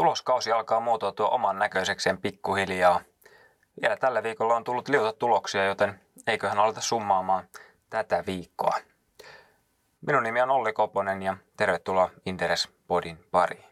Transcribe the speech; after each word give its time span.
Tuloskausi 0.00 0.52
alkaa 0.52 0.80
muotoutua 0.80 1.28
oman 1.28 1.58
näköisekseen 1.58 2.18
pikkuhiljaa. 2.18 3.00
Vielä 3.82 3.96
tällä 3.96 4.22
viikolla 4.22 4.56
on 4.56 4.64
tullut 4.64 4.88
liuta 4.88 5.12
tuloksia, 5.12 5.64
joten 5.64 6.00
eiköhän 6.26 6.58
aleta 6.58 6.80
summaamaan 6.80 7.48
tätä 7.90 8.24
viikkoa. 8.26 8.76
Minun 10.06 10.22
nimi 10.22 10.40
on 10.40 10.50
Olli 10.50 10.72
Koponen 10.72 11.22
ja 11.22 11.36
tervetuloa 11.56 12.10
Interes 12.26 12.68
Podin 12.86 13.24
pariin. 13.30 13.64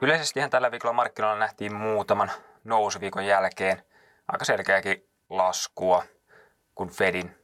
Yleisesti 0.00 0.40
tällä 0.50 0.70
viikolla 0.70 0.92
markkinoilla 0.92 1.38
nähtiin 1.38 1.74
muutaman 1.74 2.30
nousuviikon 2.64 3.26
jälkeen 3.26 3.82
aika 4.32 4.44
selkeäkin 4.44 5.08
laskua, 5.28 6.04
kun 6.74 6.90
Fedin 6.90 7.34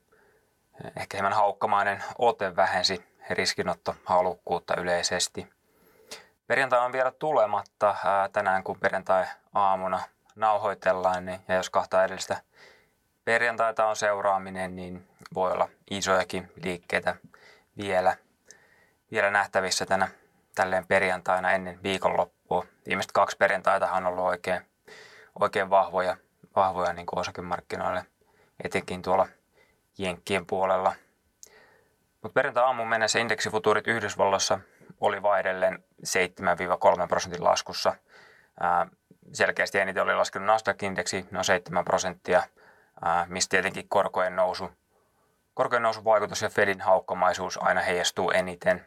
ehkä 0.96 1.16
hieman 1.16 1.32
haukkamainen 1.32 2.04
ote 2.18 2.56
vähensi 2.56 3.15
riskinotto 3.30 3.94
halukkuutta 4.04 4.80
yleisesti. 4.80 5.46
Perjantai 6.46 6.80
on 6.80 6.92
vielä 6.92 7.10
tulematta 7.10 7.94
tänään, 8.32 8.64
kun 8.64 8.80
perjantai-aamuna 8.80 10.00
nauhoitellaan, 10.34 11.24
niin, 11.24 11.40
ja 11.48 11.54
jos 11.54 11.70
kahta 11.70 12.04
edellistä 12.04 12.40
perjantaita 13.24 13.86
on 13.86 13.96
seuraaminen, 13.96 14.76
niin 14.76 15.08
voi 15.34 15.52
olla 15.52 15.68
isojakin 15.90 16.52
liikkeitä 16.62 17.14
vielä, 17.76 18.16
vielä 19.10 19.30
nähtävissä 19.30 19.86
tänä 19.86 20.08
tälleen 20.54 20.86
perjantaina 20.86 21.52
ennen 21.52 21.82
viikonloppua. 21.82 22.66
Viimeiset 22.86 23.12
kaksi 23.12 23.36
perjantaita 23.36 23.92
on 23.92 24.06
ollut 24.06 24.24
oikein, 24.24 24.60
oikein 25.40 25.70
vahvoja, 25.70 26.16
vahvoja 26.56 26.92
niin 26.92 27.06
osakemarkkinoille, 27.16 28.06
etenkin 28.64 29.02
tuolla 29.02 29.28
Jenkkien 29.98 30.46
puolella. 30.46 30.94
Mutta 32.26 32.34
perjantai-aamun 32.34 32.88
mennessä 32.88 33.18
indeksifutuurit 33.18 33.86
Yhdysvalloissa 33.86 34.60
oli 35.00 35.22
vaihdelleen 35.22 35.84
7-3 37.04 37.08
prosentin 37.08 37.44
laskussa. 37.44 37.94
Ää, 38.60 38.86
selkeästi 39.32 39.78
eniten 39.78 40.02
oli 40.02 40.14
laskenut 40.14 40.46
Nasdaq-indeksi 40.46 41.26
noin 41.30 41.44
7 41.44 41.84
prosenttia, 41.84 42.42
ää, 43.04 43.26
mistä 43.28 43.50
tietenkin 43.50 43.88
korkojen 43.88 44.36
nousu, 44.36 44.70
korkojen 45.54 45.82
nousun 45.82 46.04
vaikutus 46.04 46.42
ja 46.42 46.48
Fedin 46.48 46.80
haukkamaisuus 46.80 47.58
aina 47.62 47.80
heijastuu 47.80 48.30
eniten. 48.30 48.86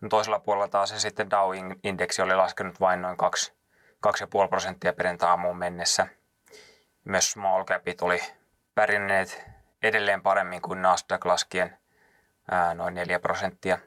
No 0.00 0.08
toisella 0.08 0.38
puolella 0.38 0.68
taas 0.68 0.88
se 0.88 1.00
sitten 1.00 1.30
Dow-indeksi 1.30 2.22
oli 2.22 2.34
laskenut 2.34 2.80
vain 2.80 3.02
noin 3.02 3.16
2, 3.16 3.52
2,5 4.06 4.48
prosenttia 4.48 4.92
perjantai-aamuun 4.92 5.58
mennessä. 5.58 6.06
Myös 7.04 7.30
small 7.30 7.64
capit 7.64 8.02
oli 8.02 8.20
pärjänneet 8.74 9.44
edelleen 9.82 10.22
paremmin 10.22 10.62
kuin 10.62 10.82
Nasdaq 10.82 11.24
laskien 11.24 11.78
noin 12.74 12.94
4 12.94 13.18
prosenttia 13.18 13.78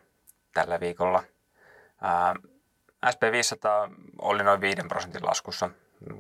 tällä 0.54 0.80
viikolla. 0.80 1.24
Ää, 2.02 2.36
SP500 3.06 3.94
oli 4.22 4.44
noin 4.44 4.62
5 4.62 4.82
prosentin 4.88 5.26
laskussa, 5.26 5.70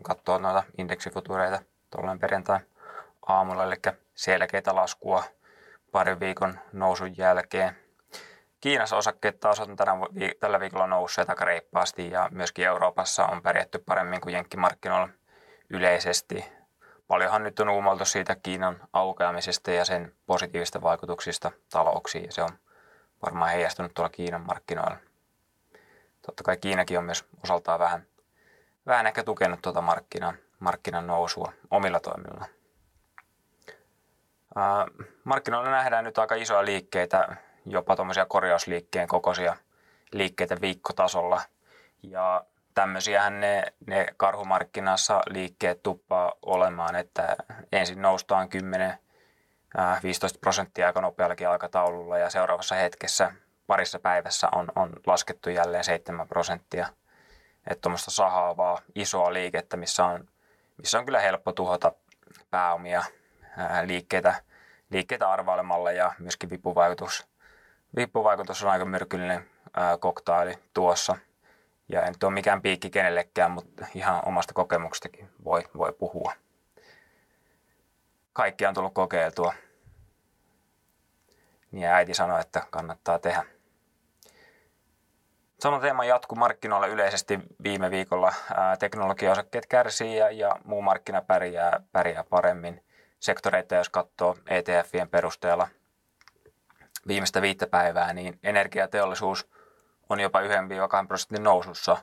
katsoo 0.01 0.37
noita 0.37 0.63
indeksifutureita 0.77 1.61
tuolloin 1.89 2.19
perjantai 2.19 2.59
aamulla, 3.27 3.63
eli 3.63 3.75
selkeitä 4.15 4.75
laskua 4.75 5.23
parin 5.91 6.19
viikon 6.19 6.59
nousun 6.73 7.17
jälkeen. 7.17 7.75
Kiinassa 8.61 8.97
osakkeet 8.97 9.39
taas 9.39 9.59
on 9.59 9.75
tänä, 9.75 9.91
tällä 10.39 10.59
viikolla 10.59 10.87
nousseet 10.87 11.29
aika 11.29 11.45
reippaasti 11.45 12.11
ja 12.11 12.29
myöskin 12.31 12.65
Euroopassa 12.65 13.25
on 13.25 13.41
pärjätty 13.41 13.79
paremmin 13.79 14.21
kuin 14.21 14.33
jenkkimarkkinoilla 14.33 15.09
yleisesti. 15.69 16.58
Paljonhan 17.09 17.43
nyt 17.43 17.59
on 17.59 17.69
uumoiltu 17.69 18.05
siitä 18.05 18.35
Kiinan 18.35 18.87
aukeamisesta 18.93 19.71
ja 19.71 19.85
sen 19.85 20.13
positiivista 20.25 20.81
vaikutuksista 20.81 21.51
talouksiin 21.69 22.25
ja 22.25 22.31
se 22.31 22.43
on 22.43 22.49
varmaan 23.25 23.51
heijastunut 23.51 23.93
tuolla 23.93 24.09
Kiinan 24.09 24.45
markkinoilla. 24.45 24.97
Totta 26.21 26.43
kai 26.43 26.57
Kiinakin 26.57 26.97
on 26.97 27.03
myös 27.03 27.25
osaltaan 27.43 27.79
vähän, 27.79 28.05
vähän 28.85 29.07
ehkä 29.07 29.23
tukenut 29.23 29.61
tuota 29.61 29.81
markkinan, 29.81 30.37
markkinan 30.59 31.07
nousua 31.07 31.53
omilla 31.71 31.99
toimilla. 31.99 32.45
markkinoilla 35.23 35.71
nähdään 35.71 36.03
nyt 36.03 36.17
aika 36.17 36.35
isoja 36.35 36.65
liikkeitä, 36.65 37.35
jopa 37.65 37.95
tuommoisia 37.95 38.25
korjausliikkeen 38.25 39.07
kokoisia 39.07 39.55
liikkeitä 40.11 40.61
viikkotasolla. 40.61 41.41
Ja 42.03 42.45
tämmöisiähän 42.79 43.39
ne, 43.39 43.63
ne 43.87 44.07
karhumarkkinassa 44.17 45.21
liikkeet 45.29 45.83
tuppaa 45.83 46.33
olemaan, 46.41 46.95
että 46.95 47.35
ensin 47.71 48.01
noustaan 48.01 48.49
10 48.49 48.97
15 50.03 50.39
prosenttia 50.39 50.87
aika 50.87 51.01
nopeallakin 51.01 51.49
aikataululla 51.49 52.17
ja 52.17 52.29
seuraavassa 52.29 52.75
hetkessä 52.75 53.31
parissa 53.67 53.99
päivässä 53.99 54.47
on, 54.55 54.71
on 54.75 54.89
laskettu 55.05 55.49
jälleen 55.49 55.83
7 55.83 56.27
prosenttia. 56.27 56.87
Että 57.67 57.81
tuommoista 57.81 58.11
sahaavaa 58.11 58.81
isoa 58.95 59.33
liikettä, 59.33 59.77
missä 59.77 60.05
on, 60.05 60.27
missä 60.77 60.99
on 60.99 61.05
kyllä 61.05 61.19
helppo 61.19 61.51
tuhota 61.51 61.91
pääomia 62.49 63.03
ää, 63.57 63.87
liikkeitä, 63.87 64.35
liikkeitä 64.89 65.31
arvailemalla 65.31 65.91
ja 65.91 66.13
myöskin 66.19 66.49
vipuvaikutus, 66.49 67.27
vipuvaikutus 67.95 68.63
on 68.63 68.71
aika 68.71 68.85
myrkyllinen 68.85 69.49
ää, 69.77 69.97
koktaili 69.97 70.59
tuossa. 70.73 71.15
Ja 71.89 72.01
en 72.01 72.13
ole 72.23 72.33
mikään 72.33 72.61
piikki 72.61 72.89
kenellekään, 72.89 73.51
mutta 73.51 73.87
ihan 73.95 74.21
omasta 74.25 74.53
kokemuksestakin 74.53 75.29
voi, 75.43 75.63
voi 75.77 75.93
puhua 75.93 76.33
kaikki 78.39 78.65
on 78.65 78.73
tullut 78.73 78.93
kokeiltua. 78.93 79.53
Niin 81.71 81.87
äiti 81.87 82.13
sanoi, 82.13 82.41
että 82.41 82.61
kannattaa 82.69 83.19
tehdä. 83.19 83.45
Sama 85.59 85.79
teema 85.79 86.05
jatkuu 86.05 86.35
markkinoilla 86.37 86.87
yleisesti 86.87 87.39
viime 87.63 87.91
viikolla. 87.91 88.33
teknologiaosakkeet 88.79 89.65
kärsii 89.65 90.17
ja, 90.17 90.31
ja 90.31 90.55
muu 90.63 90.81
markkina 90.81 91.21
pärjää, 91.21 91.79
pärjää 91.91 92.23
paremmin. 92.23 92.83
Sektoreita, 93.19 93.75
jos 93.75 93.89
katsoo 93.89 94.37
ETFien 94.47 95.09
perusteella 95.09 95.67
viimeistä 97.07 97.41
viittä 97.41 97.67
päivää, 97.67 98.13
niin 98.13 98.39
energiateollisuus 98.43 99.49
on 100.09 100.19
jopa 100.19 100.41
1-2 100.41 100.43
prosentin 101.07 101.43
nousussa, 101.43 101.97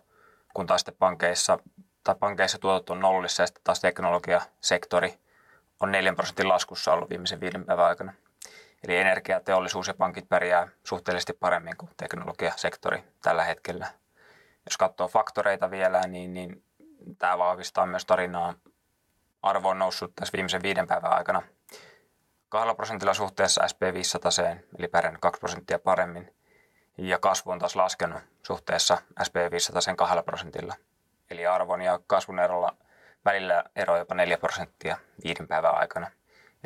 kun 0.54 0.66
taas 0.66 0.80
sitten 0.80 0.96
pankeissa, 0.98 1.58
tai 2.04 2.14
pankeissa 2.14 2.58
tuotot 2.58 2.90
on 2.90 3.00
nollissa 3.00 3.42
ja 3.42 3.46
sitten 3.46 3.64
taas 3.64 3.80
teknologiasektori 3.80 5.18
on 5.80 5.92
4 5.92 6.12
prosentin 6.12 6.48
laskussa 6.48 6.92
ollut 6.92 7.10
viimeisen 7.10 7.40
viiden 7.40 7.64
päivän 7.64 7.86
aikana. 7.86 8.12
Eli 8.84 8.96
energia, 8.96 9.40
teollisuus 9.40 9.88
ja 9.88 9.94
pankit 9.94 10.28
pärjää 10.28 10.68
suhteellisesti 10.84 11.32
paremmin 11.32 11.76
kuin 11.76 11.90
teknologiasektori 11.96 13.04
tällä 13.22 13.44
hetkellä. 13.44 13.86
Jos 14.66 14.76
katsoo 14.76 15.08
faktoreita 15.08 15.70
vielä, 15.70 16.00
niin, 16.00 16.34
niin 16.34 16.62
tämä 17.18 17.38
vahvistaa 17.38 17.86
myös 17.86 18.04
tarinaa. 18.04 18.54
Arvo 19.42 19.68
on 19.68 19.78
noussut 19.78 20.14
tässä 20.14 20.32
viimeisen 20.32 20.62
viiden 20.62 20.86
päivän 20.86 21.12
aikana 21.12 21.42
kahdella 22.48 22.74
prosentilla 22.74 23.14
suhteessa 23.14 23.62
SP500, 23.62 24.58
eli 24.78 24.88
pärjännyt 24.88 25.20
2 25.20 25.40
prosenttia 25.40 25.78
paremmin. 25.78 26.35
Ja 26.98 27.18
kasvu 27.18 27.50
on 27.50 27.58
taas 27.58 27.76
laskenut 27.76 28.22
suhteessa 28.42 28.98
SP500 29.20 29.94
kahdella 29.96 30.22
prosentilla. 30.22 30.74
Eli 31.30 31.46
arvon 31.46 31.82
ja 31.82 32.00
kasvun 32.06 32.38
erolla 32.38 32.76
välillä 33.24 33.64
ero 33.76 33.96
jopa 33.96 34.14
4 34.14 34.38
prosenttia 34.38 34.96
viiden 35.24 35.48
päivän 35.48 35.74
aikana. 35.74 36.10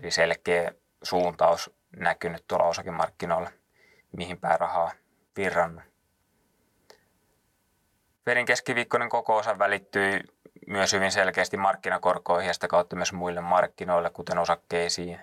Eli 0.03 0.11
selkeä 0.11 0.73
suuntaus 1.03 1.71
näkynyt 1.97 2.45
tuolla 2.49 2.65
osakemarkkinoilla, 2.65 3.51
mihin 4.17 4.41
päin 4.41 4.61
rahaa 4.61 4.93
virrannut. 5.37 5.85
Fedin 8.25 8.47
keskiviikkoinen 8.47 9.09
kokoosa 9.09 9.59
välittyi 9.59 10.21
myös 10.67 10.93
hyvin 10.93 11.12
selkeästi 11.12 11.57
markkinakorkoihin 11.57 12.49
ja 12.49 12.55
sitä 12.55 12.69
kautta 12.69 12.97
myös 12.97 13.12
muille 13.12 13.41
markkinoille, 13.41 14.11
kuten 14.11 14.39
osakkeisiin. 14.39 15.21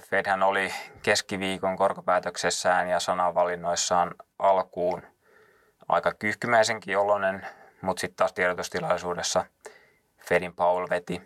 Fedhän 0.00 0.42
oli 0.42 0.74
keskiviikon 1.02 1.76
korkopäätöksessään 1.76 2.88
ja 2.88 3.00
sanavalinnoissaan 3.00 4.14
alkuun 4.38 5.02
aika 5.88 6.14
kyyhkymäisenkin 6.14 6.98
oloinen, 6.98 7.46
mutta 7.80 8.00
sitten 8.00 8.16
taas 8.16 8.32
tiedotustilaisuudessa 8.32 9.44
Fedin 10.28 10.54
Paul 10.54 10.86
veti, 10.90 11.22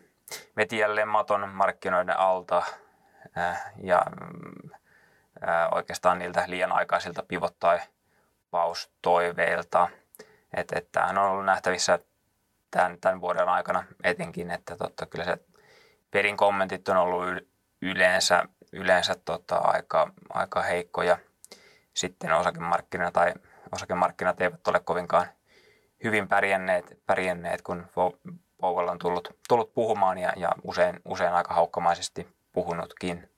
veti 0.57 0.79
jälleen 0.79 1.09
maton 1.09 1.49
markkinoiden 1.49 2.19
alta 2.19 2.63
Äh, 3.39 3.73
ja 3.83 4.03
äh, 5.49 5.69
oikeastaan 5.73 6.19
niiltä 6.19 6.45
liian 6.47 6.73
aikaisilta 6.73 7.23
pivot- 7.23 7.57
tai 7.61 7.79
paustoiveilta. 8.51 9.89
Että, 10.57 10.79
että 10.79 10.89
tämähän 10.93 11.19
on 11.19 11.31
ollut 11.31 11.45
nähtävissä 11.45 11.99
tämän, 12.71 12.99
tämän 13.01 13.21
vuoden 13.21 13.49
aikana 13.49 13.85
etenkin, 14.05 14.51
että 14.51 14.77
totta, 14.77 15.07
kyllä 15.07 15.25
se 15.25 15.39
perin 16.11 16.37
kommentit 16.37 16.89
on 16.89 16.97
ollut 16.97 17.49
yleensä, 17.83 18.43
yleensä 18.73 19.15
tota, 19.25 19.57
aika, 19.57 20.11
aika 20.29 20.63
heikkoja. 20.63 21.19
Sitten 21.95 22.33
osakemarkkinat 22.33 23.13
tai 23.13 23.35
osakemarkkinat 23.73 24.41
eivät 24.41 24.69
ole 24.69 24.81
kovinkaan 24.81 25.27
hyvin 26.05 26.29
pärjänneet, 26.29 26.99
pärjänneet 27.07 27.63
kun 27.63 27.87
Powell 28.61 28.89
on 28.89 28.99
tullut, 28.99 29.37
tullut 29.49 29.75
puhumaan 29.75 30.19
ja, 30.19 30.33
ja 30.37 30.53
usein, 30.63 31.01
usein 31.05 31.33
aika 31.33 31.55
haukkamaisesti 31.55 32.29
puhunutkin. 32.53 33.31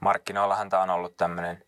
Markkinoillahan 0.00 0.68
tämä 0.68 0.82
on 0.82 0.90
ollut 0.90 1.16
tämmöinen 1.16 1.64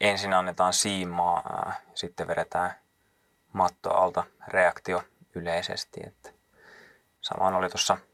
ensin 0.00 0.34
annetaan 0.34 0.72
siimaa, 0.72 1.72
sitten 1.94 2.28
vedetään 2.28 2.74
matto 3.52 3.94
alta 3.94 4.24
reaktio 4.48 5.02
yleisesti. 5.34 6.00
Että 6.06 6.30
samoin 7.20 7.54
oli 7.54 7.68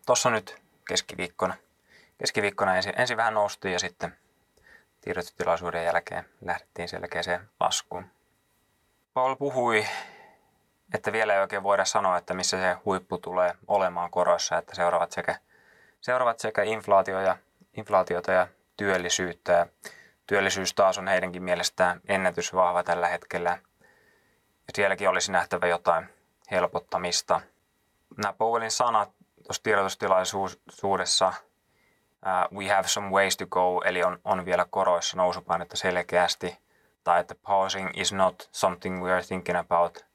tuossa 0.07 0.31
nyt 0.31 0.63
keskiviikkona. 0.89 1.55
Keskiviikkona 2.19 2.77
ensin, 2.77 3.01
ensin 3.01 3.17
vähän 3.17 3.35
noustiin 3.35 3.73
ja 3.73 3.79
sitten 3.79 4.17
tiedotustilaisuuden 5.01 5.85
jälkeen 5.85 6.25
lähdettiin 6.41 6.89
selkeäseen 6.89 7.49
laskuun. 7.61 8.07
Paul 9.15 9.37
puhui, 9.37 9.87
että 10.95 11.13
vielä 11.13 11.35
ei 11.35 11.41
oikein 11.41 11.63
voida 11.63 11.85
sanoa, 11.85 12.19
että 12.19 12.35
missä 12.35 12.61
se 12.61 12.77
huippu 12.85 13.19
tulee 13.19 13.55
olemaan 13.67 14.11
koroissa, 14.11 14.59
että 14.59 14.75
seuraavat 14.75 15.13
sekä, 15.13 15.39
seuraavat 16.01 16.39
sekä 16.39 16.63
inflaatio 16.63 17.21
ja, 17.21 17.37
inflaatiota 17.77 18.33
ja 18.33 18.47
työllisyyttä. 18.77 19.53
Ja 19.53 19.67
työllisyys 20.27 20.75
taas 20.75 20.99
on 20.99 21.09
heidänkin 21.09 21.43
mielestään 21.43 22.01
ennätysvahva 22.09 22.83
tällä 22.83 23.09
hetkellä. 23.09 23.59
Ja 24.41 24.73
sielläkin 24.75 25.09
olisi 25.09 25.33
nähtävä 25.33 25.67
jotain 25.67 26.09
helpottamista. 26.51 27.41
Nämä 28.17 28.33
Powellin 28.33 28.71
sanat 28.71 29.11
tuossa 29.45 29.63
tiedotustilaisuudessa– 29.63 31.33
uh, 32.27 32.59
we 32.59 32.69
have 32.69 32.89
some 32.89 33.11
ways 33.11 33.37
to 33.37 33.47
go, 33.47 33.83
eli 33.85 34.03
on, 34.03 34.19
on 34.25 34.45
vielä 34.45 34.67
koroissa 34.71 35.17
nousupainetta 35.17 35.77
selkeästi, 35.77 36.59
tai 37.05 37.21
että 37.21 37.35
pausing 37.35 37.91
is 37.95 38.13
not 38.13 38.49
something 38.53 39.03
we 39.03 39.13
are 39.13 39.23
thinking 39.23 39.59
about, 39.59 40.07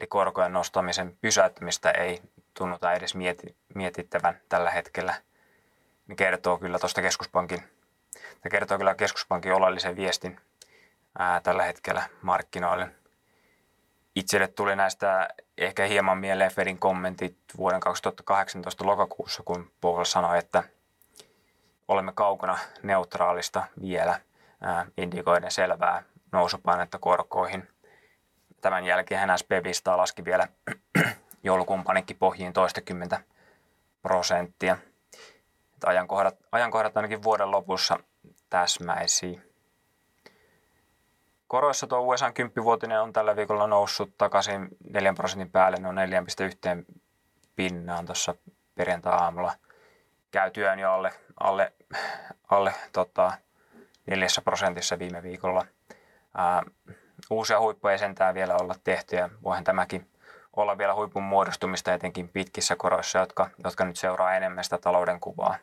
eli 0.00 0.06
korkojen 0.06 0.52
nostamisen 0.52 1.16
pysäyttämistä 1.20 1.90
ei 1.90 2.22
tunnuta 2.54 2.92
edes 2.92 3.14
mieti, 3.14 3.56
mietittävän 3.74 4.40
tällä 4.48 4.70
hetkellä, 4.70 5.14
niin 6.08 6.16
kertoo 6.16 6.58
kyllä 6.58 6.78
tuosta 6.78 7.02
keskuspankin, 7.02 7.62
tämä 8.12 8.50
kertoo 8.50 8.78
kyllä 8.78 8.94
keskuspankin 8.94 9.52
oleellisen 9.52 9.96
viestin 9.96 10.40
ää, 11.18 11.40
tällä 11.40 11.62
hetkellä 11.62 12.02
markkinoille. 12.22 12.88
Itselle 14.14 14.48
tuli 14.48 14.76
näistä 14.76 15.28
ehkä 15.58 15.86
hieman 15.86 16.18
mieleen 16.18 16.50
Fedin 16.50 16.78
kommentit 16.78 17.36
vuoden 17.56 17.80
2018 17.80 18.86
lokakuussa, 18.86 19.42
kun 19.44 19.70
Powell 19.80 20.04
sanoi, 20.04 20.38
että– 20.38 20.62
olemme 21.88 22.12
kaukana 22.12 22.58
neutraalista 22.82 23.64
vielä, 23.82 24.20
indikoiden 24.96 25.50
selvää 25.50 26.02
nousupainetta 26.32 26.98
korkoihin. 26.98 27.68
Tämän 28.60 28.84
jälkeen 28.84 29.20
hän 29.20 29.38
SPVistä 29.38 29.96
laski 29.96 30.24
vielä 30.24 30.48
joulukuun 31.42 31.84
panikkipohjiin 31.84 32.52
toistakymmentä 32.52 33.20
prosenttia. 34.02 34.76
Ajankohdat, 35.86 36.36
ajankohdat 36.52 36.96
ainakin 36.96 37.22
vuoden 37.22 37.50
lopussa 37.50 37.98
täsmäisiä. 38.50 39.40
Koroissa 41.48 41.86
tuo 41.86 42.00
USA 42.00 42.28
10-vuotinen 42.28 43.00
on 43.00 43.12
tällä 43.12 43.36
viikolla 43.36 43.66
noussut 43.66 44.18
takaisin 44.18 44.68
4 44.92 45.12
prosentin 45.12 45.50
päälle, 45.50 45.76
noin 45.76 45.96
4,1 45.96 46.94
pinnaan 47.56 48.06
tuossa 48.06 48.34
perjantai-aamulla. 48.74 49.52
Käy 50.30 50.50
työn 50.50 50.78
jo 50.78 50.92
alle, 50.92 51.12
alle 51.40 51.72
alle 52.50 52.74
tota, 52.92 53.32
neljässä 54.06 54.42
prosentissa 54.42 54.98
viime 54.98 55.22
viikolla. 55.22 55.66
Ää, 56.36 56.62
uusia 57.30 57.60
huippuja 57.60 57.98
sentään 57.98 58.34
vielä 58.34 58.56
olla 58.60 58.74
tehty 58.84 59.16
ja 59.16 59.28
voihan 59.42 59.64
tämäkin 59.64 60.10
olla 60.56 60.78
vielä 60.78 60.94
huipun 60.94 61.22
muodostumista 61.22 61.94
etenkin 61.94 62.28
pitkissä 62.28 62.76
koroissa, 62.76 63.18
jotka, 63.18 63.50
jotka 63.64 63.84
nyt 63.84 63.96
seuraa 63.96 64.36
enemmän 64.36 64.64
sitä 64.64 64.78
talouden 64.78 65.20
kuvaa. 65.20 65.56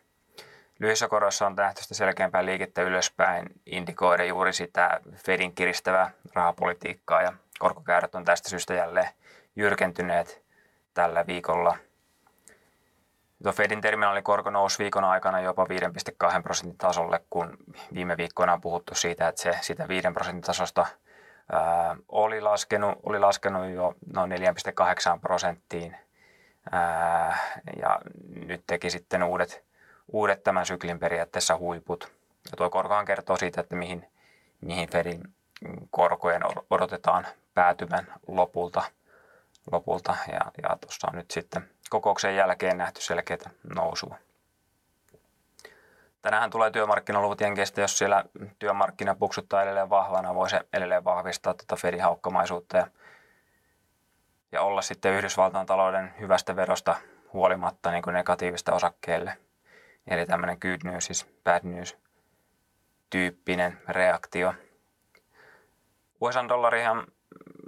Lyhyissä 0.79 1.07
koroissa 1.07 1.47
on 1.47 1.55
nähty 1.55 1.81
sitä 1.81 1.93
selkeämpää 1.93 2.45
liikettä 2.45 2.81
ylöspäin, 2.81 3.45
indikoida 3.65 4.25
juuri 4.25 4.53
sitä 4.53 4.99
Fedin 5.15 5.55
kiristävää 5.55 6.11
rahapolitiikkaa 6.33 7.21
ja 7.21 7.33
korkokäyrät 7.59 8.15
on 8.15 8.25
tästä 8.25 8.49
syystä 8.49 8.73
jälleen 8.73 9.09
jyrkentyneet 9.55 10.43
tällä 10.93 11.27
viikolla– 11.27 11.77
Tuo 13.44 13.51
Fedin 13.51 13.81
terminaalikorko 13.81 14.50
nousi 14.50 14.80
viikon 14.80 15.04
aikana 15.04 15.42
jopa 15.42 15.66
5,2 16.34 16.42
prosentin 16.44 16.78
tasolle, 16.78 17.22
kun 17.30 17.57
viime 17.94 18.18
viikkoina 18.18 18.54
on 18.54 18.62
puhuttu 18.62 18.95
siitä, 18.95 19.28
että 19.28 19.42
se 19.42 19.57
sitä 19.62 19.88
5 19.88 20.07
prosentin 20.13 20.42
tasosta 20.42 20.86
ää, 21.51 21.95
oli, 22.10 22.42
laskenut, 22.42 23.00
oli 23.04 23.19
laskenut 23.19 23.69
jo 23.69 23.95
noin 24.13 24.31
4,8 24.31 25.19
prosenttiin. 25.22 25.98
Ää, 26.72 27.38
ja 27.81 28.00
nyt 28.48 28.63
teki 28.68 28.90
sitten 28.90 29.24
uudet, 29.24 29.63
uudet 30.12 30.44
tämän 30.44 30.66
syklin 30.66 31.00
periaatteessa 31.00 31.57
huiput. 31.57 32.12
Ja 32.51 32.57
tuo 32.57 32.69
korkohan 32.69 33.06
kertoo 33.06 33.38
siitä, 33.38 33.62
että 33.62 33.75
mihin, 33.75 34.07
mihin 34.62 34.90
Fedin 34.90 35.24
korkojen 35.92 36.42
odotetaan 36.69 37.28
päätyvän 37.54 38.07
lopulta. 38.28 38.84
Lopulta. 39.71 40.15
Ja, 40.31 40.51
ja 40.63 40.77
tuossa 40.81 41.07
on 41.12 41.18
nyt 41.18 41.31
sitten 41.31 41.69
kokouksen 41.89 42.36
jälkeen 42.36 42.77
nähty 42.77 43.01
selkeitä 43.01 43.50
nousua. 43.75 44.18
Tänään 46.21 46.50
tulee 46.50 46.71
työmarkkinaluvut 46.71 47.42
Jenkeistä, 47.42 47.81
jos 47.81 47.98
siellä 47.98 48.25
työmarkkina 48.60 49.15
puksuttaa 49.15 49.63
edelleen 49.63 49.89
vahvana, 49.89 50.36
voi 50.36 50.50
se 50.50 50.62
edelleen 50.74 51.04
vahvistaa 51.04 51.54
tuota 51.54 51.75
Fedin 51.75 52.01
haukkamaisuutta 52.01 52.77
ja, 52.77 52.88
ja 54.51 54.62
olla 54.62 54.81
sitten 54.81 55.13
Yhdysvaltain 55.13 55.66
talouden 55.66 56.13
hyvästä 56.19 56.56
verosta 56.56 56.95
huolimatta 57.33 57.92
niin 57.92 58.04
kuin 58.04 58.13
negatiivista 58.13 58.74
osakkeelle. 58.74 59.38
Eli 60.07 60.25
tämmöinen 60.25 60.57
good 60.62 60.92
news 60.92 61.09
is 61.09 61.25
bad 61.44 61.59
news 61.63 61.98
tyyppinen 63.09 63.80
reaktio. 63.88 64.54
USA-dollarihan 66.21 67.07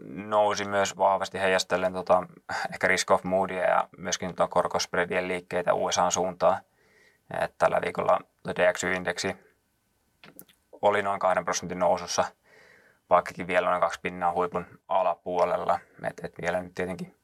nousi 0.06 0.66
myös 0.66 0.98
vahvasti 0.98 1.40
heijastellen 1.40 1.94
tota, 1.94 2.24
ehkä 2.74 2.88
risk 2.88 3.12
of 3.12 3.24
moodia 3.24 3.64
ja 3.64 3.88
myöskin 3.98 4.30
tota 4.30 4.48
korkospreadien 4.48 5.28
liikkeitä 5.28 5.74
USA 5.74 6.10
suuntaan. 6.10 6.58
Et 7.42 7.58
tällä 7.58 7.82
viikolla 7.86 8.20
DXY-indeksi 8.48 9.36
oli 10.82 11.02
noin 11.02 11.20
2 11.20 11.44
prosentin 11.44 11.80
nousussa, 11.80 12.26
vaikkakin 13.10 13.48
vielä 13.48 13.70
noin 13.70 13.82
kaksi 13.82 14.00
pinnaa 14.02 14.32
huipun 14.32 14.66
alapuolella. 14.88 15.80
Et, 16.04 16.22
et 16.24 16.34
vielä 16.42 16.62
nyt 16.62 16.74
tietenkin 16.76 17.16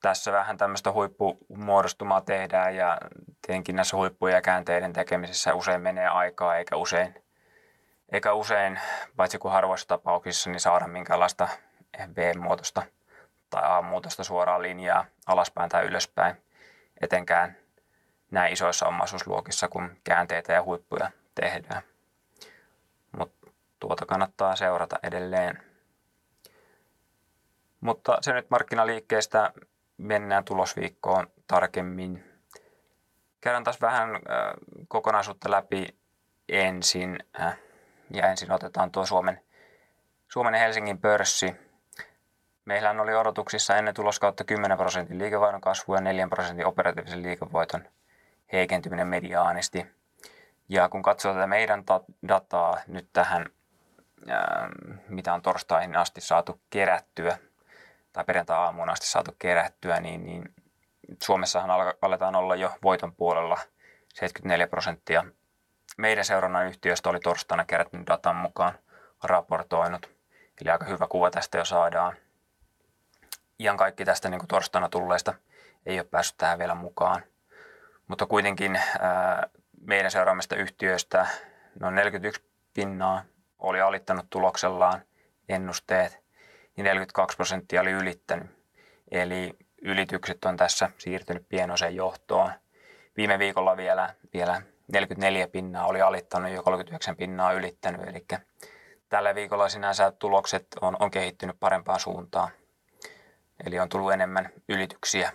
tässä 0.00 0.32
vähän 0.32 0.56
tämmöistä 0.56 0.92
huippumuodostumaa 0.92 2.20
tehdään 2.20 2.76
ja 2.76 2.98
tietenkin 3.46 3.76
näissä 3.76 3.96
huippuja 3.96 4.34
ja 4.34 4.42
käänteiden 4.42 4.92
tekemisessä 4.92 5.54
usein 5.54 5.80
menee 5.80 6.08
aikaa 6.08 6.56
eikä 6.56 6.76
usein, 6.76 7.14
eikä 8.12 8.32
usein, 8.32 8.80
paitsi 9.16 9.38
kuin 9.38 9.52
harvoissa 9.52 9.88
tapauksissa, 9.88 10.50
niin 10.50 10.60
saada 10.60 10.86
minkäänlaista 10.86 11.48
V-muotoista 12.16 12.82
tai 13.50 13.62
A-muotoista 13.64 14.24
suoraa 14.24 14.62
linjaa 14.62 15.04
alaspäin 15.26 15.70
tai 15.70 15.84
ylöspäin, 15.84 16.36
etenkään 17.00 17.56
näin 18.30 18.52
isoissa 18.52 18.86
omaisuusluokissa, 18.86 19.68
kun 19.68 19.96
käänteitä 20.04 20.52
ja 20.52 20.62
huippuja 20.62 21.10
tehdään. 21.34 21.82
Mutta 23.18 23.50
tuota 23.80 24.06
kannattaa 24.06 24.56
seurata 24.56 24.98
edelleen. 25.02 25.62
Mutta 27.80 28.18
se 28.20 28.32
nyt 28.32 28.50
markkinaliikkeestä 28.50 29.52
mennään 29.96 30.44
tulosviikkoon 30.44 31.26
tarkemmin. 31.46 32.24
Käydään 33.40 33.64
taas 33.64 33.80
vähän 33.80 34.14
äh, 34.14 34.20
kokonaisuutta 34.88 35.50
läpi 35.50 35.88
ensin. 36.48 37.18
Äh, 37.40 37.58
ja 38.10 38.30
ensin 38.30 38.52
otetaan 38.52 38.90
tuo 38.90 39.06
Suomen, 39.06 39.40
Suomen 40.28 40.54
ja 40.54 40.60
Helsingin 40.60 40.98
pörssi 40.98 41.56
Meillä 42.64 42.90
oli 42.90 43.14
odotuksissa 43.14 43.76
ennen 43.76 43.94
tuloskautta 43.94 44.44
10 44.44 44.78
prosentin 44.78 45.18
liikevaihdon 45.18 45.60
kasvu 45.60 45.94
ja 45.94 46.00
4 46.00 46.28
prosentin 46.28 46.66
operatiivisen 46.66 47.22
liikevoiton 47.22 47.88
heikentyminen 48.52 49.06
mediaanisti. 49.06 49.86
Ja 50.68 50.88
kun 50.88 51.02
katsoo 51.02 51.34
tätä 51.34 51.46
meidän 51.46 51.84
dataa 52.28 52.76
nyt 52.86 53.08
tähän, 53.12 53.46
mitä 55.08 55.34
on 55.34 55.42
torstaihin 55.42 55.96
asti 55.96 56.20
saatu 56.20 56.60
kerättyä, 56.70 57.38
tai 58.12 58.24
perjantai-aamuun 58.24 58.90
asti 58.90 59.06
saatu 59.06 59.36
kerättyä, 59.38 60.00
niin, 60.00 60.24
niin 60.24 60.54
Suomessahan 61.22 61.70
aletaan 62.02 62.36
olla 62.36 62.56
jo 62.56 62.72
voiton 62.82 63.14
puolella 63.14 63.58
74 64.14 64.66
prosenttia. 64.66 65.24
Meidän 65.96 66.24
seurannan 66.24 66.66
yhtiöstä 66.66 67.10
oli 67.10 67.20
torstaina 67.20 67.64
kerätty 67.64 67.98
datan 68.06 68.36
mukaan 68.36 68.78
raportoinut. 69.22 70.10
Eli 70.62 70.70
aika 70.70 70.84
hyvä 70.84 71.06
kuva 71.06 71.30
tästä 71.30 71.58
jo 71.58 71.64
saadaan 71.64 72.16
ihan 73.58 73.76
kaikki 73.76 74.04
tästä 74.04 74.28
niin 74.28 74.38
kuin 74.38 74.48
torstaina 74.48 74.88
tulleesta 74.88 75.34
ei 75.86 75.98
ole 75.98 76.06
päässyt 76.10 76.38
tähän 76.38 76.58
vielä 76.58 76.74
mukaan. 76.74 77.22
Mutta 78.08 78.26
kuitenkin 78.26 78.76
ää, 78.76 79.48
meidän 79.80 80.10
seuraamista 80.10 80.56
yhtiöistä 80.56 81.26
noin 81.80 81.94
41 81.94 82.42
pinnaa 82.74 83.24
oli 83.58 83.80
alittanut 83.80 84.26
tuloksellaan 84.30 85.02
ennusteet, 85.48 86.18
niin 86.76 86.84
42 86.84 87.36
prosenttia 87.36 87.80
oli 87.80 87.90
ylittänyt. 87.90 88.46
Eli 89.10 89.56
ylitykset 89.82 90.44
on 90.44 90.56
tässä 90.56 90.90
siirtynyt 90.98 91.48
pienoiseen 91.48 91.96
johtoon. 91.96 92.52
Viime 93.16 93.38
viikolla 93.38 93.76
vielä, 93.76 94.14
vielä 94.32 94.62
44 94.92 95.48
pinnaa 95.48 95.86
oli 95.86 96.02
alittanut 96.02 96.50
ja 96.50 96.62
39 96.62 97.16
pinnaa 97.16 97.52
ylittänyt, 97.52 98.08
eli 98.08 98.26
tällä 99.08 99.34
viikolla 99.34 99.68
sinänsä 99.68 100.12
tulokset 100.12 100.66
on, 100.80 100.96
on 101.00 101.10
kehittynyt 101.10 101.56
parempaan 101.60 102.00
suuntaan. 102.00 102.48
Eli 103.66 103.78
on 103.78 103.88
tullut 103.88 104.12
enemmän 104.12 104.50
ylityksiä. 104.68 105.32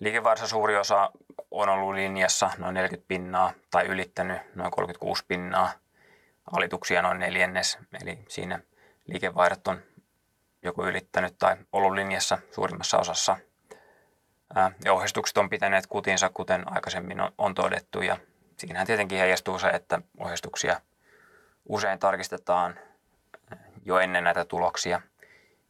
Liikevaihdossa 0.00 0.48
suuri 0.48 0.76
osa 0.76 1.10
on 1.50 1.68
ollut 1.68 1.94
linjassa 1.94 2.50
noin 2.58 2.74
40 2.74 3.08
pinnaa 3.08 3.52
tai 3.70 3.86
ylittänyt 3.86 4.38
noin 4.54 4.70
36 4.70 5.24
pinnaa. 5.28 5.72
Alituksia 6.52 7.02
noin 7.02 7.18
neljännes, 7.18 7.78
eli 8.02 8.18
siinä 8.28 8.60
liikevaihdot 9.06 9.68
on 9.68 9.80
joko 10.62 10.86
ylittänyt 10.86 11.38
tai 11.38 11.56
ollut 11.72 11.94
linjassa 11.94 12.38
suurimmassa 12.50 12.98
osassa. 12.98 13.36
Ja 14.84 14.92
ohjeistukset 14.92 15.38
on 15.38 15.50
pitäneet 15.50 15.86
kutinsa, 15.86 16.30
kuten 16.34 16.72
aikaisemmin 16.72 17.18
on 17.38 17.54
todettu, 17.54 18.02
ja 18.02 18.16
siinähän 18.56 18.86
tietenkin 18.86 19.18
heijastuu 19.18 19.58
se, 19.58 19.68
että 19.68 20.00
ohjeistuksia 20.18 20.80
usein 21.68 21.98
tarkistetaan 21.98 22.78
jo 23.84 23.98
ennen 23.98 24.24
näitä 24.24 24.44
tuloksia, 24.44 25.00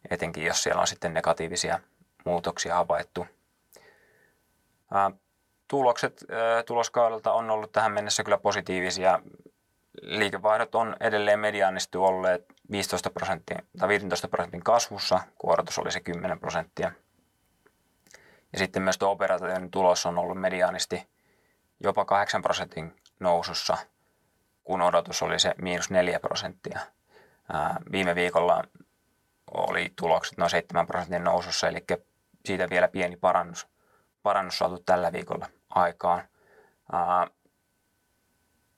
etenkin 0.09 0.45
jos 0.45 0.63
siellä 0.63 0.81
on 0.81 0.87
sitten 0.87 1.13
negatiivisia 1.13 1.79
muutoksia 2.25 2.75
havaittu. 2.75 3.27
Tulokset 5.67 6.25
tuloskaudelta 6.65 7.31
on 7.31 7.49
ollut 7.49 7.71
tähän 7.71 7.91
mennessä 7.91 8.23
kyllä 8.23 8.37
positiivisia. 8.37 9.19
Liikevaihdot 10.01 10.75
on 10.75 10.95
edelleen 10.99 11.39
mediaanisti 11.39 11.97
olleet 11.97 12.45
15 12.71 13.09
prosenttia, 13.09 13.59
tai 13.79 13.87
15 13.87 14.27
prosentin 14.27 14.63
kasvussa, 14.63 15.19
kun 15.37 15.55
oli 15.81 15.91
se 15.91 15.99
10 15.99 16.39
prosenttia. 16.39 16.91
Ja 18.53 18.59
sitten 18.59 18.81
myös 18.81 18.97
tuo 18.97 19.11
operatiivinen 19.11 19.71
tulos 19.71 20.05
on 20.05 20.17
ollut 20.17 20.41
mediaanisti 20.41 21.09
jopa 21.79 22.05
8 22.05 22.41
prosentin 22.41 23.01
nousussa, 23.19 23.77
kun 24.63 24.81
odotus 24.81 25.21
oli 25.21 25.39
se 25.39 25.55
miinus 25.61 25.89
4 25.89 26.19
prosenttia. 26.19 26.79
Viime 27.91 28.15
viikolla 28.15 28.63
oli 29.51 29.93
tulokset 29.95 30.37
noin 30.37 30.49
7 30.49 30.87
prosentin 30.87 31.23
nousussa, 31.23 31.67
eli 31.67 31.85
siitä 32.45 32.69
vielä 32.69 32.87
pieni 32.87 33.15
parannus, 33.15 33.67
parannus 34.23 34.57
saatu 34.57 34.79
tällä 34.79 35.11
viikolla 35.11 35.47
aikaan. 35.69 36.27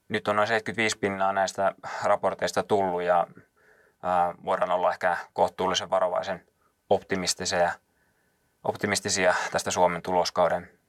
Nyt 0.08 0.28
on 0.28 0.36
noin 0.36 0.48
75 0.48 0.98
pinnaa 0.98 1.34
näistä 1.34 1.76
raporteista 2.04 2.64
tullut 2.64 3.02
ja 3.02 3.28
voidaan 4.46 4.72
olla 4.72 4.92
ehkä 4.92 5.18
kohtuullisen 5.34 5.90
varovaisen 5.90 6.48
optimistisia, 6.90 7.72
optimistisia 8.64 9.36
tästä 9.52 9.72
Suomen 9.72 10.02
tuloskauden 10.02 10.80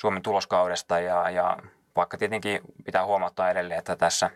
Suomen 0.00 0.22
tuloskaudesta 0.22 1.00
ja, 1.00 1.30
ja 1.30 1.56
vaikka 1.96 2.18
tietenkin 2.18 2.60
pitää 2.84 3.04
huomauttaa 3.04 3.50
edelleen, 3.50 3.78
että 3.78 3.96
tässä 3.96 4.30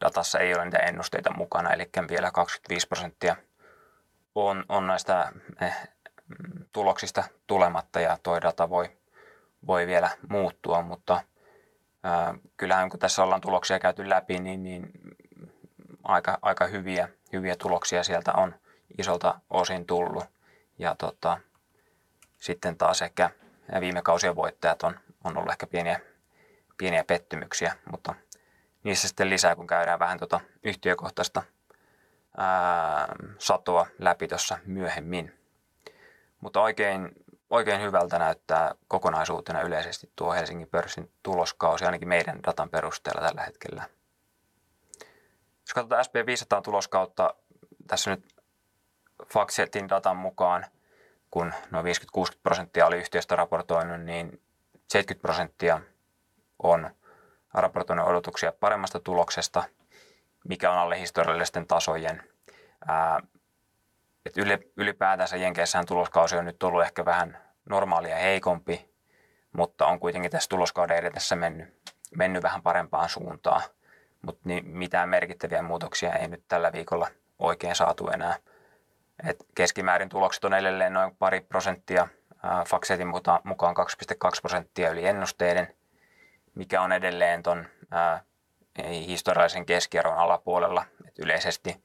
datassa 0.00 0.38
ei 0.38 0.54
ole 0.54 0.64
niitä 0.64 0.78
ennusteita 0.78 1.34
mukana, 1.36 1.72
eli 1.72 1.88
vielä 2.10 2.30
25 2.30 2.88
prosenttia 2.88 3.36
on, 4.34 4.64
on 4.68 4.86
näistä 4.86 5.32
eh, 5.60 5.76
tuloksista 6.72 7.24
tulematta 7.46 8.00
ja 8.00 8.18
tuo 8.22 8.40
data 8.40 8.70
voi, 8.70 8.96
voi 9.66 9.86
vielä 9.86 10.10
muuttua, 10.28 10.82
mutta 10.82 11.20
ää, 12.02 12.34
kyllähän 12.56 12.90
kun 12.90 13.00
tässä 13.00 13.22
ollaan 13.22 13.40
tuloksia 13.40 13.78
käyty 13.78 14.08
läpi, 14.08 14.38
niin, 14.38 14.62
niin 14.62 14.90
aika, 16.04 16.38
aika 16.42 16.66
hyviä, 16.66 17.08
hyviä 17.32 17.56
tuloksia 17.56 18.02
sieltä 18.02 18.32
on 18.32 18.54
isolta 18.98 19.40
osin 19.50 19.86
tullut. 19.86 20.24
Ja 20.78 20.94
tota, 20.98 21.40
sitten 22.38 22.78
taas 22.78 23.02
ehkä 23.02 23.30
viime 23.80 24.02
kausien 24.02 24.36
voittajat 24.36 24.82
on, 24.82 25.00
on 25.24 25.36
ollut 25.36 25.50
ehkä 25.50 25.66
pieniä, 25.66 26.00
pieniä 26.76 27.04
pettymyksiä, 27.04 27.76
mutta 27.90 28.14
niissä 28.84 29.08
sitten 29.08 29.30
lisää, 29.30 29.56
kun 29.56 29.66
käydään 29.66 29.98
vähän 29.98 30.18
tuota 30.18 30.40
yhtiökohtaista 30.64 31.42
ää, 32.36 33.14
satoa 33.38 33.86
läpi 33.98 34.28
tuossa 34.28 34.58
myöhemmin. 34.66 35.34
Mutta 36.40 36.60
oikein, 36.60 37.10
oikein 37.50 37.82
hyvältä 37.82 38.18
näyttää 38.18 38.74
kokonaisuutena 38.88 39.60
yleisesti 39.60 40.12
tuo 40.16 40.32
Helsingin 40.32 40.68
pörssin 40.68 41.12
tuloskausi, 41.22 41.84
ainakin 41.84 42.08
meidän 42.08 42.42
datan 42.46 42.70
perusteella 42.70 43.20
tällä 43.20 43.42
hetkellä. 43.42 43.84
Jos 45.60 45.74
katsotaan 45.74 46.04
SP500 46.04 46.62
tuloskautta, 46.62 47.34
tässä 47.86 48.10
nyt 48.10 48.34
Faxetin 49.32 49.88
datan 49.88 50.16
mukaan– 50.16 50.66
kun 51.30 51.52
noin 51.70 51.86
50-60 51.86 52.38
prosenttia 52.42 52.86
oli 52.86 52.96
yhtiöstä 52.96 53.36
raportoinut, 53.36 54.00
niin 54.00 54.42
70 54.88 55.22
prosenttia 55.22 55.80
on 56.62 56.90
raportoinut 57.54 58.08
odotuksia 58.08 58.52
paremmasta 58.52 59.00
tuloksesta, 59.00 59.64
mikä 60.48 60.70
on 60.70 60.78
alle 60.78 61.00
historiallisten 61.00 61.66
tasojen. 61.66 62.22
Et 64.26 64.34
ylipäätänsä 64.76 65.36
Jenkeissähän 65.36 65.86
tuloskausi 65.86 66.36
on 66.36 66.44
nyt 66.44 66.62
ollut 66.62 66.82
ehkä 66.82 67.04
vähän 67.04 67.38
normaalia 67.68 68.16
heikompi, 68.16 68.94
mutta 69.52 69.86
on 69.86 70.00
kuitenkin 70.00 70.30
tässä 70.30 70.48
tuloskauden 70.48 70.96
edetessä 70.96 71.36
mennyt, 71.36 71.92
mennyt 72.16 72.42
vähän 72.42 72.62
parempaan 72.62 73.08
suuntaan. 73.08 73.62
Mutta 74.22 74.40
niin 74.44 74.66
mitään 74.68 75.08
merkittäviä 75.08 75.62
muutoksia 75.62 76.12
ei 76.12 76.28
nyt 76.28 76.44
tällä 76.48 76.72
viikolla 76.72 77.08
oikein 77.38 77.74
saatu 77.74 78.08
enää– 78.08 78.36
et 79.24 79.36
keskimäärin 79.54 80.08
tulokset 80.08 80.44
on 80.44 80.54
edelleen 80.54 80.92
noin 80.92 81.16
pari 81.16 81.40
prosenttia, 81.40 82.08
Faxetin 82.68 83.08
mukaan 83.44 83.76
2,2 83.76 84.40
prosenttia 84.40 84.90
yli 84.90 85.06
ennusteiden, 85.06 85.74
mikä 86.54 86.82
on 86.82 86.92
edelleen 86.92 87.42
tuon 87.42 87.66
historiallisen 89.06 89.66
keskiarvon 89.66 90.18
alapuolella. 90.18 90.84
Et 91.08 91.18
yleisesti 91.18 91.84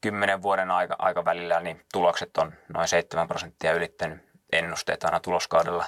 10 0.00 0.42
vuoden 0.42 0.70
aika, 0.70 0.96
aikavälillä 0.98 1.60
niin 1.60 1.84
tulokset 1.92 2.36
on 2.36 2.52
noin 2.74 2.88
7 2.88 3.28
prosenttia 3.28 3.72
ylittänyt 3.72 4.28
ennusteet 4.52 5.04
aina 5.04 5.20
tuloskaudella. 5.20 5.84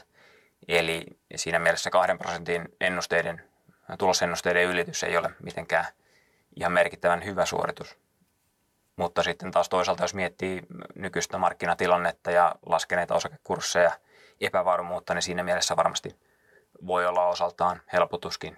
Eli 0.68 1.06
siinä 1.36 1.58
mielessä 1.58 1.90
2 1.90 2.16
prosentin 2.16 2.68
ennusteiden, 2.80 3.44
tulosennusteiden 3.98 4.64
ylitys 4.64 5.02
ei 5.02 5.16
ole 5.16 5.30
mitenkään 5.42 5.86
ihan 6.56 6.72
merkittävän 6.72 7.24
hyvä 7.24 7.46
suoritus. 7.46 7.98
Mutta 9.00 9.22
sitten 9.22 9.50
taas 9.50 9.68
toisaalta, 9.68 10.04
jos 10.04 10.14
miettii 10.14 10.62
nykyistä 10.94 11.38
markkinatilannetta 11.38 12.30
ja 12.30 12.54
laskeneita 12.66 13.14
osakekursseja, 13.14 13.90
epävarmuutta, 14.40 15.14
niin 15.14 15.22
siinä 15.22 15.42
mielessä 15.42 15.76
varmasti 15.76 16.16
voi 16.86 17.06
olla 17.06 17.26
osaltaan 17.26 17.82
helpotuskin, 17.92 18.56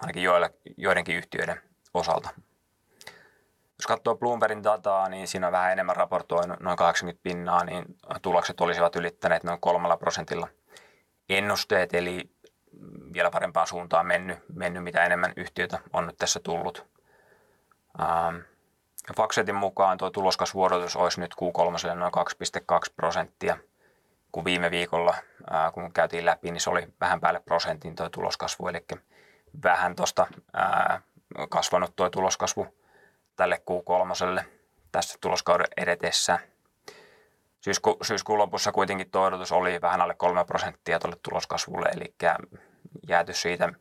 ainakin 0.00 0.22
joilla, 0.22 0.50
joidenkin 0.76 1.16
yhtiöiden 1.16 1.60
osalta. 1.94 2.30
Jos 3.78 3.86
katsoo 3.86 4.16
Bloombergin 4.16 4.64
dataa, 4.64 5.08
niin 5.08 5.28
siinä 5.28 5.46
on 5.46 5.52
vähän 5.52 5.72
enemmän 5.72 5.96
raportoinut, 5.96 6.60
noin 6.60 6.76
80 6.76 7.22
pinnaa, 7.22 7.64
niin 7.64 7.84
tulokset 8.22 8.60
olisivat 8.60 8.96
ylittäneet 8.96 9.44
noin 9.44 9.60
kolmella 9.60 9.96
prosentilla 9.96 10.48
ennusteet, 11.28 11.94
eli 11.94 12.30
vielä 13.12 13.30
parempaan 13.30 13.66
suuntaan 13.66 14.06
mennyt, 14.06 14.38
mennyt 14.54 14.84
mitä 14.84 15.04
enemmän 15.04 15.32
yhtiötä 15.36 15.78
on 15.92 16.06
nyt 16.06 16.16
tässä 16.18 16.40
tullut. 16.40 16.86
Ähm, 18.00 18.51
Faxetin 19.16 19.54
mukaan 19.54 19.98
tuo 19.98 20.10
tuloskasvuodotus 20.10 20.96
olisi 20.96 21.20
nyt 21.20 21.34
Q3 21.34 21.94
noin 21.94 22.12
2,2 22.82 22.92
prosenttia, 22.96 23.56
kun 24.32 24.44
viime 24.44 24.70
viikolla, 24.70 25.14
kun 25.74 25.92
käytiin 25.92 26.26
läpi, 26.26 26.50
niin 26.50 26.60
se 26.60 26.70
oli 26.70 26.88
vähän 27.00 27.20
päälle 27.20 27.40
prosentin 27.40 27.96
tuo 27.96 28.08
tuloskasvu, 28.08 28.68
eli 28.68 28.84
vähän 29.62 29.96
tuosta 29.96 30.26
kasvanut 31.48 31.96
tuo 31.96 32.10
tuloskasvu 32.10 32.66
tälle 33.36 33.62
Q3 33.70 34.44
tässä 34.92 35.18
tuloskauden 35.20 35.66
edetessä. 35.76 36.38
Syysku, 37.60 37.96
syyskuun 38.02 38.38
lopussa 38.38 38.72
kuitenkin 38.72 39.10
tuo 39.10 39.22
odotus 39.22 39.52
oli 39.52 39.80
vähän 39.80 40.00
alle 40.00 40.14
3 40.14 40.44
prosenttia 40.44 40.98
tuolle 40.98 41.16
tuloskasvulle, 41.22 41.88
eli 41.88 42.14
jääty 43.08 43.32
siitä, 43.32 43.72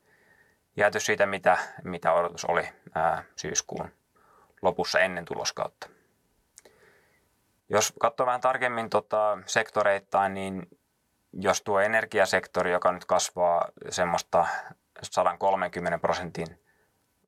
jääty 0.77 0.99
siitä 0.99 1.25
mitä, 1.25 1.57
mitä 1.83 2.13
odotus 2.13 2.45
oli 2.45 2.69
ää, 2.95 3.23
syyskuun 3.35 3.91
lopussa 4.61 4.99
ennen 4.99 5.25
tuloskautta. 5.25 5.89
Jos 7.69 7.93
katsoo 7.99 8.25
vähän 8.25 8.41
tarkemmin 8.41 8.89
tota 8.89 9.37
sektoreittain, 9.45 10.33
niin 10.33 10.67
jos 11.33 11.61
tuo 11.61 11.79
energiasektori, 11.79 12.71
joka 12.71 12.91
nyt 12.91 13.05
kasvaa 13.05 13.69
semmoista 13.89 14.47
130 15.03 15.97
prosentin 15.97 16.59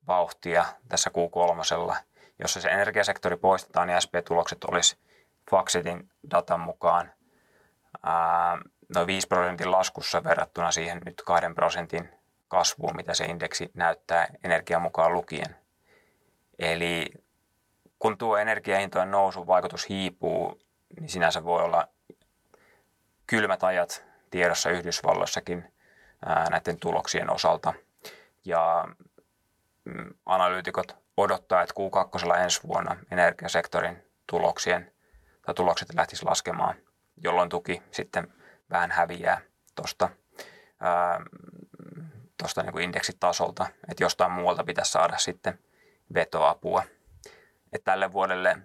vauhtia 0.06 0.64
tässä 0.88 1.10
Q3, 1.10 1.96
jos 2.38 2.54
se 2.54 2.68
energiasektori 2.68 3.36
poistetaan, 3.36 3.88
niin 3.88 4.02
SP-tulokset 4.02 4.64
olisi 4.64 4.98
Faxetin 5.50 6.10
datan 6.30 6.60
mukaan 6.60 7.12
ää, 8.02 8.58
noin 8.94 9.06
5 9.06 9.26
prosentin 9.26 9.70
laskussa 9.70 10.24
verrattuna 10.24 10.70
siihen 10.70 11.00
nyt 11.04 11.22
2 11.26 11.46
prosentin 11.54 12.08
kasvuun, 12.48 12.96
mitä 12.96 13.14
se 13.14 13.24
indeksi 13.24 13.70
näyttää 13.74 14.26
energian 14.44 14.82
mukaan 14.82 15.12
lukien. 15.12 15.56
Eli 16.58 17.06
kun 18.04 18.18
tuo 18.18 18.36
energiahintojen 18.36 19.10
nousun 19.10 19.46
vaikutus 19.46 19.88
hiipuu, 19.88 20.60
niin 21.00 21.08
sinänsä 21.08 21.44
voi 21.44 21.62
olla 21.62 21.88
kylmät 23.26 23.64
ajat 23.64 24.04
tiedossa 24.30 24.70
Yhdysvalloissakin 24.70 25.72
näiden 26.50 26.80
tuloksien 26.80 27.30
osalta. 27.30 27.74
Ja 28.44 28.84
mm, 29.84 30.14
analyytikot 30.26 30.96
odottaa, 31.16 31.62
että 31.62 31.74
Q2 31.74 32.38
ensi 32.38 32.60
vuonna 32.68 32.96
energiasektorin 33.10 34.02
tuloksien 34.26 34.92
tai 35.42 35.54
tulokset 35.54 35.94
lähtisi 35.94 36.24
laskemaan, 36.24 36.74
jolloin 37.16 37.48
tuki 37.48 37.82
sitten 37.90 38.32
vähän 38.70 38.90
häviää 38.90 39.40
tuosta 39.74 40.08
tuosta 42.38 42.62
niin 42.62 42.80
indeksitasolta, 42.80 43.66
että 43.88 44.04
jostain 44.04 44.32
muualta 44.32 44.64
pitäisi 44.64 44.92
saada 44.92 45.18
sitten 45.18 45.58
vetoapua. 46.14 46.82
Et 47.74 47.84
tälle 47.84 48.12
vuodelle, 48.12 48.56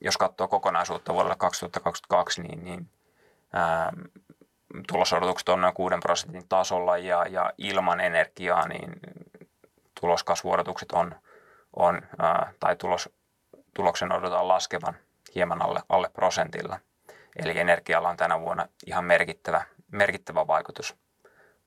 jos 0.00 0.16
katsoo 0.16 0.48
kokonaisuutta 0.48 1.14
vuodelle 1.14 1.36
2022, 1.36 2.42
niin, 2.42 2.64
niin 2.64 2.90
ää, 3.52 3.92
tulosodotukset 4.88 5.48
on 5.48 5.60
noin 5.60 5.74
6 5.74 5.94
prosentin 6.02 6.48
tasolla 6.48 6.98
ja, 6.98 7.26
ja 7.30 7.52
ilman 7.58 8.00
energiaa 8.00 8.68
niin 8.68 8.90
tuloskasvuodotukset 10.00 10.92
on, 10.92 11.14
on 11.76 12.02
ää, 12.18 12.52
tai 12.60 12.76
tulos, 12.76 13.08
tuloksen 13.74 14.12
odotetaan 14.12 14.48
laskevan 14.48 14.96
hieman 15.34 15.62
alle, 15.62 15.80
alle 15.88 16.10
prosentilla. 16.12 16.78
Eli 17.36 17.58
energialla 17.58 18.08
on 18.08 18.16
tänä 18.16 18.40
vuonna 18.40 18.68
ihan 18.86 19.04
merkittävä, 19.04 19.64
merkittävä 19.92 20.46
vaikutus, 20.46 20.96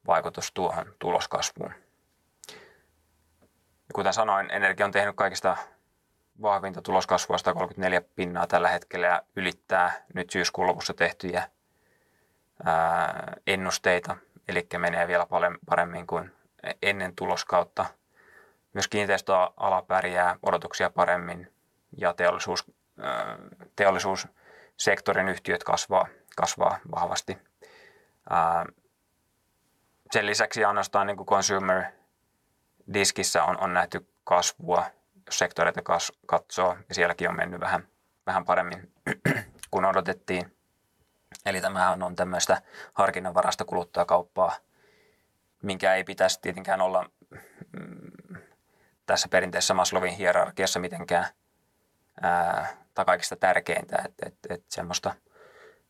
vaikutus 0.08 0.52
tuohon 0.52 0.86
tuloskasvuun. 1.00 1.74
Kuten 3.94 4.14
sanoin, 4.14 4.52
energia 4.52 4.86
on 4.86 4.92
tehnyt 4.92 5.16
kaikista 5.16 5.58
vahvinta 6.42 6.82
tuloskasvua 6.82 7.38
134 7.38 8.02
pinnaa 8.16 8.48
tällä 8.48 8.70
hetkellä 8.70 9.08
ja 9.08 9.22
ylittää 9.36 10.06
nyt 10.14 10.30
syyskuun 10.30 10.68
lopussa 10.68 10.94
tehtyjä 10.94 11.50
ää, 12.66 13.34
ennusteita, 13.48 14.18
eli 14.48 14.68
menee 14.78 15.08
vielä 15.08 15.26
paljon 15.26 15.58
paremmin 15.66 16.08
kuin 16.08 16.32
ennen 16.82 17.16
tuloskautta. 17.16 17.86
Myös 18.74 18.88
kiinteistöala 18.88 19.82
pärjää 19.82 20.36
odotuksia 20.44 20.90
paremmin 20.90 21.54
ja 21.98 22.14
teollisuus, 22.14 22.72
ää, 23.00 23.38
teollisuussektorin 23.76 25.30
yhtiöt 25.30 25.64
kasvaa, 25.64 26.08
kasvaa 26.36 26.80
vahvasti. 26.96 27.38
Ää, 28.30 28.66
sen 30.12 30.26
lisäksi 30.26 30.66
ainoastaan 30.66 31.08
niin 31.08 31.18
kuin 31.18 31.28
consumer 31.28 31.84
diskissä 32.94 33.44
on, 33.44 33.64
on 33.64 33.74
nähty 33.74 34.08
kasvua, 34.24 34.86
jos 35.26 35.40
sektoreita 35.40 35.82
katsoo, 36.26 36.78
ja 36.90 36.96
sielläkin 36.96 37.30
on 37.30 37.36
mennyt 37.36 37.62
vähän, 37.62 37.88
vähän 38.26 38.46
paremmin 38.46 38.94
kuin 39.72 39.86
odotettiin. 39.86 40.58
Eli 41.46 41.62
tämähän 41.62 42.04
on 42.04 42.16
tämmöistä 42.16 42.62
harkinnanvarasta 42.94 43.66
kuluttajakauppaa, 43.66 44.56
minkä 45.64 45.96
ei 45.96 46.04
pitäisi 46.04 46.40
tietenkään 46.42 46.82
olla 46.82 47.10
mm, 47.72 48.38
tässä 49.06 49.28
perinteisessä 49.28 49.74
Maslowin 49.74 50.14
hierarkiassa 50.14 50.80
mitenkään 50.80 51.26
ää, 52.22 52.68
tai 52.94 53.06
kaikista 53.06 53.36
tärkeintä, 53.36 54.02
että 54.06 54.28
et, 54.28 54.36
et 54.50 54.64
semmoista, 54.70 55.16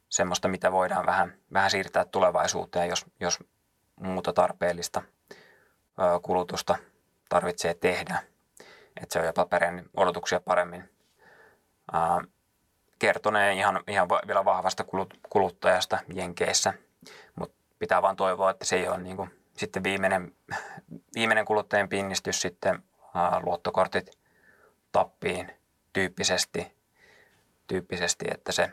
semmoista, 0.10 0.48
mitä 0.48 0.72
voidaan 0.72 1.06
vähän, 1.06 1.34
vähän 1.54 1.72
siirtää 1.72 2.06
tulevaisuuteen, 2.06 2.90
jos, 2.90 3.06
jos 3.20 3.40
muuta 3.96 4.34
tarpeellista 4.34 5.02
ää, 5.98 6.20
kulutusta 6.20 6.76
tarvitsee 7.30 7.74
tehdä. 7.74 8.24
Että 8.98 9.14
se 9.14 9.20
on 9.20 9.26
jopa 9.26 9.46
pärjännyt 9.46 9.86
odotuksia 9.98 10.40
paremmin. 10.40 10.90
Ää, 11.94 12.22
kertoneen 13.00 13.58
ihan, 13.58 13.84
ihan 13.88 14.10
vielä 14.28 14.46
vahvasta 14.46 14.86
kuluttajasta 15.30 16.00
Jenkeissä, 16.14 16.74
mutta 17.36 17.58
pitää 17.80 18.02
vaan 18.02 18.16
toivoa, 18.16 18.50
että 18.50 18.66
se 18.66 18.76
ei 18.76 18.88
ole 18.88 18.98
niin 18.98 19.18
kuin, 19.18 19.42
sitten 19.58 19.84
viimeinen, 19.84 20.36
viimeinen 21.16 21.46
kuluttajien 21.46 21.90
pinnistys 21.90 22.42
sitten 22.42 22.84
ää, 23.16 23.40
luottokortit 23.44 24.12
tappiin 24.92 25.52
tyyppisesti, 25.94 26.76
tyyppisesti, 27.68 28.26
että 28.32 28.52
se 28.52 28.72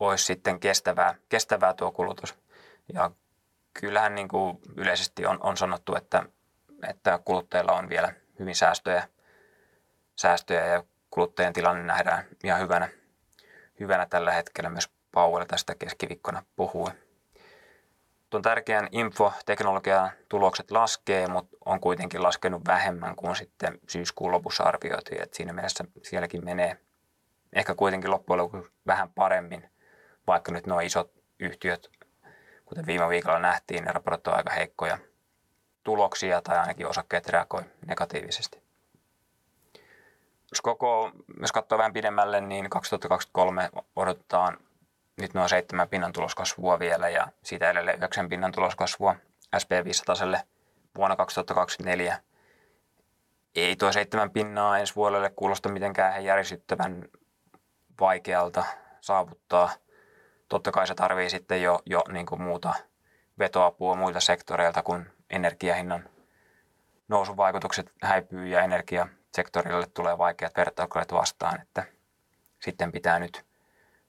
olisi 0.00 0.24
sitten 0.24 0.60
kestävää, 0.60 1.14
kestävää 1.28 1.74
tuo 1.74 1.92
kulutus. 1.92 2.34
Ja 2.94 3.10
kyllähän 3.80 4.14
niin 4.14 4.28
kuin 4.28 4.58
yleisesti 4.76 5.26
on, 5.26 5.38
on 5.42 5.56
sanottu, 5.56 5.94
että, 5.94 6.22
että 6.88 7.18
kuluttajilla 7.24 7.72
on 7.72 7.88
vielä 7.88 8.14
hyvin 8.38 8.54
säästöjä, 8.54 9.08
säästöjä 10.16 10.66
ja 10.66 10.84
kuluttajien 11.10 11.52
tilanne 11.52 11.82
nähdään 11.82 12.24
ihan 12.44 12.60
hyvänä, 12.60 12.88
hyvänä 13.80 14.06
tällä 14.06 14.32
hetkellä. 14.32 14.70
Myös 14.70 14.90
Powell 15.12 15.44
tästä 15.44 15.74
keskiviikkona 15.74 16.42
puhui. 16.56 16.90
Tuon 18.30 18.42
tärkeän 18.42 18.88
infoteknologian 18.92 20.10
tulokset 20.28 20.70
laskee, 20.70 21.28
mutta 21.28 21.56
on 21.64 21.80
kuitenkin 21.80 22.22
laskenut 22.22 22.62
vähemmän 22.66 23.16
kuin 23.16 23.36
sitten 23.36 23.78
syyskuun 23.88 24.32
lopussa 24.32 24.64
arvioitiin. 24.64 25.22
Et 25.22 25.34
siinä 25.34 25.52
mielessä 25.52 25.84
sielläkin 26.02 26.44
menee 26.44 26.76
ehkä 27.52 27.74
kuitenkin 27.74 28.10
loppujen 28.10 28.38
lopuksi 28.38 28.72
vähän 28.86 29.12
paremmin, 29.12 29.70
vaikka 30.26 30.52
nyt 30.52 30.66
nuo 30.66 30.80
isot 30.80 31.12
yhtiöt, 31.40 31.90
kuten 32.64 32.86
viime 32.86 33.08
viikolla 33.08 33.38
nähtiin, 33.38 33.84
ne 33.84 33.92
raportoivat 33.92 34.38
aika 34.38 34.50
heikkoja 34.50 34.98
tuloksia 35.82 36.42
tai 36.42 36.58
ainakin 36.58 36.86
osakkeet 36.86 37.28
reagoi 37.28 37.62
negatiivisesti. 37.86 38.62
Jos 40.50 40.60
koko, 40.60 41.10
jos 41.40 41.52
katsoo 41.52 41.78
vähän 41.78 41.92
pidemmälle, 41.92 42.40
niin 42.40 42.70
2023 42.70 43.70
odotetaan 43.96 44.58
nyt 45.20 45.34
noin 45.34 45.48
7 45.48 45.88
pinnan 45.88 46.12
tuloskasvua 46.12 46.78
vielä 46.78 47.08
ja 47.08 47.28
siitä 47.42 47.70
edelleen 47.70 47.98
9 47.98 48.28
pinnan 48.28 48.52
tuloskasvua 48.52 49.16
SP500 49.56 50.40
vuonna 50.96 51.16
2024. 51.16 52.20
Ei 53.54 53.76
tuo 53.76 53.92
7 53.92 54.30
pinnaa 54.30 54.78
ensi 54.78 54.96
vuodelle 54.96 55.30
kuulosta 55.30 55.68
mitenkään 55.68 56.24
järisyttävän 56.24 57.04
vaikealta 58.00 58.64
saavuttaa. 59.00 59.70
Totta 60.48 60.70
kai 60.70 60.86
se 60.86 60.94
tarvii 60.94 61.30
sitten 61.30 61.62
jo, 61.62 61.78
jo 61.86 62.02
niin 62.08 62.26
kuin 62.26 62.42
muuta 62.42 62.74
vetoapua 63.38 63.94
muilta 63.94 64.20
sektoreilta, 64.20 64.82
kun 64.82 65.06
energiahinnan 65.32 66.08
nousuvaikutukset 67.08 67.92
häipyy 68.02 68.48
ja 68.48 68.60
energiasektorille 68.60 69.86
tulee 69.86 70.18
vaikeat 70.18 70.56
vertailukorit 70.56 71.12
vastaan, 71.12 71.60
että 71.60 71.84
sitten 72.60 72.92
pitää 72.92 73.18
nyt, 73.18 73.44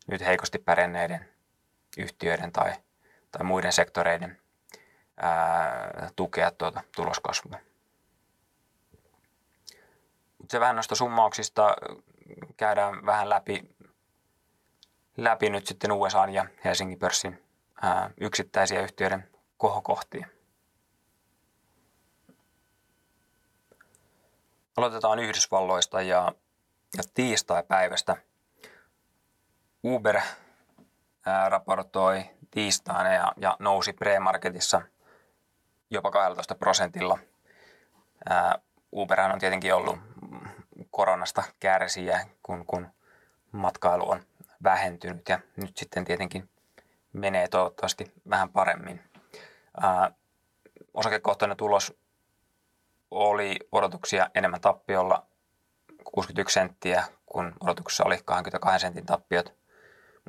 nyt 0.07 0.21
heikosti 0.21 0.59
pärjänneiden 0.59 1.29
yhtiöiden 1.97 2.51
tai, 2.51 2.73
tai 3.31 3.43
muiden 3.43 3.73
sektoreiden 3.73 4.39
ää, 5.17 6.09
tukea 6.15 6.51
tuota 6.51 6.83
tuloskasvua. 6.95 7.59
Se 10.49 10.59
vähän 10.59 10.75
noista 10.75 10.95
summauksista 10.95 11.75
käydään 12.57 13.05
vähän 13.05 13.29
läpi, 13.29 13.75
läpi 15.17 15.49
nyt 15.49 15.67
sitten 15.67 15.91
USA 15.91 16.25
ja 16.25 16.45
Helsingin 16.65 16.99
pörssin 16.99 17.43
ää, 17.81 18.09
yksittäisiä 18.21 18.81
yhtiöiden 18.81 19.29
kohokohtia. 19.57 20.27
Aloitetaan 24.77 25.19
Yhdysvalloista 25.19 26.01
ja, 26.01 26.31
ja 26.97 27.03
tiistai-päivästä. 27.13 28.15
Uber 29.83 30.21
ää, 31.25 31.49
raportoi 31.49 32.23
tiistaina 32.51 33.13
ja, 33.13 33.33
ja 33.37 33.57
nousi 33.59 33.93
pre-marketissa 33.93 34.81
jopa 35.89 36.11
12 36.11 36.55
prosentilla. 36.55 37.19
Ää, 38.29 38.59
Uberhan 38.93 39.31
on 39.31 39.39
tietenkin 39.39 39.73
ollut 39.73 39.99
koronasta 40.91 41.43
kärsiä, 41.59 42.27
kun, 42.43 42.65
kun 42.65 42.87
matkailu 43.51 44.09
on 44.09 44.25
vähentynyt 44.63 45.29
ja 45.29 45.39
nyt 45.55 45.77
sitten 45.77 46.05
tietenkin 46.05 46.49
menee 47.13 47.47
toivottavasti 47.47 48.11
vähän 48.29 48.49
paremmin. 48.49 49.01
Ää, 49.81 50.11
osakekohtainen 50.93 51.57
tulos 51.57 52.02
oli 53.13 53.55
odotuksia 53.71 54.29
enemmän 54.35 54.61
tappiolla 54.61 55.25
61 56.03 56.53
senttiä, 56.53 57.03
kun 57.25 57.53
odotuksessa 57.59 58.03
oli 58.03 58.17
22 58.25 58.81
sentin 58.81 59.05
tappiot. 59.05 59.53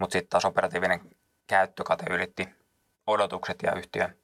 Mutta 0.00 0.12
sitten 0.12 0.30
taas 0.30 0.44
operatiivinen 0.44 1.00
käyttökate 1.46 2.04
ylitti 2.10 2.48
odotukset 3.06 3.62
ja 3.62 3.74
yhtiön, 3.74 4.16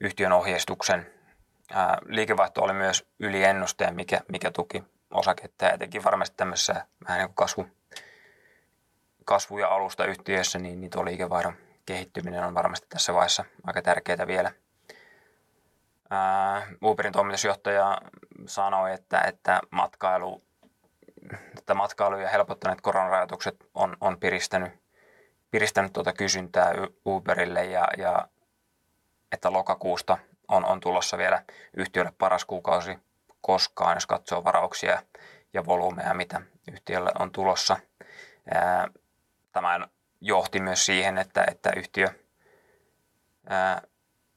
yhtiön 0.00 0.32
ohjeistuksen. 0.32 1.12
Ää, 1.72 1.98
liikevaihto 2.06 2.62
oli 2.62 2.72
myös 2.72 3.06
yli 3.18 3.44
ennusteen, 3.44 3.94
mikä, 3.94 4.20
mikä 4.28 4.50
tuki 4.50 4.84
osaketta 5.10 5.64
ja 5.64 5.72
etenkin 5.72 6.04
varmasti 6.04 6.36
tämmöisessä 6.36 6.86
vähän 7.08 7.18
niin 7.18 7.28
kuin 7.28 7.34
kasvu, 7.34 7.66
kasvu- 9.24 9.58
ja 9.58 9.68
alusta 9.68 10.04
yhtiössä, 10.04 10.58
niin, 10.58 10.80
niin 10.80 10.90
tuo 10.90 11.04
liikevaihdon 11.04 11.56
kehittyminen 11.86 12.44
on 12.44 12.54
varmasti 12.54 12.86
tässä 12.88 13.14
vaiheessa 13.14 13.44
aika 13.64 13.82
tärkeää 13.82 14.26
vielä– 14.26 14.52
Uberin 16.82 17.12
toimitusjohtaja 17.12 17.98
sanoi, 18.46 18.92
että, 18.92 19.20
että 19.20 19.60
matkailu, 19.70 20.44
että 21.58 21.74
matkailu 21.74 22.16
ja 22.16 22.28
helpottaneet 22.28 22.80
koronarajoitukset 22.80 23.56
on, 23.74 23.96
on 24.00 24.20
piristänyt, 24.20 24.72
piristänyt 25.50 25.92
tuota 25.92 26.12
kysyntää 26.12 26.72
Uberille 27.06 27.64
ja, 27.64 27.88
ja 27.98 28.28
että 29.32 29.52
lokakuusta 29.52 30.18
on, 30.48 30.64
on 30.64 30.80
tulossa 30.80 31.18
vielä 31.18 31.42
yhtiölle 31.76 32.12
paras 32.18 32.44
kuukausi 32.44 32.98
koskaan, 33.40 33.96
jos 33.96 34.06
katsoo 34.06 34.44
varauksia 34.44 35.02
ja 35.52 35.66
volyymeja, 35.66 36.14
mitä 36.14 36.40
yhtiöllä 36.72 37.10
on 37.18 37.32
tulossa. 37.32 37.76
Tämä 39.52 39.88
johti 40.20 40.60
myös 40.60 40.86
siihen, 40.86 41.18
että, 41.18 41.44
että 41.50 41.72
yhtiö, 41.76 42.08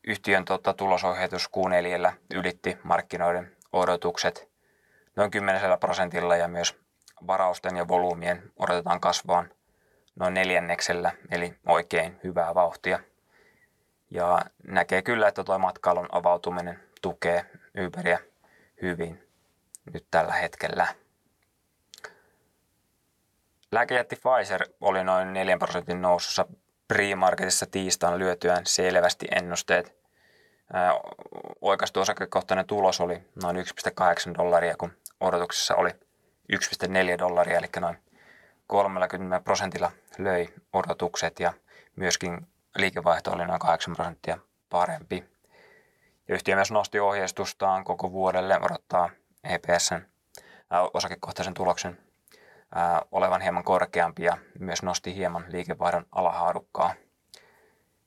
yhtiön 0.08 0.46
tota, 0.46 0.74
tulosohjeitus 0.74 1.50
Q4 1.50 2.14
ylitti 2.34 2.78
markkinoiden 2.84 3.56
odotukset 3.74 4.50
noin 5.16 5.32
10 5.32 5.62
prosentilla 5.80 6.36
ja 6.36 6.48
myös 6.48 6.78
varausten 7.28 7.78
ja 7.78 7.88
volyymien 7.88 8.52
odotetaan 8.58 9.00
kasvaan 9.00 9.50
noin 10.16 10.34
neljänneksellä, 10.34 11.12
eli 11.32 11.54
oikein 11.68 12.20
hyvää 12.24 12.56
vauhtia. 12.56 13.00
Ja 14.12 14.42
näkee 14.68 15.02
kyllä, 15.02 15.28
että 15.28 15.44
tuo 15.44 15.60
matkailun 15.60 16.10
avautuminen 16.12 16.80
tukee 17.02 17.46
Uberia 17.86 18.20
hyvin 18.82 19.24
nyt 19.94 20.06
tällä 20.12 20.34
hetkellä. 20.34 20.88
Lääkejätti 23.72 24.16
Pfizer 24.16 24.68
oli 24.82 25.04
noin 25.04 25.34
4 25.34 25.58
prosentin 25.58 26.02
nousussa 26.02 26.46
pre-marketissa 26.88 27.66
tiistaan 27.66 28.20
lyötyään 28.20 28.66
selvästi 28.66 29.28
ennusteet. 29.32 29.96
Oikaistu 31.62 32.00
osakekohtainen 32.00 32.68
tulos 32.68 33.02
oli 33.02 33.24
noin 33.44 33.56
1,8 33.58 33.64
dollaria, 34.38 34.76
kun 34.78 34.92
odotuksessa 35.20 35.76
oli 35.76 35.90
1,4 35.90 37.20
dollaria, 37.20 37.58
eli 37.58 37.68
noin 37.80 37.98
30 38.68 39.40
prosentilla 39.40 39.92
löi 40.18 40.48
odotukset 40.74 41.40
ja 41.40 41.54
myöskin 41.96 42.48
liikevaihto 42.76 43.32
oli 43.32 43.46
noin 43.46 43.60
8 43.60 43.96
prosenttia 43.96 44.38
parempi. 44.70 45.24
Ja 46.28 46.36
yhtiö 46.36 46.56
myös 46.56 46.72
nosti 46.72 47.00
ohjeistustaan 47.00 47.84
koko 47.84 48.12
vuodelle, 48.12 48.60
odottaa 48.62 49.10
EPSn 49.44 50.02
osakekohtaisen 50.94 51.54
tuloksen 51.54 52.05
olevan 53.12 53.42
hieman 53.42 53.64
korkeampi 53.64 54.24
ja 54.24 54.38
myös 54.60 54.84
nosti 54.84 55.16
hieman 55.16 55.46
liikevaihdon 55.50 56.06
alahaarukkaa. 56.12 56.94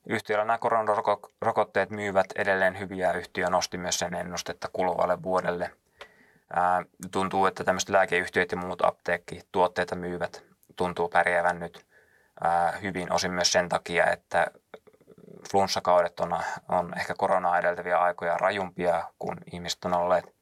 Yhtiöllä 0.07 0.45
nämä 0.45 0.59
koronarokotteet 0.59 1.91
myyvät 1.91 2.27
edelleen 2.37 2.79
hyviä. 2.79 3.13
Yhtiö 3.13 3.51
nosti 3.51 3.79
myös 3.79 3.99
sen 3.99 4.15
ennustetta 4.15 4.69
kuluvalle 4.73 5.23
vuodelle. 5.23 5.71
tuntuu, 7.11 7.47
että 7.47 7.65
tämmöiset 7.65 7.89
lääkeyhtiöt 7.89 8.53
ja 8.53 8.59
muut 8.59 8.85
apteekkituotteita 8.85 9.97
myyvät 9.97 10.45
tuntuu 10.77 11.09
pärjäävän 11.09 11.61
nyt 11.61 11.87
hyvin 12.83 13.13
osin 13.13 13.33
myös 13.33 13.53
sen 13.53 13.69
takia, 13.69 14.11
että 14.11 14.47
flunssakaudet 15.51 16.21
on, 16.21 16.39
on 16.69 16.99
ehkä 16.99 17.15
koronaa 17.19 17.59
edeltäviä 17.59 17.99
aikoja 17.99 18.39
rajumpia, 18.39 19.03
kun 19.19 19.37
ihmiset 19.53 19.85
on 19.85 19.95
olleet 19.95 20.38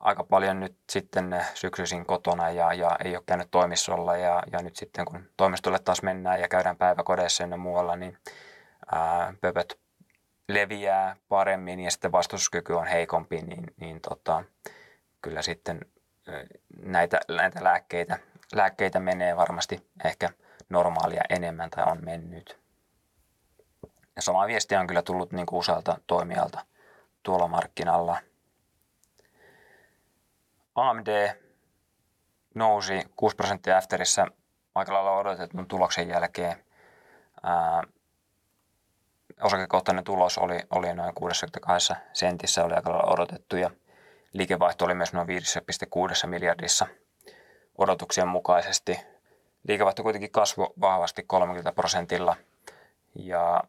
aika 0.00 0.24
paljon 0.24 0.60
nyt 0.60 0.76
sitten 0.90 1.44
syksyisin 1.54 2.06
kotona 2.06 2.50
ja, 2.50 2.72
ja 2.72 2.96
ei 3.04 3.16
ole 3.16 3.22
käynyt 3.26 3.50
toimistolla 3.50 4.16
ja, 4.16 4.42
ja 4.52 4.62
nyt 4.62 4.76
sitten 4.76 5.04
kun 5.04 5.24
toimistolle 5.36 5.78
taas 5.78 6.02
mennään 6.02 6.40
ja 6.40 6.48
käydään 6.48 6.76
päiväkodeissa 6.76 7.42
ja 7.44 7.56
muualla, 7.56 7.96
niin 7.96 8.18
ää, 8.92 9.34
pöpöt 9.40 9.78
leviää 10.48 11.16
paremmin 11.28 11.80
ja 11.80 11.90
sitten 11.90 12.12
vastustuskyky 12.12 12.72
on 12.72 12.86
heikompi, 12.86 13.36
niin, 13.36 13.64
niin 13.80 14.00
tota, 14.00 14.44
kyllä 15.22 15.42
sitten 15.42 15.80
näitä, 16.82 17.20
näitä 17.28 17.64
lääkkeitä, 17.64 18.18
lääkkeitä 18.54 19.00
menee 19.00 19.36
varmasti 19.36 19.90
ehkä 20.04 20.30
normaalia 20.68 21.22
enemmän 21.30 21.70
tai 21.70 21.84
on 21.86 22.04
mennyt. 22.04 22.58
Ja 24.16 24.22
sama 24.22 24.46
viesti 24.46 24.76
on 24.76 24.86
kyllä 24.86 25.02
tullut 25.02 25.32
niin 25.32 25.46
kuin 25.46 25.58
usealta 25.58 25.98
toimijalta 26.06 26.64
tuolla 27.22 27.48
markkinalla– 27.48 28.18
AMD 30.76 31.30
nousi 32.54 33.02
6 33.16 33.36
prosenttia 33.36 33.78
afterissa 33.78 34.26
aika 34.74 34.94
lailla 34.94 35.16
odotetun 35.16 35.68
tuloksen 35.68 36.08
jälkeen. 36.08 36.64
Ää, 37.42 37.82
osakekohtainen 39.42 40.04
tulos 40.04 40.38
oli, 40.38 40.60
oli 40.70 40.94
noin 40.94 41.14
62 41.14 41.92
sentissä, 42.12 42.64
oli 42.64 42.74
aika 42.74 42.90
lailla 42.90 43.12
odotettu 43.12 43.56
ja 43.56 43.70
liikevaihto 44.32 44.84
oli 44.84 44.94
myös 44.94 45.12
noin 45.12 45.28
5,6 45.28 46.26
miljardissa 46.26 46.86
odotuksien 47.78 48.28
mukaisesti. 48.28 49.00
Liikevaihto 49.68 50.02
kuitenkin 50.02 50.30
kasvoi 50.30 50.72
vahvasti 50.80 51.22
30 51.22 51.72
prosentilla 51.72 52.36
ja 53.14 53.64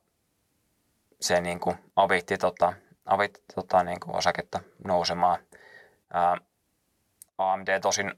se 1.22 1.41
niin 1.41 1.60
kuin 1.60 1.78
avitti, 1.96 2.38
tota, 2.38 2.74
avitti 3.06 3.41
tota, 3.56 3.84
niin 3.84 4.00
kuin 4.00 4.15
osaketta 4.15 4.60
nousemaan. 4.84 5.39
Ää, 6.13 6.38
AMD 7.38 7.80
tosin 7.82 8.13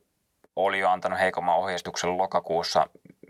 oli 0.55 0.79
jo 0.79 0.89
antanut 0.89 1.19
heikomman 1.19 1.55
ohjeistuksen 1.55 2.17
lokakuussa, 2.17 2.88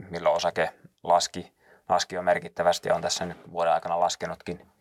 milloin 0.10 0.36
osake 0.36 0.74
laski, 1.04 1.54
laski 1.90 2.16
jo 2.16 2.22
merkittävästi 2.22 2.92
on 2.92 3.02
tässä 3.02 3.26
nyt 3.26 3.52
vuoden 3.52 3.74
aikana 3.74 4.00
laskenutkin 4.00 4.72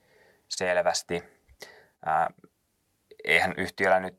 selvästi. 0.48 1.24
Ää, 2.06 2.30
eihän 3.24 3.54
yhtiöllä 3.56 4.00
nyt 4.00 4.18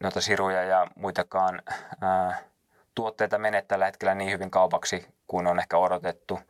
noita 0.00 0.20
siruja 0.20 0.64
ja 0.64 0.86
muitakaan 0.96 1.62
ää, 2.00 2.38
tuotteita 2.94 3.38
mene 3.38 3.62
tällä 3.62 3.86
hetkellä 3.86 4.14
niin 4.14 4.30
hyvin 4.30 4.50
kaupaksi 4.50 5.06
kuin 5.26 5.46
on 5.46 5.58
ehkä 5.58 5.78
odotettu. 5.78 6.40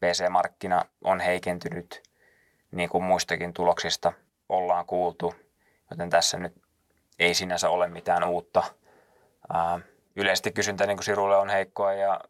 PC-markkina 0.00 0.84
on 1.04 1.20
heikentynyt, 1.20 2.02
niin 2.70 2.88
kuin 2.88 3.04
muistakin 3.04 3.52
tuloksista 3.52 4.12
ollaan 4.48 4.86
kuultu, 4.86 5.34
joten 5.90 6.10
tässä 6.10 6.38
nyt 6.38 6.62
ei 7.18 7.34
sinänsä 7.34 7.70
ole 7.70 7.88
mitään 7.88 8.24
uutta– 8.24 8.62
yleisesti 10.16 10.52
kysyntä 10.52 10.86
niin 10.86 11.02
sirulle 11.02 11.36
on 11.36 11.48
heikkoa 11.48 11.92
ja 11.92 12.20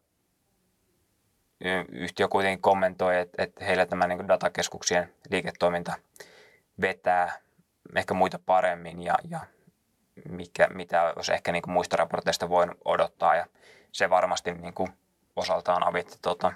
yhtiö 1.91 2.27
kuitenkin 2.27 2.61
kommentoi, 2.61 3.15
että, 3.37 3.65
heillä 3.65 3.85
tämä 3.85 4.07
niin 4.07 4.27
datakeskuksien 4.27 5.13
liiketoiminta 5.29 5.93
vetää 6.81 7.33
ehkä 7.95 8.13
muita 8.13 8.39
paremmin 8.45 9.03
ja, 9.03 9.15
ja 9.29 9.39
mikä, 10.29 10.67
mitä 10.67 11.13
olisi 11.15 11.33
ehkä 11.33 11.51
niin 11.51 11.63
muista 11.67 11.97
raporteista 11.97 12.49
voinut 12.49 12.77
odottaa 12.85 13.35
ja 13.35 13.45
se 13.91 14.09
varmasti 14.09 14.51
niin 14.51 14.73
kuin 14.73 14.89
osaltaan 15.35 15.87
avitti 15.87 16.17
tuota 16.21 16.53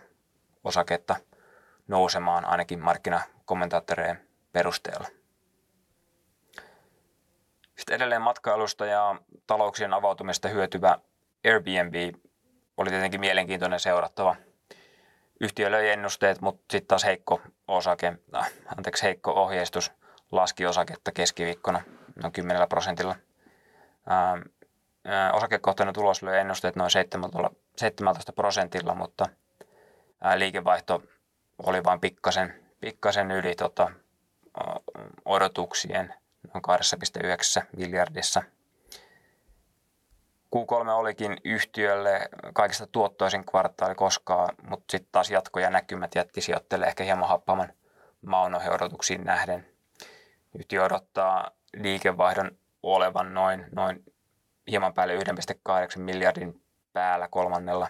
osaketta 0.64 1.16
nousemaan 1.88 2.46
ainakin 2.46 2.80
markkinakommentaattoreiden 2.80 4.28
perusteella. 4.52 5.08
Sitten 7.78 7.96
edelleen 7.96 8.22
matkailusta 8.22 8.86
ja 8.86 9.16
talouksien 9.48 9.94
avautumista 9.94 10.48
hyötyvä 10.48 10.98
Airbnb 11.46 12.16
oli 12.78 12.90
tietenkin 12.90 13.20
mielenkiintoinen 13.20 13.80
seurattava. 13.80 14.36
Yhtiö 15.42 15.72
löi 15.72 15.90
ennusteet, 15.90 16.42
mutta 16.42 16.62
sitten 16.72 16.88
taas 16.88 17.04
heikko 17.04 17.42
osake, 17.68 18.14
äh, 18.36 18.52
anteeksi, 18.78 19.04
heikko 19.04 19.32
ohjeistus 19.32 19.92
laski 20.32 20.66
osaketta 20.66 21.12
keskiviikkona 21.12 21.82
noin 22.22 22.34
10 22.34 22.68
prosentilla. 22.70 23.16
Ähm, 24.12 24.42
äh, 25.08 25.36
osakekohtainen 25.36 25.94
tulos 25.94 26.24
löi 26.24 26.40
ennusteet 26.40 26.76
noin 26.76 26.92
17 27.78 28.34
prosentilla, 28.34 28.96
mutta 28.96 29.30
äh, 30.26 30.36
liikevaihto 30.36 31.04
oli 31.66 31.84
vain 31.84 32.00
pikkasen, 32.00 32.64
pikkasen 32.80 33.32
yli 33.32 33.56
tota, 33.56 33.92
odotuksien– 35.26 36.14
noin 36.56 36.80
2,9 37.62 37.66
miljardissa. 37.78 38.44
Q3 40.56 40.90
olikin 40.90 41.38
yhtiölle 41.44 42.30
kaikista 42.54 42.88
tuottoisin 42.88 43.46
kvartaali 43.46 43.96
koskaan, 43.96 44.56
mutta 44.70 44.92
sitten 44.92 45.10
taas 45.12 45.32
jatko 45.32 45.60
ja 45.60 45.70
näkymät 45.70 46.16
jätti 46.16 46.42
sijoittelee 46.42 46.88
ehkä 46.88 47.04
hieman 47.04 47.30
happaman 47.30 47.74
maunoihin 48.22 48.72
odotuksiin 48.72 49.24
nähden. 49.24 49.66
Yhtiö 50.60 50.84
odottaa 50.84 51.52
liikevaihdon 51.78 52.52
olevan 52.84 53.34
noin, 53.34 53.66
noin 53.72 54.04
hieman 54.72 54.94
päälle 54.94 55.16
1,8 55.16 56.00
miljardin 56.00 56.62
päällä 56.94 57.28
kolmannella 57.28 57.88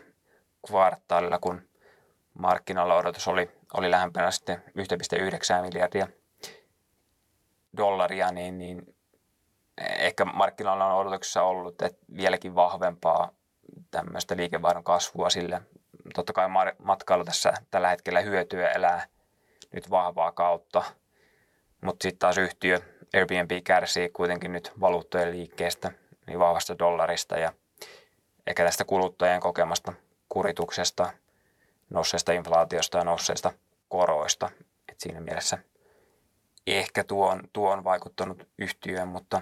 kvartaalilla, 0.67 1.39
kun 1.39 1.69
markkinoilla 2.39 2.95
odotus 2.95 3.27
oli, 3.27 3.51
oli 3.73 3.91
lähempänä 3.91 4.31
sitten 4.31 4.63
1,9 4.65 5.61
miljardia– 5.61 6.07
dollaria, 7.77 8.31
niin, 8.31 8.57
niin 8.57 8.95
ehkä 9.77 10.25
markkinoilla 10.25 10.85
on 10.85 10.99
odotuksessa 10.99 11.43
ollut 11.43 11.81
että 11.81 12.05
vieläkin 12.15 12.55
vahvempaa 12.55 13.31
tämmöistä 13.91 14.37
liikevaihdon 14.37 14.83
kasvua 14.83 15.29
sille. 15.29 15.61
Totta 16.13 16.33
kai 16.33 16.47
matkailu 16.83 17.25
tässä 17.25 17.53
tällä 17.71 17.89
hetkellä 17.89 18.21
hyötyä 18.21 18.69
elää 18.69 19.07
nyt 19.71 19.89
vahvaa 19.89 20.31
kautta, 20.31 20.83
mutta 21.81 22.03
sitten 22.03 22.19
taas 22.19 22.37
yhtiö 22.37 22.79
Airbnb 23.13 23.51
kärsii 23.63 24.09
kuitenkin 24.09 24.51
nyt 24.51 24.71
valuuttojen 24.79 25.31
liikkeestä, 25.31 25.91
niin 26.27 26.39
vahvasta 26.39 26.79
dollarista 26.79 27.37
ja 27.37 27.53
ehkä 28.47 28.63
tästä 28.63 28.85
kuluttajien 28.85 29.41
kokemasta 29.41 29.93
kurituksesta, 30.29 31.11
nousseesta 31.89 32.31
inflaatiosta 32.31 32.97
ja 32.97 33.03
nousseista 33.03 33.53
koroista. 33.89 34.49
Et 34.89 34.99
siinä 34.99 35.21
mielessä– 35.21 35.57
ehkä 36.67 37.03
tuo 37.03 37.29
on, 37.29 37.41
tuo 37.53 37.71
on 37.71 37.83
vaikuttanut 37.83 38.47
yhtiöön, 38.57 39.07
mutta 39.07 39.41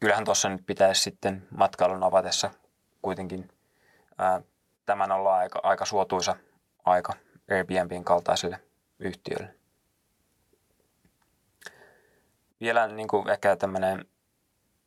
kyllähän 0.00 0.24
tuossa 0.24 0.48
nyt 0.48 0.66
pitäisi 0.66 1.02
sitten 1.02 1.48
matkailun 1.56 2.02
avatessa 2.02 2.50
kuitenkin 3.02 3.48
ää, 4.18 4.40
tämän 4.86 5.12
olla 5.12 5.36
aika, 5.36 5.60
aika 5.62 5.84
suotuisa 5.84 6.36
aika 6.84 7.12
Airbnbin 7.50 8.04
kaltaiselle 8.04 8.60
yhtiölle. 8.98 9.54
Vielä 12.60 12.86
niin 12.86 13.08
kuin 13.08 13.28
ehkä 13.28 13.56
tämmöinen 13.56 14.04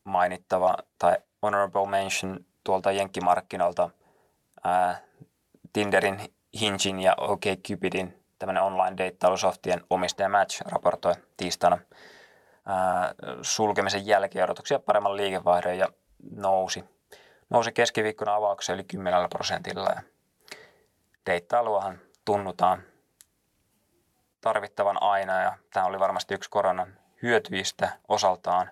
mainittava 0.04 0.78
tai 1.00 1.18
honorable 1.42 1.88
mention 1.88 2.46
tuolta 2.64 2.92
jenkkimarkkinoilta 2.92 3.90
ää, 4.64 5.02
Tinderin, 5.74 6.20
Hingin 6.62 7.00
ja 7.00 7.16
OkCupidin 7.18 8.17
tämmöinen 8.40 8.64
online 8.64 8.98
deittailusoftien 8.98 9.82
omistaja 9.90 10.30
Match 10.30 10.62
raportoi 10.66 11.14
tiistaina 11.38 11.78
ää, 12.66 13.14
sulkemisen 13.42 14.08
jälkeen 14.08 14.46
odotuksia 14.46 14.80
paremman 14.80 15.18
liikevaihdon 15.18 15.78
ja 15.78 15.88
nousi. 16.36 16.84
Nousi 17.50 17.72
keskiviikkona 17.72 18.36
avaukseen 18.36 18.76
yli 18.76 18.84
10 18.84 19.30
prosentilla 19.30 19.90
ja 19.96 20.02
deittailuahan 21.26 22.00
tunnutaan 22.26 22.84
tarvittavan 24.42 25.04
aina 25.04 25.42
ja 25.42 25.58
tämä 25.74 25.86
oli 25.86 26.00
varmasti 26.00 26.34
yksi 26.34 26.50
koronan 26.50 27.00
hyötyistä 27.22 27.90
osaltaan, 28.08 28.72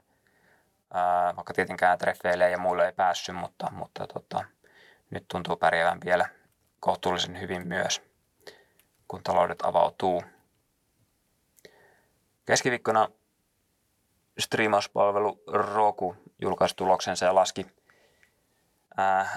ää, 0.93 1.35
vaikka 1.35 1.53
tietenkään 1.53 1.97
treffeille 1.97 2.49
ja 2.49 2.57
muille 2.57 2.85
ei 2.85 2.93
päässyt, 2.93 3.35
mutta, 3.35 3.71
mutta 3.71 4.07
tota, 4.07 4.43
nyt 5.09 5.25
tuntuu 5.27 5.55
pärjäävän 5.55 5.99
vielä 6.05 6.29
kohtuullisen 6.79 7.39
hyvin 7.41 7.67
myös, 7.67 8.01
kun 9.07 9.23
taloudet 9.23 9.61
avautuu. 9.63 10.23
Keskiviikkona 12.45 13.09
striimauspalvelu 14.39 15.43
Roku 15.47 16.15
julkaisi 16.41 16.75
tuloksensa 16.75 17.25
ja 17.25 17.35
laski 17.35 17.65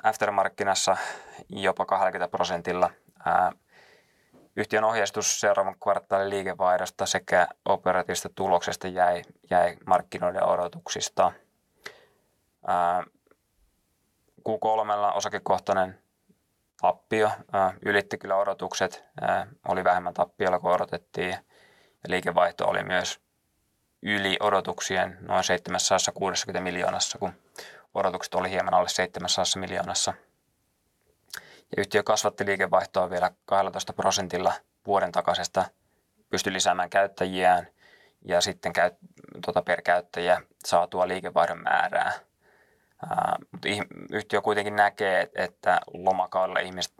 aftermarkkinassa 0.03 0.97
jopa 1.49 1.87
20 1.87 2.29
prosentilla. 2.29 2.91
Yhtiön 4.57 4.85
ohjeistus 4.85 5.41
seuraavan 5.41 5.79
kvartaalin 5.83 6.31
liikevaihdosta 6.31 7.07
sekä 7.07 7.49
operatiivisesta 7.65 8.29
tuloksesta 8.35 8.89
jäi, 8.89 9.23
jäi 9.51 9.77
markkinoiden 9.87 10.45
odotuksista. 10.45 11.33
Q3 14.49 15.15
osakekohtainen 15.15 15.99
tappio 16.81 17.31
ylitti 17.85 18.19
kyllä 18.19 18.37
odotukset, 18.37 19.05
oli 19.69 19.85
vähemmän 19.85 20.15
tappiolla 20.15 20.59
kuin 20.59 20.75
odotettiin 20.75 21.31
ja 21.31 22.09
liikevaihto 22.09 22.67
oli 22.67 22.85
myös 22.85 23.21
yli 24.03 24.37
odotuksien 24.41 25.19
noin 25.21 25.45
760 25.45 26.61
miljoonassa, 26.61 27.19
kun 27.19 27.33
odotukset 27.95 28.35
oli 28.35 28.51
hieman 28.51 28.75
alle 28.75 28.89
700 28.89 29.61
miljoonassa. 29.61 30.15
Ja 31.77 31.81
yhtiö 31.81 32.03
kasvatti 32.03 32.47
liikevaihtoa 32.47 33.11
vielä 33.11 33.31
12 33.45 33.93
prosentilla 33.93 34.53
vuoden 34.87 35.13
takaisesta, 35.13 35.65
pystyi 36.31 36.53
lisäämään 36.53 36.91
käyttäjiään 36.91 37.69
ja 38.25 38.41
sitten 38.41 38.73
käy, 38.73 38.91
tuota 39.45 39.63
per 39.63 39.83
käyttäjä 39.83 40.41
saatua 40.67 41.09
liikevaihdon 41.09 41.63
määrää. 41.63 42.13
Mutta 43.53 43.69
yhtiö 44.13 44.41
kuitenkin 44.41 44.77
näkee, 44.77 45.31
että 45.35 45.81
lomakaudella 45.95 46.61
ihmiset 46.61 46.95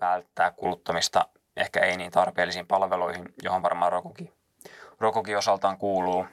välttää 0.00 0.50
kuluttamista 0.50 1.28
ehkä 1.56 1.80
ei 1.80 1.96
niin 1.96 2.10
tarpeellisiin 2.10 2.66
palveluihin, 2.66 3.24
johon 3.42 3.62
varmaan 3.62 3.92
Rokukin, 3.92 4.32
Rokukin 5.00 5.38
osaltaan 5.38 5.78
kuuluu. 5.78 6.26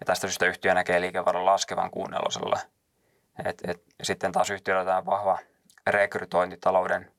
Ja 0.00 0.06
tästä 0.06 0.26
syystä 0.26 0.46
yhtiö 0.46 0.74
näkee 0.74 1.00
liikevaihdon 1.00 1.46
laskevan 1.46 1.90
kuunnelosella. 1.90 2.58
Et, 3.44 3.62
et, 3.66 3.82
sitten 4.02 4.32
taas 4.32 4.50
yhtiöllä 4.50 4.84
tämä 4.84 5.06
vahva 5.06 5.38
rekrytointitalouden 5.86 7.12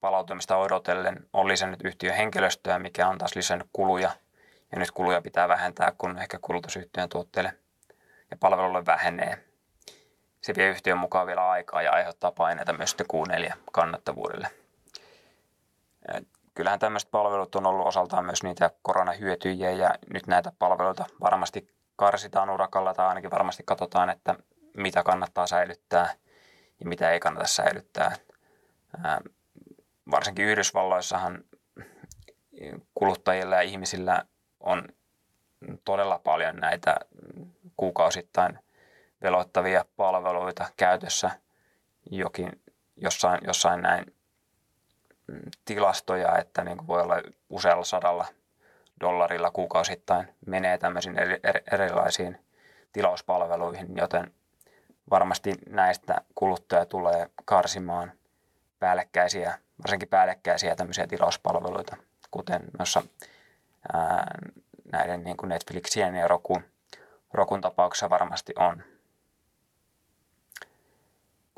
palautumista 0.00 0.56
odotellen 0.56 1.26
on 1.32 1.48
lisännyt 1.48 1.80
yhtiön 1.84 2.16
henkilöstöä, 2.16 2.78
mikä 2.78 3.08
on 3.08 3.18
taas 3.18 3.36
lisännyt 3.36 3.68
kuluja. 3.72 4.10
Ja 4.72 4.78
nyt 4.78 4.90
kuluja 4.90 5.22
pitää 5.22 5.48
vähentää, 5.48 5.92
kun 5.98 6.18
ehkä 6.18 6.38
kulutusyhtiön 6.38 7.08
tuotteille 7.08 7.54
ja 8.30 8.36
palvelulle 8.40 8.86
vähenee. 8.86 9.51
Se 10.42 10.54
vie 10.56 10.68
yhtiön 10.68 10.98
mukaan 10.98 11.26
vielä 11.26 11.50
aikaa 11.50 11.82
ja 11.82 11.92
aiheuttaa 11.92 12.32
paineita 12.32 12.72
myös 12.72 12.90
sitten 12.90 13.06
Q4 13.12 13.52
kannattavuudelle. 13.72 14.48
Kyllähän 16.54 16.78
tämmöiset 16.78 17.10
palvelut 17.10 17.54
on 17.54 17.66
ollut 17.66 17.86
osaltaan 17.86 18.24
myös 18.24 18.42
niitä 18.42 18.70
koronahyötyjiä 18.82 19.70
ja 19.70 19.94
nyt 20.12 20.26
näitä 20.26 20.52
palveluita 20.58 21.04
varmasti 21.20 21.74
karsitaan 21.96 22.50
urakalla 22.50 22.94
tai 22.94 23.06
ainakin 23.06 23.30
varmasti 23.30 23.62
katsotaan, 23.66 24.10
että 24.10 24.34
mitä 24.76 25.02
kannattaa 25.02 25.46
säilyttää 25.46 26.14
ja 26.80 26.88
mitä 26.88 27.10
ei 27.10 27.20
kannata 27.20 27.46
säilyttää. 27.46 28.16
Varsinkin 30.10 30.44
Yhdysvalloissahan 30.44 31.44
kuluttajilla 32.94 33.54
ja 33.54 33.62
ihmisillä 33.62 34.24
on 34.60 34.88
todella 35.84 36.18
paljon 36.18 36.56
näitä 36.56 36.96
kuukausittain 37.76 38.58
veloittavia 39.22 39.84
palveluita 39.96 40.68
käytössä. 40.76 41.30
Jokin, 42.10 42.62
jossain, 42.96 43.40
jossain 43.46 43.82
näin 43.82 44.14
tilastoja, 45.64 46.38
että 46.38 46.64
niin 46.64 46.76
kuin 46.76 46.86
voi 46.86 47.02
olla 47.02 47.22
usealla 47.50 47.84
sadalla 47.84 48.26
dollarilla 49.00 49.50
kuukausittain 49.50 50.28
menee 50.46 50.78
tämmöisiin 50.78 51.18
eri, 51.18 51.40
erilaisiin 51.72 52.38
tilauspalveluihin, 52.92 53.96
joten 53.96 54.34
varmasti 55.10 55.54
näistä 55.68 56.20
kuluttaja 56.34 56.86
tulee 56.86 57.30
karsimaan 57.44 58.12
päällekkäisiä, 58.78 59.58
varsinkin 59.82 60.08
päällekkäisiä 60.08 60.76
tämmöisiä 60.76 61.06
tilauspalveluita, 61.06 61.96
kuten 62.30 62.62
noissa 62.78 63.02
ää, 63.92 64.38
näiden 64.92 65.24
niin 65.24 65.36
kuin 65.36 65.48
Netflixien 65.48 66.14
ja 66.14 66.28
Rokun, 66.28 66.62
Rokun 67.32 67.60
tapauksessa 67.60 68.10
varmasti 68.10 68.52
on. 68.58 68.82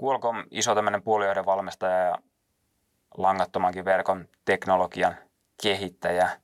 Qualcomm, 0.03 0.45
iso 0.51 0.75
tämmöinen 0.75 1.03
puolijoiden 1.03 1.47
valmistaja 1.47 1.99
ja 1.99 2.19
langattomankin 3.17 3.85
verkon 3.85 4.29
teknologian 4.45 5.17
kehittäjä, 5.63 6.41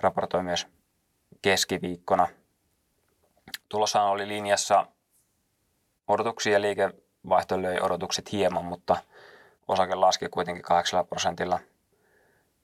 raportoi 0.00 0.42
myös 0.42 0.66
keskiviikkona. 1.42 2.28
Tulossahan 3.68 4.10
oli 4.10 4.28
linjassa 4.28 4.86
odotuksia 6.08 6.60
liikevaihto 6.60 7.62
löi 7.62 7.80
odotukset 7.80 8.32
hieman, 8.32 8.64
mutta 8.64 8.96
osake 9.68 9.94
laski 9.94 10.28
kuitenkin 10.28 10.62
8 10.62 11.06
prosentilla 11.06 11.58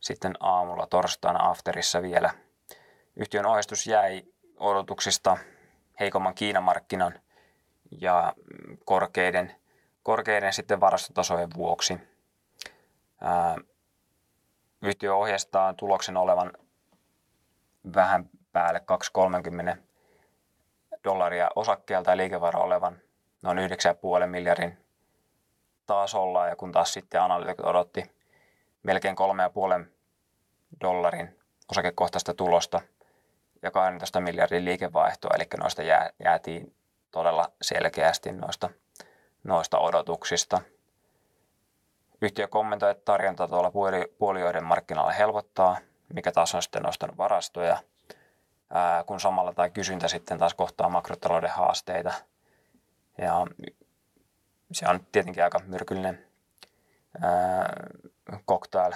sitten 0.01 0.35
aamulla 0.40 0.87
torstaina 0.87 1.51
afterissa 1.51 2.03
vielä. 2.03 2.31
Yhtiön 3.16 3.46
ohjeistus 3.46 3.87
jäi 3.87 4.22
odotuksista 4.57 5.37
heikomman 6.01 6.35
Kiinan 6.35 6.62
markkinan 6.62 7.20
ja 8.01 8.33
korkeiden, 8.85 9.62
korkeiden 10.02 10.52
sitten 10.52 10.80
varastotasojen 10.80 11.48
vuoksi. 11.56 12.00
Ää, 13.20 13.56
yhtiö 14.82 15.16
ohjeistaa 15.16 15.74
tuloksen 15.74 16.16
olevan 16.16 16.52
vähän 17.94 18.30
päälle 18.52 18.80
230 18.80 19.76
dollaria 21.04 21.48
osakkeelta 21.56 22.10
ja 22.10 22.16
liikevara 22.16 22.60
olevan 22.60 22.98
noin 23.42 23.58
9,5 23.58 24.26
miljardin 24.26 24.78
tasolla 25.86 26.46
ja 26.46 26.56
kun 26.56 26.72
taas 26.72 26.92
sitten 26.92 27.22
analyytikot 27.22 27.66
odotti 27.66 28.10
melkein 28.82 29.16
3,5 29.80 29.86
dollarin 30.80 31.38
osakekohtaista 31.70 32.34
tulosta 32.34 32.80
ja 33.62 33.70
12 33.70 34.20
miljardin 34.20 34.64
liikevaihtoa, 34.64 35.30
eli 35.36 35.44
noista 35.58 35.82
jää, 35.82 36.10
jäätiin 36.24 36.74
todella 37.10 37.52
selkeästi 37.62 38.32
noista, 38.32 38.70
noista 39.44 39.78
odotuksista. 39.78 40.61
Yhtiö 42.22 42.48
kommentoi, 42.48 42.90
että 42.90 43.05
tarjonta 43.05 43.48
tuolla 43.48 43.72
puolijoiden 44.18 44.64
markkinoilla 44.64 45.12
helpottaa, 45.12 45.76
mikä 46.14 46.33
taas 46.33 46.55
on 46.55 46.62
sitten 46.62 46.83
nostanut 46.83 47.16
varastoja, 47.16 47.78
kun 49.07 49.20
samalla 49.20 49.52
tai 49.52 49.70
kysyntä 49.70 50.09
sitten 50.09 50.38
taas 50.38 50.55
kohtaa 50.55 50.88
makrotalouden 50.88 51.50
haasteita– 51.50 52.12
ja 53.18 53.46
se 54.72 54.88
on 54.88 55.07
tietenkin 55.12 55.44
aika 55.44 55.61
myrkyllinen 55.66 56.26
cocktail 58.48 58.92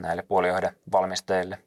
näille 0.00 0.22
puolijohde 0.22 0.74
valmistajille. 0.92 1.58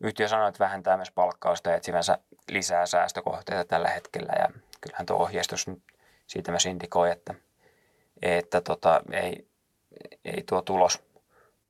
Yhtiö 0.00 0.28
sanoi, 0.28 0.48
että 0.48 0.64
vähentää 0.64 0.96
myös 0.96 1.10
palkkausta 1.10 1.70
ja 1.70 1.76
etsivänsä 1.76 2.18
lisää 2.50 2.86
säästökohteita 2.86 3.64
tällä 3.64 3.88
hetkellä. 3.88 4.32
Ja 4.38 4.48
kyllähän 4.80 5.06
tuo 5.06 5.16
ohjeistus 5.16 5.66
siitä 6.30 6.50
myös 6.52 6.66
indikoi, 6.66 7.10
että, 7.10 7.34
että 8.22 8.60
tota, 8.60 9.00
ei, 9.12 9.48
ei 10.24 10.42
tuo 10.48 10.62
tulos, 10.62 11.02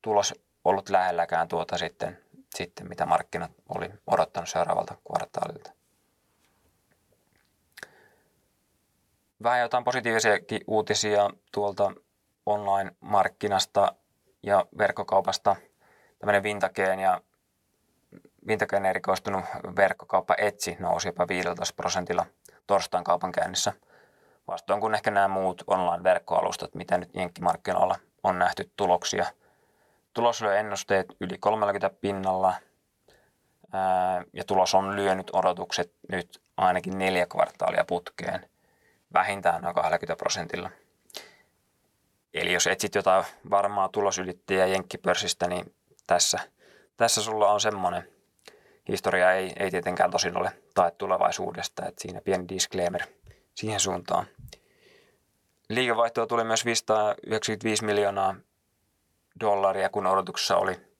tulos 0.01 0.35
ollut 0.65 0.89
lähelläkään 0.89 1.47
tuota 1.47 1.77
sitten, 1.77 2.19
sitten, 2.55 2.89
mitä 2.89 3.05
markkinat 3.05 3.51
oli 3.75 3.89
odottanut 4.07 4.49
seuraavalta 4.49 4.95
kvartaalilta. 5.07 5.71
vähän 9.43 9.59
jotain 9.61 9.83
positiivisiakin 9.83 10.61
uutisia 10.67 11.29
tuolta 11.51 11.91
online-markkinasta 12.45 13.95
ja 14.43 14.65
verkkokaupasta. 14.77 15.55
Tämmöinen 16.19 16.43
Vintageen 16.43 16.99
ja 16.99 17.21
Vintageen 18.47 18.85
erikoistunut 18.85 19.45
verkkokauppa 19.75 20.35
Etsi 20.37 20.77
nousi 20.79 21.07
jopa 21.07 21.27
15 21.27 21.75
prosentilla 21.75 22.25
torstain 22.67 23.03
kaupankäynnissä. 23.03 23.73
Vastoin 24.51 24.81
kuin 24.81 24.95
ehkä 24.95 25.11
nämä 25.11 25.27
muut 25.27 25.63
online-verkkoalustat, 25.67 26.75
mitä 26.75 26.97
nyt 26.97 27.09
jenkkimarkkinoilla 27.15 27.95
on 28.23 28.39
nähty 28.39 28.71
tuloksia. 28.75 29.25
ennusteet 30.59 31.07
yli 31.21 31.37
30 31.37 31.89
pinnalla 32.01 32.53
ja 34.33 34.43
tulos 34.43 34.75
on 34.75 34.95
lyönyt 34.95 35.29
odotukset 35.33 35.93
nyt 36.11 36.41
ainakin 36.57 36.97
neljä 36.97 37.25
kvartaalia 37.25 37.85
putkeen 37.87 38.49
vähintään 39.13 39.61
noin 39.61 39.75
20 39.75 40.15
prosentilla. 40.15 40.69
Eli 42.33 42.53
jos 42.53 42.67
etsit 42.67 42.95
jotain 42.95 43.25
varmaa 43.49 43.89
tulosylittäjää 43.89 44.67
jenkkipörssistä, 44.67 45.47
niin 45.47 45.75
tässä, 46.07 46.39
tässä 46.97 47.21
sulla 47.21 47.51
on 47.51 47.61
semmoinen 47.61 48.07
historia 48.87 49.31
ei, 49.31 49.53
ei 49.59 49.71
tietenkään 49.71 50.11
tosin 50.11 50.37
ole 50.37 50.51
tae 50.73 50.91
tulevaisuudesta, 50.91 51.85
että 51.85 52.01
siinä 52.01 52.21
pieni 52.21 52.47
disclaimer 52.49 53.01
siihen 53.55 53.79
suuntaan. 53.79 54.25
Liikevaihtoa 55.69 56.27
tuli 56.27 56.43
myös 56.43 56.65
595 56.65 57.85
miljoonaa 57.85 58.35
dollaria, 59.39 59.89
kun 59.89 60.07
odotuksessa 60.07 60.57
oli 60.57 60.91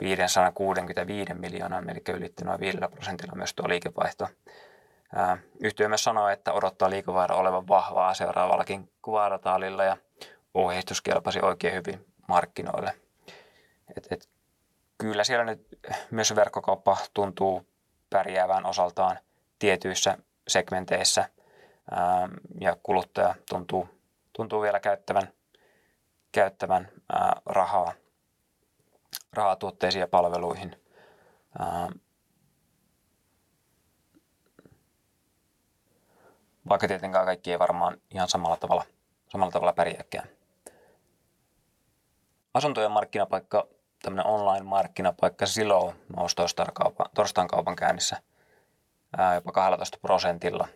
565 0.00 1.34
miljoonaa, 1.34 1.82
eli 1.88 2.16
ylitti 2.16 2.44
noin 2.44 2.60
5 2.60 2.78
prosentilla 2.90 3.36
myös 3.36 3.54
tuo 3.54 3.68
liikevaihto. 3.68 4.28
Yhtiö 5.60 5.88
myös 5.88 6.04
sanoi, 6.04 6.32
että 6.32 6.52
odottaa 6.52 6.90
liikevaihdon 6.90 7.38
olevan 7.38 7.68
vahvaa 7.68 8.14
seuraavallakin 8.14 8.92
kvartaalilla 9.04 9.84
ja 9.84 9.96
ohjeistus 10.54 11.02
kelpasi 11.02 11.40
oikein 11.40 11.74
hyvin 11.74 12.06
markkinoille. 12.28 12.92
Et, 13.96 14.06
et, 14.10 14.28
kyllä 14.98 15.24
siellä 15.24 15.44
nyt 15.44 15.66
myös 16.10 16.34
verkkokauppa 16.36 16.96
tuntuu 17.14 17.66
pärjäävään 18.10 18.66
osaltaan 18.66 19.18
tietyissä 19.58 20.18
segmenteissä 20.48 21.28
ää, 21.90 22.28
ja 22.60 22.76
kuluttaja 22.82 23.34
tuntuu, 23.48 23.88
tuntuu 24.32 24.62
vielä 24.62 24.80
käyttävän, 24.80 25.32
käyttävän 26.32 26.88
ää, 27.12 27.40
rahaa, 27.46 27.92
rahaa 29.32 29.56
tuotteisiin 29.56 30.00
ja 30.00 30.08
palveluihin. 30.08 30.76
Ää, 31.58 31.88
vaikka 36.68 36.88
tietenkään 36.88 37.26
kaikki 37.26 37.52
ei 37.52 37.58
varmaan 37.58 38.00
ihan 38.10 38.28
samalla 38.28 38.56
tavalla, 38.56 38.84
samalla 39.28 39.52
tavalla 39.52 39.72
pärjääkään. 39.72 40.28
Asuntojen 42.54 42.90
markkinapaikka, 42.90 43.66
tämmöinen 44.02 44.26
online-markkinapaikka 44.26 45.46
Silo 45.46 45.94
nousi 46.16 46.36
torstain 47.14 47.48
kaupan 47.48 47.76
käynnissä 47.76 48.22
jopa 49.34 49.52
12 49.52 49.98
prosentilla. 50.02 50.68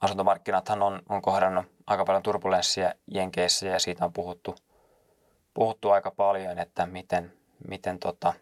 Asuntomarkkinathan 0.00 0.82
on, 0.82 1.02
on 1.08 1.22
kohdannut 1.22 1.66
aika 1.86 2.04
paljon 2.04 2.22
turbulenssia 2.22 2.92
Jenkeissä 3.06 3.66
ja 3.66 3.78
siitä 3.78 4.04
on 4.04 4.12
puhuttu, 4.12 4.54
puhuttu 5.54 5.90
aika 5.90 6.10
paljon, 6.10 6.58
että 6.58 6.86
miten, 6.86 7.32
miten 7.68 7.98
tota, 7.98 8.34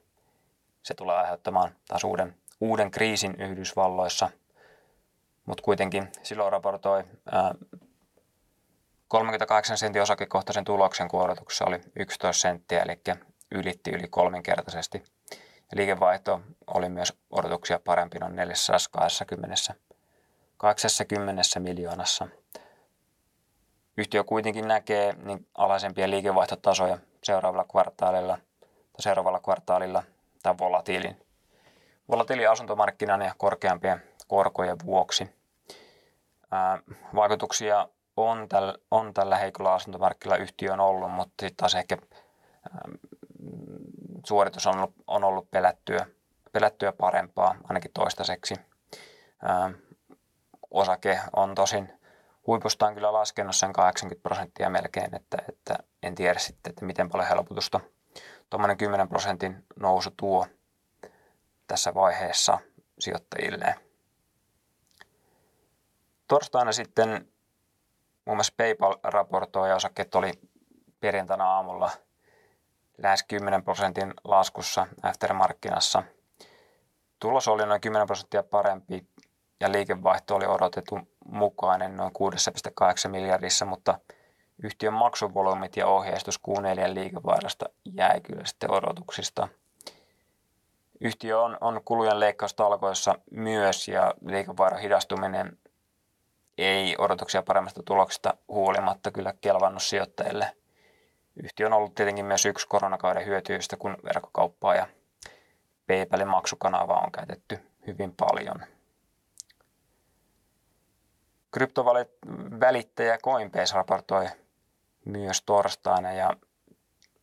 se 0.83 0.95
tulee 0.95 1.17
aiheuttamaan 1.17 1.75
taas 1.89 2.05
uuden, 2.05 2.37
uuden 2.61 2.91
kriisin 2.91 3.35
Yhdysvalloissa– 3.41 4.31
mutta 5.47 5.63
kuitenkin 5.63 6.09
silloin 6.23 6.53
raportoi 6.53 7.05
ää, 7.33 7.55
38 9.09 9.79
sentin 9.79 10.03
osakekohtaisen 10.03 10.65
tuloksen, 10.65 11.09
kun 11.09 11.23
odotuksessa 11.23 11.65
oli 11.65 11.81
11 11.97 12.41
senttiä, 12.41 12.83
eli 12.83 13.01
ylitti 13.51 13.91
yli 13.91 14.09
kolminkertaisesti. 14.11 15.05
Liikevaihto 15.75 16.41
oli 16.67 16.89
myös 16.89 17.13
odotuksia 17.31 17.81
parempi 17.85 18.19
noin 18.19 18.37
420 18.37 19.57
80 20.57 21.43
miljoonassa. 21.59 22.29
Yhtiö 23.97 24.25
kuitenkin 24.25 24.69
näkee 24.69 25.15
niin 25.23 25.47
alhaisempia 25.55 26.11
liikevaihtotasoja 26.11 26.99
seuraavalla 27.25 27.65
kvartaalilla 27.65 28.39
tai 28.67 29.03
seuraavalla 29.03 29.41
kvartaalilla 29.41 30.03
tai 30.43 30.55
volatiilin, 30.59 31.17
volatiilin 32.09 32.51
asuntomarkkinan 32.51 33.23
ja 33.23 33.35
korkeampien 33.39 34.03
korkojen 34.29 34.77
vuoksi. 34.85 35.37
Ää, 36.51 36.79
vaikutuksia 37.15 37.89
on, 38.17 38.49
täl, 38.49 38.73
on 38.91 39.15
tällä 39.15 39.37
heikolla 39.37 39.75
asuntomarkkilla 39.75 40.37
yhtiön 40.37 40.81
ollut, 40.81 41.13
mutta 41.13 41.33
sitten 41.41 41.57
taas 41.57 41.75
ehkä 41.75 41.99
ää, 42.73 42.89
suoritus 44.27 44.67
on 44.67 44.77
ollut, 44.77 44.95
on 45.07 45.25
ollut 45.25 45.51
pelättyä, 45.51 46.07
pelättyä 46.53 46.93
parempaa, 46.93 47.55
ainakin 47.65 47.91
toistaiseksi. 47.95 48.55
Ää, 49.43 49.71
osake 50.71 51.21
on 51.37 51.55
tosin 51.55 51.93
huipustaan 52.47 52.95
kyllä 52.95 53.13
laskenut 53.13 53.57
sen 53.57 53.73
80 53.73 54.23
prosenttia 54.23 54.71
melkein, 54.71 55.15
että, 55.15 55.39
että 55.49 55.79
en 56.03 56.15
tiedä 56.15 56.39
sitten, 56.39 56.71
että 56.71 56.85
miten 56.85 57.09
paljon 57.09 57.29
helpotusta 57.29 57.81
tuommoinen 58.51 58.77
10 58.77 59.09
prosentin 59.09 59.65
nousu 59.81 60.11
tuo 60.17 60.47
tässä 61.67 61.95
vaiheessa 61.95 62.59
sijoittajille. 62.99 63.75
Torstaina 66.29 66.73
sitten 66.73 67.29
muun 68.25 68.37
muassa 68.37 68.55
PayPal 68.57 68.97
raportoi 69.03 69.69
ja 69.69 69.77
osakkeet 69.77 70.15
oli 70.15 70.33
perjantaina 71.01 71.51
aamulla 71.51 71.91
lähes 72.99 73.25
10 73.29 73.63
prosentin 73.63 74.15
laskussa 74.25 74.87
aftermarkkinassa. 75.03 76.03
Tulos 77.21 77.49
oli 77.49 77.67
noin 77.67 77.81
10 77.81 78.07
prosenttia 78.07 78.43
parempi 78.43 79.07
ja 79.61 79.73
liikevaihto 79.73 80.37
oli 80.37 80.47
odotettu 80.47 80.99
mukainen 81.25 81.97
noin 81.97 82.13
6,8 83.05 83.09
miljardissa, 83.09 83.65
mutta 83.65 83.99
yhtiön 84.63 84.93
maksuvolyymit 84.93 85.77
ja 85.77 85.87
ohjeistus 85.87 86.41
Q4 86.49 86.95
liikevaihdosta 86.95 87.67
jäi 87.85 88.21
kyllä 88.21 88.45
sitten 88.45 88.71
odotuksista. 88.71 89.49
Yhtiö 91.01 91.41
on, 91.41 91.59
on 91.61 91.81
kulujen 91.85 92.21
leikkaustalkoissa 92.21 93.15
myös 93.31 93.89
ja 93.89 94.15
liikevaihdon 94.27 94.81
hidastuminen 94.81 95.59
ei 96.59 96.97
odotuksia 96.99 97.43
paremmasta 97.43 97.83
tuloksesta 97.83 98.35
huolimatta 98.49 99.11
kyllä 99.11 99.35
kelvannut 99.41 99.83
sijoittajille. 99.83 100.57
Yhtiö 101.43 101.67
on 101.67 101.73
ollut 101.73 101.95
tietenkin 101.95 102.25
myös 102.25 102.47
yksi 102.47 102.69
koronakauden 102.69 103.27
hyötyistä, 103.27 103.77
kun 103.77 103.97
verkkokauppaa 104.05 104.75
ja 104.75 104.87
PayPalin 105.87 106.29
maksukanavaa 106.29 107.01
on 107.01 107.13
käytetty 107.13 107.59
hyvin 107.87 108.15
paljon. 108.15 108.76
Kryptovälittäjä 111.57 113.19
Coinbase 113.19 113.75
raportoi 113.75 114.27
myös 115.05 115.43
torstaina 115.43 116.13
ja 116.13 116.31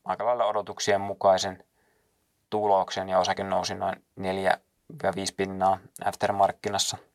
aika 0.06 0.26
lailla 0.26 0.46
odotuksien 0.46 1.02
mukaisen 1.02 1.64
tuloksen 2.50 3.10
ja 3.10 3.20
osake 3.20 3.44
nousi 3.44 3.76
noin 3.76 3.96
4-5 4.20 4.26
pinnaa 5.38 5.80
aftermarkkinassa– 6.06 6.98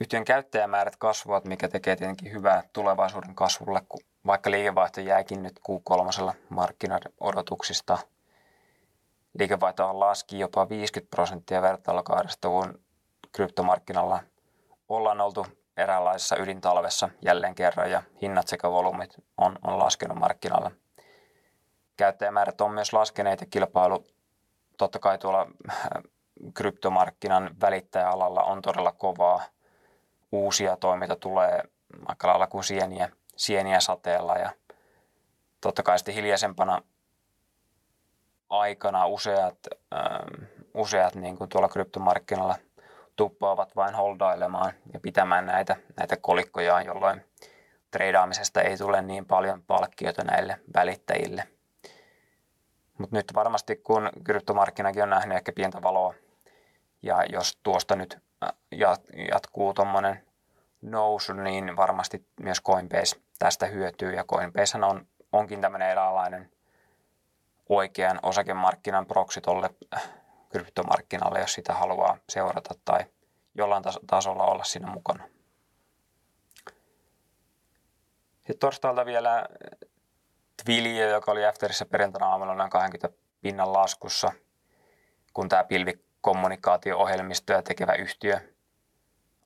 Yhtiön 0.00 0.24
käyttäjämäärät 0.24 0.96
kasvavat, 0.96 1.44
mikä 1.44 1.68
tekee 1.68 1.96
tietenkin 1.96 2.32
hyvää 2.32 2.62
tulevaisuuden 2.72 3.34
kasvulle, 3.34 3.82
kun 3.88 4.00
vaikka 4.26 4.50
liikevaihto 4.50 5.00
jääkin 5.00 5.42
nyt 5.42 5.60
Q3 5.68 6.34
markkinoiden 6.48 7.12
odotuksista. 7.20 7.98
Liikevaihto 9.38 10.00
laski 10.00 10.38
jopa 10.38 10.68
50 10.68 11.10
prosenttia 11.10 11.62
vertailukaudesta, 11.62 12.48
kun 12.48 12.80
kryptomarkkinalla 13.32 14.22
ollaan 14.88 15.20
oltu 15.20 15.46
eräänlaisessa 15.76 16.36
ydintalvessa 16.36 17.08
jälleen 17.22 17.54
kerran 17.54 17.90
ja 17.90 18.02
hinnat 18.22 18.48
sekä 18.48 18.70
volyymit 18.70 19.14
on, 19.36 19.58
on 19.62 19.78
laskenut 19.78 20.18
markkinoilla. 20.18 20.70
Käyttäjämäärät 21.96 22.60
on 22.60 22.72
myös 22.72 22.92
laskeneet 22.92 23.40
ja 23.40 23.46
kilpailu 23.50 24.06
totta 24.78 24.98
kai 24.98 25.18
tuolla 25.18 25.46
äh, 25.70 25.76
kryptomarkkinan 26.54 27.50
välittäjäalalla 27.60 28.42
on 28.42 28.62
todella 28.62 28.92
kovaa– 28.92 29.42
uusia 30.32 30.76
toiminta 30.76 31.16
tulee 31.16 31.62
aika 32.06 32.28
lailla 32.28 32.46
kuin 32.46 32.64
sieniä, 32.64 33.08
sieniä 33.36 33.80
sateella 33.80 34.34
ja 34.34 34.50
totta 35.60 35.82
kai 35.82 35.98
sitten 35.98 36.14
hiljaisempana 36.14 36.82
aikana 38.50 39.06
useat, 39.06 39.58
ähm, 39.94 40.44
useat 40.74 41.14
niin 41.14 41.38
kuin 41.38 41.50
tuolla 41.50 41.68
kryptomarkkinoilla 41.68 42.56
tuppaavat 43.16 43.76
vain 43.76 43.94
holdailemaan 43.94 44.72
ja 44.92 45.00
pitämään 45.00 45.46
näitä, 45.46 45.76
näitä 45.98 46.16
kolikkoja, 46.16 46.82
jolloin 46.82 47.24
treidaamisesta 47.90 48.60
ei 48.60 48.76
tule 48.76 49.02
niin 49.02 49.26
paljon 49.26 49.62
palkkioita 49.62 50.24
näille 50.24 50.60
välittäjille. 50.74 51.44
Mutta 52.98 53.16
nyt 53.16 53.32
varmasti 53.34 53.76
kun 53.76 54.10
kryptomarkkinakin 54.24 55.02
on 55.02 55.10
nähnyt 55.10 55.36
ehkä 55.36 55.52
pientä 55.52 55.82
valoa 55.82 56.14
ja 57.02 57.24
jos 57.24 57.58
tuosta 57.62 57.96
nyt 57.96 58.18
äh, 58.44 58.52
jatkuu 59.32 59.74
tuommoinen 59.74 60.26
nousu, 60.82 61.32
niin 61.32 61.76
varmasti 61.76 62.26
myös 62.40 62.62
Coinbase 62.62 63.16
tästä 63.38 63.66
hyötyy. 63.66 64.12
Ja 64.12 64.24
Coinbase 64.24 64.78
on, 64.78 65.06
onkin 65.32 65.60
tämmöinen 65.60 65.90
eräänlainen 65.90 66.50
oikean 67.68 68.18
osakemarkkinan 68.22 69.06
proksi 69.06 69.40
tolle 69.40 69.70
äh, 69.94 70.02
kryptomarkkinalle, 70.58 71.40
jos 71.40 71.52
sitä 71.52 71.74
haluaa 71.74 72.18
seurata 72.28 72.74
tai 72.84 73.00
jollain 73.54 73.84
tasolla 74.06 74.44
olla 74.44 74.64
siinä 74.64 74.86
mukana. 74.86 75.24
Sitten 78.36 78.58
torstailta 78.58 79.06
vielä 79.06 79.46
Twilio, 80.64 81.08
joka 81.08 81.32
oli 81.32 81.46
Afterissa 81.46 81.86
perjantaina 81.86 82.26
aamulla 82.26 82.54
noin 82.54 82.70
20 82.70 83.18
pinnan 83.40 83.72
laskussa, 83.72 84.32
kun 85.32 85.48
tämä 85.48 85.64
pilvikommunikaatio-ohjelmistoja 85.64 87.62
tekevä 87.62 87.92
yhtiö 87.92 88.40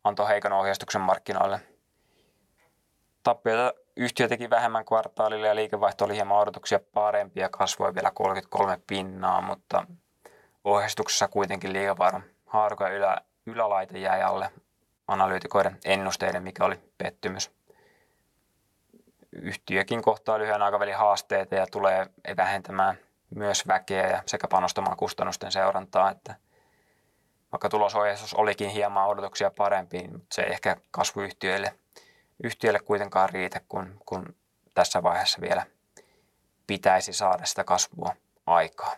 antoi 0.05 0.29
heikon 0.29 0.53
ohjeistuksen 0.53 1.01
markkinoille. 1.01 1.61
Tappioita 3.23 3.73
yhtiö 3.97 4.29
teki 4.29 4.51
vähemmän 4.51 4.85
kvartaalille 4.85 5.49
ja 5.49 5.55
liikevaihto 5.55 6.05
oli 6.05 6.15
hieman 6.15 6.39
odotuksia 6.39 6.81
parempi 6.95 7.41
ja 7.41 7.49
kasvoi 7.49 7.95
vielä 7.95 8.11
33 8.11 8.81
pinnaa, 8.87 9.41
mutta 9.41 9.87
ohjeistuksessa 10.73 11.29
kuitenkin 11.29 11.73
liikevaihdon 11.73 12.23
haarukka 12.47 12.89
ylä, 12.89 13.21
ylälaite 13.47 13.99
jäi 13.99 14.23
alle 14.23 14.51
analyytikoiden 15.09 15.79
ennusteiden, 15.85 16.43
mikä 16.43 16.65
oli 16.65 16.79
pettymys. 16.99 17.51
Yhtiökin 19.33 20.03
kohtaa 20.03 20.39
lyhyen 20.39 20.63
aikavälin 20.63 20.97
haasteita 20.97 21.55
ja 21.55 21.67
tulee 21.67 22.07
vähentämään 22.37 22.99
myös 23.31 23.67
väkeä 23.67 24.09
ja 24.09 24.23
sekä 24.27 24.49
panostamaan 24.49 24.97
kustannusten 24.97 25.53
seurantaa, 25.53 26.11
että 26.11 26.35
vaikka 27.53 27.69
tulosohjeistus 27.69 28.35
olikin 28.35 28.71
hieman 28.71 29.07
odotuksia 29.07 29.51
parempi, 29.51 29.99
niin 29.99 30.27
se 30.33 30.43
ei 30.43 30.53
ehkä 30.53 30.77
kasvuyhtiöille 30.91 31.75
yhtiölle 32.45 32.79
kuitenkaan 32.79 33.31
riitä, 33.31 33.61
kun, 33.69 34.01
kun 34.07 34.35
tässä 34.75 35.03
vaiheessa 35.03 35.41
vielä 35.41 35.67
pitäisi 36.67 37.13
saada 37.13 37.47
sitä 37.47 37.65
kasvua 37.65 38.15
aikaa. 38.47 38.97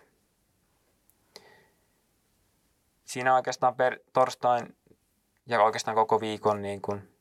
Siinä 3.13 3.35
oikeastaan 3.35 3.75
per 3.75 3.99
torstain 4.13 4.77
ja 5.47 5.63
oikeastaan 5.63 5.95
koko 5.95 6.21
viikon 6.21 6.63
niin 6.63 6.83
kuin 6.83 7.19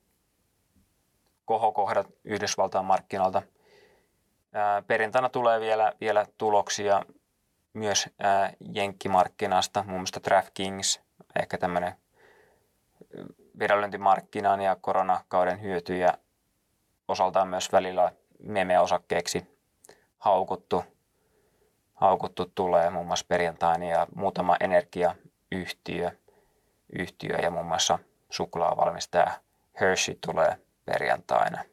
kohokohdat 1.45 2.07
Yhdysvaltain 2.23 2.85
markkinoilta. 2.85 3.41
Perjantaina 4.87 5.29
tulee 5.29 5.59
vielä, 5.59 5.93
vielä 6.01 6.25
tuloksia 6.37 7.05
myös 7.73 8.09
ää, 8.19 8.53
jenkkimarkkinasta, 8.73 9.83
muun 9.87 9.99
muassa 9.99 10.23
DraftKings, 10.23 11.01
ehkä 11.39 11.57
tämmöinen 11.57 11.95
vedonlyöntimarkkinan 13.59 14.61
ja 14.61 14.77
koronakauden 14.81 15.61
hyötyjä 15.61 16.13
osaltaan 17.07 17.47
myös 17.47 17.71
välillä 17.71 18.11
meme-osakkeeksi 18.39 19.59
haukuttu, 20.17 20.83
haukuttu 21.93 22.51
tulee 22.55 22.89
muun 22.89 23.07
muassa 23.07 23.25
perjantaina 23.29 23.85
ja 23.85 24.07
muutama 24.15 24.55
energiayhtiö 24.59 25.30
yhtiö 25.51 27.37
ja 27.41 27.51
muun 27.51 27.65
muassa 27.65 27.99
suklaavalmistaja 28.29 29.31
Hershey 29.81 30.17
tulee 30.25 30.57
perjantaina 30.85 31.63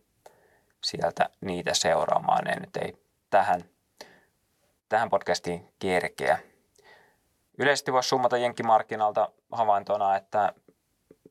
sieltä 0.85 1.31
niitä 1.41 1.75
seuraamaan. 1.75 2.45
Ne 2.45 2.57
nyt 2.61 2.77
ei 2.77 2.97
tähän, 3.31 3.61
tähän 4.89 5.11
podcastiin 5.11 5.73
kerkeä. 5.79 6.39
Yleisesti 7.59 7.93
voisi 7.93 8.09
summata 8.09 8.39
jenkkimarkkinalta 8.39 9.29
havaintona, 9.53 10.17
että 10.17 10.53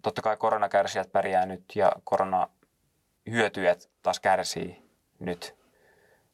totta 0.02 0.22
kai 0.22 0.38
koronakärsijät 0.38 1.12
pärjää 1.12 1.46
nyt 1.46 1.64
ja 1.76 1.92
koronahyötyjät 2.04 3.90
taas 4.04 4.20
kärsii 4.20 4.90
nyt. 5.20 5.56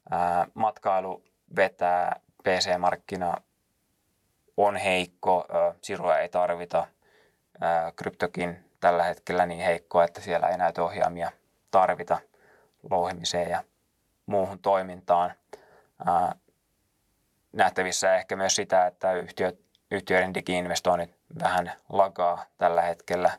Ää, 0.10 0.48
matkailu 0.54 1.24
vetää, 1.56 2.20
PC-markkina 2.44 3.38
on 4.58 4.76
heikko, 4.76 5.46
sirua 5.82 6.18
ei 6.18 6.30
tarvita, 6.30 6.88
kryptokin 7.96 8.72
tällä 8.80 9.04
hetkellä 9.04 9.46
niin 9.46 9.66
heikko, 9.66 10.02
että 10.02 10.22
siellä 10.22 10.48
ei 10.48 10.58
näitä 10.58 10.84
ohjaamia 10.84 11.32
tarvita 11.72 12.20
louhimiseen 12.92 13.50
ja 13.50 13.64
muuhun 14.26 14.60
toimintaan. 14.60 15.34
Nähtävissä 17.52 18.16
ehkä 18.16 18.36
myös 18.36 18.56
sitä, 18.56 18.88
että 18.88 19.14
yhtiöt, 19.14 19.60
yhtiöiden 19.92 20.34
digiinvestoinnit 20.34 21.16
vähän 21.44 21.72
lagaa 21.90 22.46
tällä 22.58 22.82
hetkellä 22.82 23.32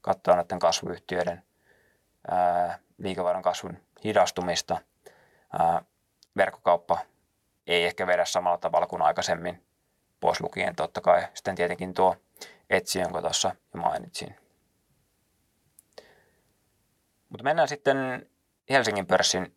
katsoa 0.00 0.36
näiden 0.36 0.58
kasvuyhtiöiden 0.58 1.42
liikevaihdon 2.98 3.42
kasvun 3.42 3.76
hidastumista. 4.04 4.78
Verkkokauppa 6.36 6.98
ei 7.66 7.84
ehkä 7.84 8.06
vedä 8.06 8.24
samalla 8.24 8.58
tavalla 8.58 8.86
kuin 8.86 9.02
aikaisemmin, 9.02 9.64
pois 10.22 10.40
lukien 10.40 10.76
totta 10.76 11.00
kai 11.00 11.26
sitten 11.34 11.54
tietenkin 11.54 11.94
tuo 11.94 12.16
etsi, 12.70 13.00
jonka 13.00 13.20
tuossa 13.20 13.54
mainitsin. 13.74 14.36
Mutta 17.28 17.44
mennään 17.44 17.68
sitten 17.68 17.96
Helsingin 18.70 19.06
pörssin 19.06 19.56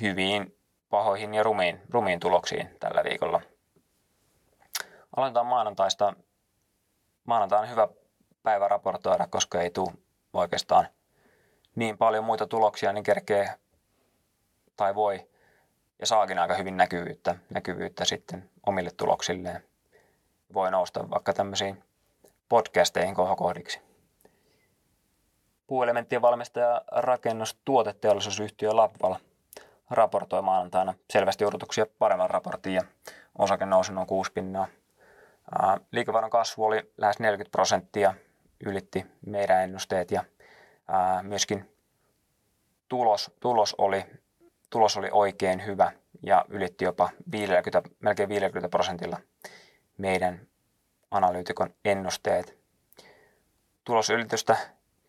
hyviin, 0.00 0.58
pahoihin 0.90 1.34
ja 1.34 1.42
rumiin, 1.42 1.80
rumiin 1.90 2.20
tuloksiin 2.20 2.70
tällä 2.80 3.04
viikolla. 3.04 3.40
Aloitetaan 5.16 5.46
maanantaista. 5.46 6.14
Maanantai 7.24 7.60
on 7.60 7.70
hyvä 7.70 7.88
päivä 8.42 8.68
raportoida, 8.68 9.26
koska 9.26 9.60
ei 9.60 9.70
tule 9.70 9.92
oikeastaan 10.32 10.88
niin 11.74 11.98
paljon 11.98 12.24
muita 12.24 12.46
tuloksia, 12.46 12.92
niin 12.92 13.04
kerkee 13.04 13.48
tai 14.76 14.94
voi 14.94 15.28
ja 15.98 16.06
saakin 16.06 16.38
aika 16.38 16.54
hyvin 16.54 16.76
näkyvyyttä, 16.76 17.34
näkyvyyttä 17.50 18.04
sitten 18.04 18.50
omille 18.66 18.90
tuloksilleen. 18.96 19.71
Voi 20.54 20.70
nousta 20.70 21.10
vaikka 21.10 21.32
tämmöisiin 21.32 21.84
podcasteihin 22.48 23.14
kohokohdiksi. 23.14 23.80
Puuelementtien 25.66 26.22
valmistaja 26.22 26.82
rakennustuoteteollisuusyhtiö 26.92 28.76
Labval 28.76 29.14
raportoi 29.90 30.42
maanantaina 30.42 30.94
selvästi 31.10 31.44
odotuksia 31.44 31.86
paremman 31.98 32.30
raportin 32.30 32.74
ja 32.74 32.82
osake 33.38 33.66
nousi 33.66 33.92
noin 33.92 34.06
6 34.06 34.32
pinnaa. 34.32 34.66
Liikevaihdon 35.92 36.30
kasvu 36.30 36.64
oli 36.64 36.92
lähes 36.96 37.18
40 37.18 37.52
prosenttia, 37.52 38.14
ylitti 38.66 39.06
meidän 39.26 39.62
ennusteet 39.62 40.10
ja 40.10 40.24
myöskin 41.22 41.76
tulos, 42.88 43.30
tulos, 43.40 43.74
oli, 43.78 44.04
tulos 44.70 44.96
oli 44.96 45.08
oikein 45.12 45.66
hyvä 45.66 45.92
ja 46.22 46.44
ylitti 46.48 46.84
jopa 46.84 47.10
50, 47.32 47.82
melkein 48.00 48.28
50 48.28 48.68
prosentilla 48.68 49.18
meidän 50.02 50.46
analyytikon 51.10 51.74
ennusteet. 51.84 52.58
Tulosylitystä 53.84 54.56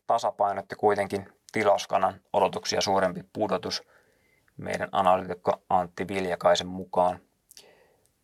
tasapainotti 0.07 0.75
kuitenkin 0.75 1.29
tiloskannan 1.51 2.21
odotuksia 2.33 2.81
suurempi 2.81 3.23
pudotus 3.33 3.83
meidän 4.57 4.89
analyytikko 4.91 5.61
Antti 5.69 6.07
Viljakaisen 6.07 6.67
mukaan. 6.67 7.19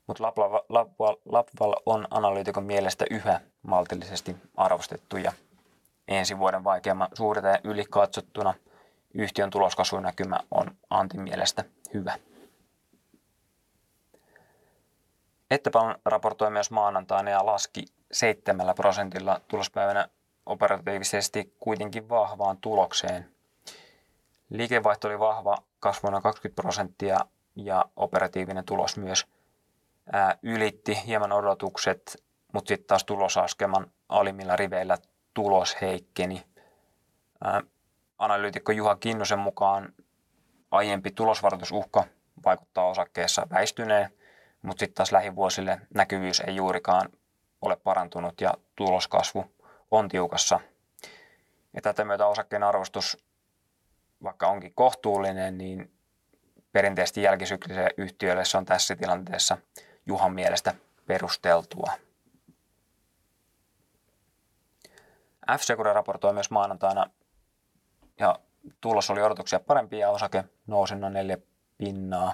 Mutta 0.07 0.23
Lapval 1.25 1.75
on 1.85 2.07
analyytikon 2.11 2.63
mielestä 2.63 3.05
yhä 3.11 3.41
maltillisesti 3.61 4.35
arvostettu 4.55 5.17
ja 5.17 5.31
ensi 6.07 6.37
vuoden 6.37 6.63
vaikeamman 6.63 7.07
suurten 7.13 7.59
yli 7.63 7.85
katsottuna 7.89 8.53
yhtiön 9.13 9.49
tuloskasvunäkymä 9.49 10.39
on 10.51 10.71
Antin 10.89 11.21
mielestä 11.21 11.63
hyvä. 11.93 12.15
Ettepalon 15.51 15.95
raportoi 16.05 16.51
myös 16.51 16.71
maanantaina 16.71 17.31
ja 17.31 17.45
laski 17.45 17.85
7 18.11 18.73
prosentilla 18.75 19.41
tulospäivänä 19.47 20.09
operatiivisesti 20.45 21.53
kuitenkin 21.59 22.09
vahvaan 22.09 22.57
tulokseen. 22.57 23.31
Liikevaihto 24.49 25.07
oli 25.07 25.19
vahva 25.19 25.57
kasvuna 25.79 26.21
20 26.21 26.61
prosenttia 26.61 27.19
ja 27.55 27.85
operatiivinen 27.95 28.65
tulos 28.65 28.97
myös 28.97 29.25
ää, 30.13 30.37
ylitti 30.43 31.05
hieman 31.05 31.31
odotukset, 31.31 32.23
mutta 32.53 32.67
sitten 32.67 32.87
taas 32.87 33.03
tulosaskeman 33.03 33.91
alimmilla 34.09 34.55
riveillä 34.55 34.97
tulos 35.33 35.81
heikkeni. 35.81 36.43
Ää, 37.43 37.61
analyytikko 38.17 38.71
Juha 38.71 38.95
Kinnusen 38.95 39.39
mukaan 39.39 39.93
aiempi 40.71 41.11
tulosvaroitusuhka 41.11 42.03
vaikuttaa 42.45 42.87
osakkeessa 42.87 43.47
väistyneen, 43.49 44.18
mutta 44.61 44.79
sitten 44.79 44.95
taas 44.95 45.11
lähivuosille 45.11 45.81
näkyvyys 45.93 46.39
ei 46.39 46.55
juurikaan 46.55 47.09
ole 47.61 47.75
parantunut 47.75 48.41
ja 48.41 48.53
tuloskasvu 48.75 49.45
on 49.91 50.09
tiukassa. 50.09 50.59
Ja 51.73 51.81
tätä 51.81 52.05
myötä 52.05 52.27
osakkeen 52.27 52.63
arvostus, 52.63 53.17
vaikka 54.23 54.47
onkin 54.47 54.73
kohtuullinen, 54.75 55.57
niin 55.57 55.91
perinteisesti 56.71 57.21
jälkisykliselle 57.21 57.89
yhtiölle 57.97 58.45
se 58.45 58.57
on 58.57 58.65
tässä 58.65 58.95
tilanteessa 58.95 59.57
Juhan 60.05 60.33
mielestä 60.33 60.73
perusteltua. 61.05 61.91
f 65.57 65.61
raportoi 65.93 66.33
myös 66.33 66.51
maanantaina 66.51 67.05
ja 68.19 68.39
tulos 68.81 69.09
oli 69.09 69.21
odotuksia 69.21 69.59
parempi 69.59 69.97
ja 69.99 70.09
osake 70.09 70.43
nousi 70.67 70.95
noin 70.95 71.13
neljä 71.13 71.37
pinnaa. 71.77 72.33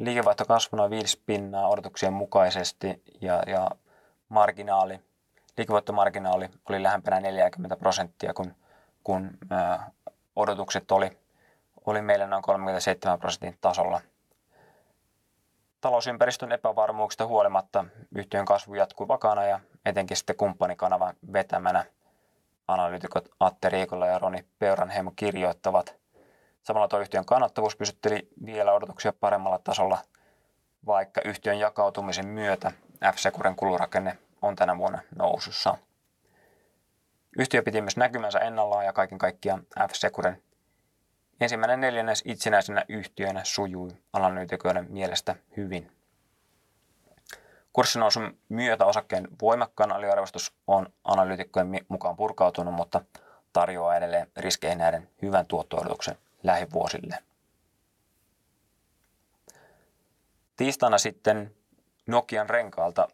Liikevaihto 0.00 0.44
kasvoi 0.44 0.76
noin 0.76 0.90
5 0.90 1.22
pinnaa 1.26 1.68
odotuksien 1.68 2.12
mukaisesti 2.12 3.02
ja, 3.20 3.42
ja 3.46 3.70
marginaali, 4.28 5.00
liikevaihtomarginaali 5.56 6.48
oli 6.68 6.82
lähempänä 6.82 7.20
40 7.20 7.76
prosenttia, 7.76 8.34
kun, 8.34 8.54
kun 9.04 9.30
ää, 9.50 9.90
odotukset 10.36 10.92
oli, 10.92 11.18
oli 11.86 12.02
meillä 12.02 12.26
noin 12.26 12.42
37 12.42 13.18
prosentin 13.18 13.58
tasolla. 13.60 14.00
Talousympäristön 15.80 16.52
epävarmuuksista 16.52 17.26
huolimatta 17.26 17.84
yhtiön 18.14 18.44
kasvu 18.44 18.74
jatkuu 18.74 19.08
vakaana 19.08 19.44
ja 19.44 19.60
etenkin 19.84 20.16
sitten 20.16 20.36
kumppanikanavan 20.36 21.14
vetämänä– 21.32 21.84
analyytikot 22.70 23.28
Atte 23.40 23.68
Riikola 23.68 24.06
ja 24.06 24.18
Roni 24.18 24.44
Peuranheimo 24.58 25.12
kirjoittavat. 25.16 25.99
Samalla 26.62 26.88
tuo 26.88 27.00
yhtiön 27.00 27.24
kannattavuus 27.24 27.76
pysytteli 27.76 28.28
vielä 28.46 28.72
odotuksia 28.72 29.12
paremmalla 29.12 29.58
tasolla, 29.58 29.98
vaikka 30.86 31.20
yhtiön 31.24 31.58
jakautumisen 31.58 32.26
myötä 32.26 32.72
F-Securen 33.14 33.56
kulurakenne 33.56 34.18
on 34.42 34.56
tänä 34.56 34.78
vuonna 34.78 34.98
nousussa. 35.16 35.78
Yhtiö 37.38 37.62
piti 37.62 37.80
myös 37.80 37.96
näkymänsä 37.96 38.38
ennallaan 38.38 38.84
ja 38.84 38.92
kaiken 38.92 39.18
kaikkiaan 39.18 39.66
F-Securen 39.88 40.42
ensimmäinen 41.40 41.80
neljännes 41.80 42.22
itsenäisenä 42.26 42.84
yhtiönä 42.88 43.40
sujui 43.44 43.90
analyytikoiden 44.12 44.86
mielestä 44.92 45.36
hyvin. 45.56 45.92
Kurssinousun 47.72 48.38
myötä 48.48 48.86
osakkeen 48.86 49.28
voimakkaan 49.42 49.92
aliarvostus 49.92 50.52
on 50.66 50.92
analyytikkojen 51.04 51.68
mukaan 51.88 52.16
purkautunut, 52.16 52.74
mutta 52.74 53.00
tarjoaa 53.52 53.96
edelleen 53.96 54.30
riskeihin 54.36 54.78
näiden 54.78 55.08
hyvän 55.22 55.46
tuotto 55.46 55.76
lähivuosille. 56.42 57.18
Tiistaina 60.56 60.98
sitten 60.98 61.54
Nokian 62.06 62.50
renkaalta, 62.50 63.08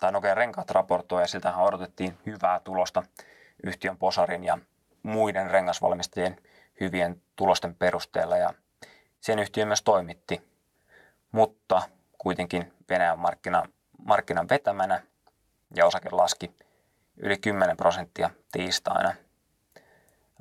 tai 0.00 0.12
Nokian 0.12 0.36
renkaat 0.36 0.70
raportoi, 0.70 1.22
ja 1.22 1.26
siltähän 1.26 1.64
odotettiin 1.64 2.18
hyvää 2.26 2.60
tulosta 2.60 3.02
yhtiön 3.62 3.98
Posarin 3.98 4.44
ja 4.44 4.58
muiden 5.02 5.50
rengasvalmistajien 5.50 6.36
hyvien 6.80 7.22
tulosten 7.36 7.74
perusteella, 7.74 8.36
ja 8.36 8.54
sen 9.20 9.38
yhtiö 9.38 9.66
myös 9.66 9.82
toimitti. 9.82 10.42
Mutta 11.32 11.82
kuitenkin 12.18 12.72
Venäjän 12.88 13.18
markkina, 13.18 13.62
markkinan 13.98 14.48
vetämänä 14.48 15.02
ja 15.76 15.86
osake 15.86 16.08
laski 16.12 16.56
yli 17.16 17.36
10 17.36 17.76
prosenttia 17.76 18.30
tiistaina. 18.52 19.14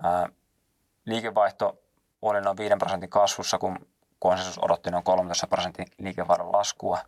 Ää, 0.04 0.30
liikevaihto 1.06 1.80
oli 2.22 2.42
noin 2.42 2.58
5 2.58 2.76
prosentin 2.80 3.10
kasvussa, 3.10 3.58
kun 3.58 3.88
konsensus 4.20 4.60
odotti 4.60 4.92
noin 4.92 5.04
13 5.04 5.48
prosentin 5.48 5.88
liikevaihdon 5.98 6.52
laskua. 6.52 7.00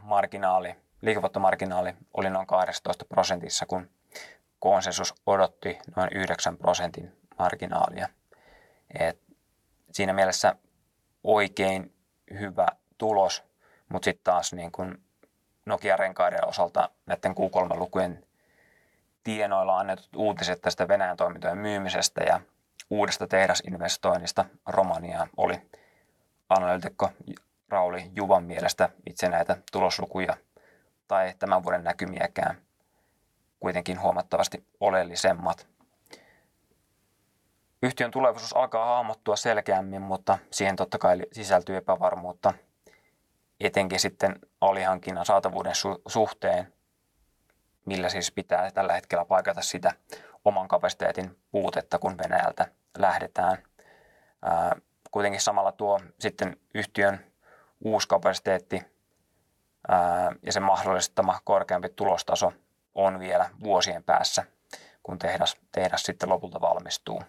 Marginaali, 0.00 0.76
liikevaihtomarginaali 1.02 1.94
oli 2.14 2.30
noin 2.30 2.46
12 2.46 3.04
prosentissa, 3.04 3.66
kun 3.66 3.90
konsensus 4.58 5.14
odotti 5.26 5.78
noin 5.96 6.08
9 6.12 6.56
prosentin 6.56 7.16
marginaalia. 7.38 8.08
Et 9.00 9.20
siinä 9.92 10.12
mielessä 10.12 10.54
oikein 11.24 11.94
hyvä 12.40 12.66
tulos 12.98 13.44
mutta 13.88 14.04
sitten 14.04 14.24
taas 14.24 14.52
niin 14.52 14.72
kun 14.72 14.98
Nokia-renkaiden 15.66 16.48
osalta 16.48 16.90
näiden 17.06 17.32
Q3-lukujen 17.32 18.26
tienoilla 19.24 19.78
annetut 19.78 20.08
uutiset 20.16 20.60
tästä 20.60 20.88
Venäjän 20.88 21.16
toimintojen 21.16 21.58
myymisestä 21.58 22.24
ja 22.24 22.40
uudesta 22.90 23.26
tehdasinvestoinnista 23.26 24.44
Romaniaan 24.66 25.28
oli 25.36 25.60
analytikko 26.48 27.10
Rauli 27.68 28.10
Juvan 28.14 28.44
mielestä 28.44 28.88
itse 29.06 29.28
näitä 29.28 29.56
tuloslukuja 29.72 30.36
tai 31.08 31.34
tämän 31.38 31.62
vuoden 31.62 31.84
näkymiäkään 31.84 32.56
kuitenkin 33.60 34.00
huomattavasti 34.00 34.66
oleellisemmat. 34.80 35.66
Yhtiön 37.82 38.10
tulevaisuus 38.10 38.56
alkaa 38.56 38.96
hahmottua 38.96 39.36
selkeämmin, 39.36 40.02
mutta 40.02 40.38
siihen 40.50 40.76
totta 40.76 40.98
kai 40.98 41.20
sisältyy 41.32 41.76
epävarmuutta– 41.76 42.54
etenkin 43.60 44.00
sitten 44.00 44.38
alihankinnan 44.60 45.26
saatavuuden 45.26 45.72
su- 45.72 46.02
suhteen, 46.06 46.72
millä 47.84 48.08
siis 48.08 48.32
pitää 48.32 48.70
tällä 48.70 48.92
hetkellä 48.92 49.24
paikata 49.24 49.62
sitä 49.62 49.92
oman 50.44 50.68
kapasiteetin 50.68 51.38
puutetta, 51.50 51.98
kun 51.98 52.18
Venäjältä 52.18 52.66
lähdetään. 52.98 53.62
Ää, 54.42 54.76
kuitenkin 55.10 55.40
samalla 55.40 55.72
tuo 55.72 56.00
sitten 56.20 56.56
yhtiön 56.74 57.32
uusi 57.84 58.08
kapasiteetti 58.08 58.82
ja 60.42 60.52
sen 60.52 60.62
mahdollistama 60.62 61.40
korkeampi 61.44 61.88
tulostaso 61.88 62.52
on 62.94 63.18
vielä 63.18 63.50
vuosien 63.64 64.04
päässä, 64.04 64.44
kun 65.02 65.18
tehdas, 65.18 65.56
tehdas 65.72 66.02
sitten 66.02 66.28
lopulta 66.28 66.60
valmistuu. 66.60 67.22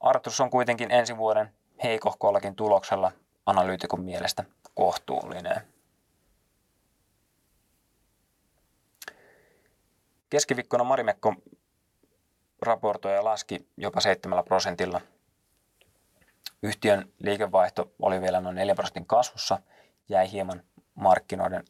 Artus 0.00 0.40
on 0.40 0.50
kuitenkin 0.50 0.90
ensi 0.90 1.16
vuoden 1.16 1.54
heikohkollakin 1.82 2.56
tuloksella 2.56 3.12
analyytikon 3.46 4.00
mielestä 4.00 4.44
kohtuullinen. 4.74 5.73
Keskiviikkona 10.34 10.84
Marimekko 10.84 11.34
raportoi 12.62 13.14
ja 13.14 13.24
laski 13.24 13.68
jopa 13.76 14.00
7 14.00 14.44
prosentilla. 14.44 15.00
Yhtiön 16.62 17.12
liikevaihto 17.18 17.92
oli 18.02 18.20
vielä 18.20 18.40
noin 18.40 18.56
4 18.56 18.74
prosentin 18.74 19.06
kasvussa, 19.06 19.58
jäi 20.08 20.32
hieman 20.32 20.62
markkinoiden 20.94 21.64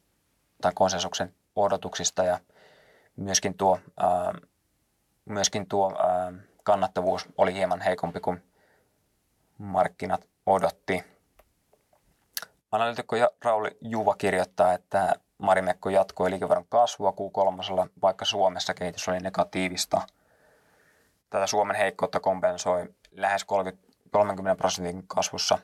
tai 0.61 0.73
konsensuksen 0.75 1.35
odotuksista 1.57 2.25
ja 2.25 2.41
myöskin 3.17 3.57
tuo, 3.57 3.81
ää, 3.97 4.35
myöskin 5.25 5.69
tuo 5.69 5.97
ää, 5.99 6.33
kannattavuus 6.63 7.29
oli 7.39 7.55
hieman 7.55 7.81
heikompi 7.81 8.21
kuin 8.21 8.43
markkinat 9.59 10.29
odotti. 10.47 11.05
Analytikko 12.73 13.17
Rauli 13.43 13.71
Juva 13.81 14.15
kirjoittaa, 14.15 14.73
että 14.73 15.15
Marimekko 15.39 15.91
jatkoi 15.91 16.31
liikevaihdon 16.31 16.67
kasvua 16.69 17.11
Q3, 17.11 17.89
vaikka 18.03 18.25
Suomessa 18.25 18.75
kehitys 18.75 19.09
oli 19.09 19.19
negatiivista. 19.19 20.01
Tätä 21.31 21.47
Suomen 21.47 21.77
heikkoutta 21.77 22.21
kompensoi 22.21 22.95
lähes 23.11 23.45
30, 23.45 23.85
30 24.11 24.59
prosentin 24.59 25.07
kasvussa 25.07 25.59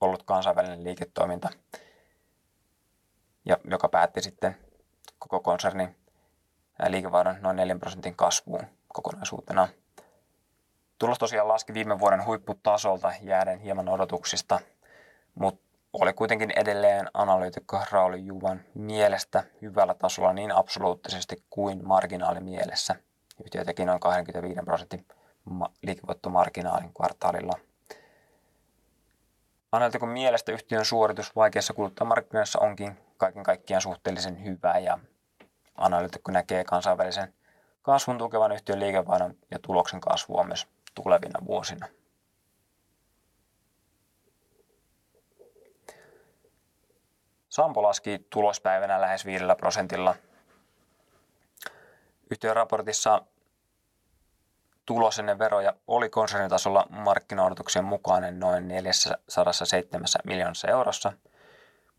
ollut 0.00 0.22
kansainvälinen 0.22 0.84
liiketoiminta, 0.84 1.48
ja 3.44 3.56
joka 3.64 3.88
päätti 3.88 4.22
sitten 4.22 4.56
koko 5.18 5.40
konsernin 5.40 5.96
liikevaihdon 6.88 7.36
noin 7.40 7.56
4 7.56 7.76
prosentin 7.76 8.16
kasvuun 8.16 8.66
kokonaisuutena. 8.88 9.68
Tulos 10.98 11.18
tosiaan 11.18 11.48
laski 11.48 11.74
viime 11.74 11.98
vuoden 11.98 12.26
huipputasolta 12.26 13.12
jääden 13.22 13.58
hieman 13.58 13.88
odotuksista, 13.88 14.60
mutta 15.34 15.67
oli 15.92 16.12
kuitenkin 16.12 16.52
edelleen 16.56 17.10
analyytikko 17.14 17.80
Rauli 17.90 18.26
Juvan 18.26 18.60
mielestä 18.74 19.44
hyvällä 19.62 19.94
tasolla 19.94 20.32
niin 20.32 20.52
absoluuttisesti 20.52 21.44
kuin 21.50 21.86
marginaalimielessä. 21.86 22.94
Yhtiö 23.44 23.64
teki 23.64 23.84
noin 23.84 24.00
25 24.00 24.60
prosentin 24.64 25.06
liikevoittomarginaalin 25.82 26.94
kvartaalilla. 26.94 27.52
Analyytikon 29.72 30.08
mielestä 30.08 30.52
yhtiön 30.52 30.84
suoritus 30.84 31.36
vaikeassa 31.36 31.72
kuluttajamarkkinoissa 31.72 32.58
onkin 32.58 32.98
kaiken 33.16 33.42
kaikkiaan 33.42 33.82
suhteellisen 33.82 34.44
hyvä 34.44 34.78
ja 34.78 34.98
analyytikko 35.74 36.32
näkee 36.32 36.64
kansainvälisen 36.64 37.34
kasvun 37.82 38.18
tukevan 38.18 38.52
yhtiön 38.52 38.80
liikevaihdon 38.80 39.34
ja 39.50 39.58
tuloksen 39.62 40.00
kasvua 40.00 40.44
myös 40.44 40.66
tulevina 40.94 41.46
vuosina. 41.46 41.86
Sampo 47.48 47.82
laski 47.82 48.26
tulospäivänä 48.30 49.00
lähes 49.00 49.26
5 49.26 49.44
prosentilla. 49.58 50.14
Yhtiön 52.30 52.56
raportissa 52.56 53.22
tulos 54.86 55.18
ennen 55.18 55.38
veroja 55.38 55.72
oli 55.86 56.10
konsernitasolla 56.10 56.86
markkinaodotuksien 56.90 57.84
mukainen 57.84 58.40
noin 58.40 58.68
407 58.68 60.06
miljoonassa 60.24 60.68
eurossa, 60.68 61.12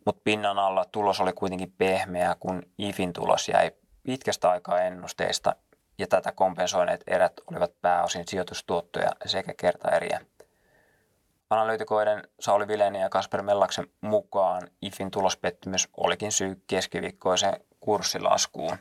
mutta 0.05 0.21
pinnan 0.23 0.59
alla 0.59 0.85
tulos 0.85 1.19
oli 1.19 1.33
kuitenkin 1.33 1.73
pehmeä, 1.77 2.35
kun 2.39 2.63
IFin 2.77 3.13
tulos 3.13 3.49
jäi 3.49 3.71
pitkästä 4.03 4.49
aikaa 4.49 4.81
ennusteista 4.81 5.55
ja 5.97 6.07
tätä 6.07 6.31
kompensoineet 6.31 7.03
erät 7.07 7.33
olivat 7.51 7.81
pääosin 7.81 8.27
sijoitustuottoja 8.27 9.09
sekä 9.25 9.53
kertaeriä. 9.57 10.21
Analyytikoiden 11.49 12.23
Sauli 12.39 12.67
Vileni 12.67 13.01
ja 13.01 13.09
Kasper 13.09 13.41
Mellaksen 13.41 13.87
mukaan 14.01 14.67
IFin 14.81 15.11
tulospettymys 15.11 15.89
olikin 15.97 16.31
syy 16.31 16.63
keskiviikkoiseen 16.67 17.61
kurssilaskuun. 17.79 18.77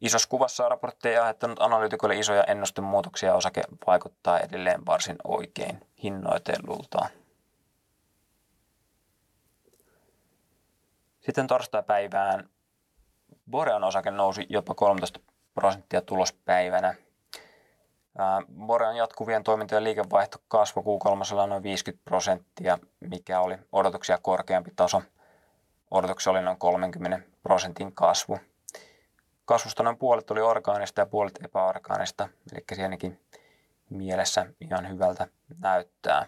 Isossa 0.00 0.28
kuvassa 0.28 0.68
raportti 0.68 1.08
ei 1.08 1.16
aiheuttanut 1.16 1.62
analyytikoille 1.62 2.18
isoja 2.18 2.44
ennustemuutoksia 2.44 3.28
ja 3.28 3.34
osake 3.34 3.62
vaikuttaa 3.86 4.40
edelleen 4.40 4.86
varsin 4.86 5.16
oikein 5.24 5.80
hinnoitellultaan. 6.02 7.08
Sitten 11.20 11.46
torstai-päivään 11.46 12.48
Borean 13.50 13.84
osake 13.84 14.10
nousi 14.10 14.46
jopa 14.48 14.74
13 14.74 15.20
prosenttia 15.54 16.00
tulospäivänä. 16.00 16.94
Borean 18.66 18.96
jatkuvien 18.96 19.44
toimintojen 19.44 19.84
liikevaihto 19.84 20.38
kasvoi 20.48 20.82
Q3 20.84 21.46
noin 21.46 21.62
50 21.62 22.04
prosenttia, 22.04 22.78
mikä 23.00 23.40
oli 23.40 23.58
odotuksia 23.72 24.18
korkeampi 24.22 24.70
taso. 24.76 25.02
Odotuksia 25.90 26.30
oli 26.30 26.42
noin 26.42 26.58
30 26.58 27.20
prosentin 27.42 27.94
kasvu. 27.94 28.38
Kasvusta 29.44 29.82
noin 29.82 29.98
puolet 29.98 30.30
oli 30.30 30.40
orgaanista 30.40 31.00
ja 31.00 31.06
puolet 31.06 31.38
epäorgaanista, 31.44 32.28
eli 32.52 32.64
siinäkin 32.74 33.20
mielessä 33.90 34.46
ihan 34.60 34.88
hyvältä 34.88 35.26
näyttää. 35.58 36.26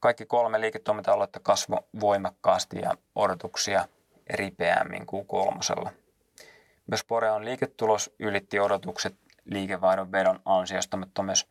Kaikki 0.00 0.26
kolme 0.26 0.60
liiketoiminta-aluetta 0.60 1.40
kasvo 1.40 1.78
voimakkaasti 2.00 2.78
ja 2.78 2.94
odotuksia 3.14 3.88
ripeämmin 4.30 5.06
kuin 5.06 5.26
kolmosella. 5.26 5.90
Myös 6.86 7.04
Borean 7.04 7.44
liiketulos 7.44 8.14
ylitti 8.18 8.60
odotukset 8.60 9.16
liikevaihdon 9.50 10.12
vedon 10.12 10.40
ansiosta, 10.44 10.96
mutta, 10.96 11.22
myös, 11.22 11.50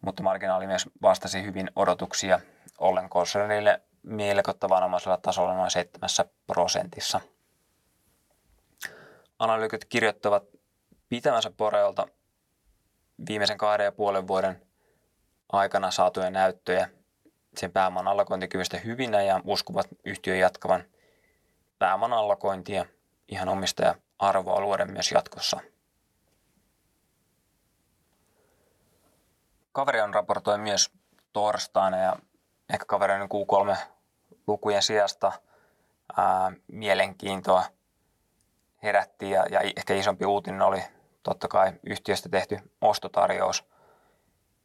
mutta 0.00 0.22
marginaali 0.22 0.66
myös 0.66 0.88
vastasi 1.02 1.42
hyvin 1.42 1.70
odotuksia 1.76 2.40
ollen 2.78 3.08
konsernille 3.08 3.82
melko 4.02 4.52
tavanomaisella 4.52 5.16
tasolla 5.16 5.54
noin 5.54 5.70
7 5.70 6.08
prosentissa. 6.46 7.20
Analyytikot 9.38 9.84
kirjoittavat 9.84 10.44
pitämänsä 11.08 11.50
Borealta 11.50 12.06
viimeisen 13.28 13.58
kahden 13.58 13.84
ja 13.84 13.92
puolen 13.92 14.28
vuoden 14.28 14.62
aikana 15.52 15.90
saatuja 15.90 16.30
näyttöjä 16.30 16.88
sen 17.56 17.72
pääoman 17.72 18.08
allokointikyvystä 18.08 18.78
hyvinä 18.78 19.22
ja 19.22 19.40
uskovat 19.44 19.86
yhtiön 20.04 20.38
jatkavan 20.38 20.84
pääoman 21.78 22.12
allokointia 22.12 22.86
ihan 23.28 23.48
omistaja 23.48 23.94
arvoa 24.18 24.60
luoden 24.60 24.92
myös 24.92 25.12
jatkossa. 25.12 25.60
Kaveri 29.74 30.00
on 30.00 30.14
raportoi 30.14 30.58
myös 30.58 30.90
torstaina 31.32 31.98
ja 31.98 32.16
ehkä 32.72 32.84
kaverin 32.84 33.22
Q3 33.22 33.76
lukujen 34.46 34.82
sijasta 34.82 35.32
ää, 36.16 36.52
mielenkiintoa 36.66 37.64
herätti 38.82 39.30
ja, 39.30 39.46
ja 39.50 39.60
ehkä 39.76 39.94
isompi 39.94 40.26
uutinen 40.26 40.62
oli 40.62 40.82
totta 41.22 41.48
kai 41.48 41.72
yhtiöstä 41.86 42.28
tehty 42.28 42.58
ostotarjous. 42.80 43.64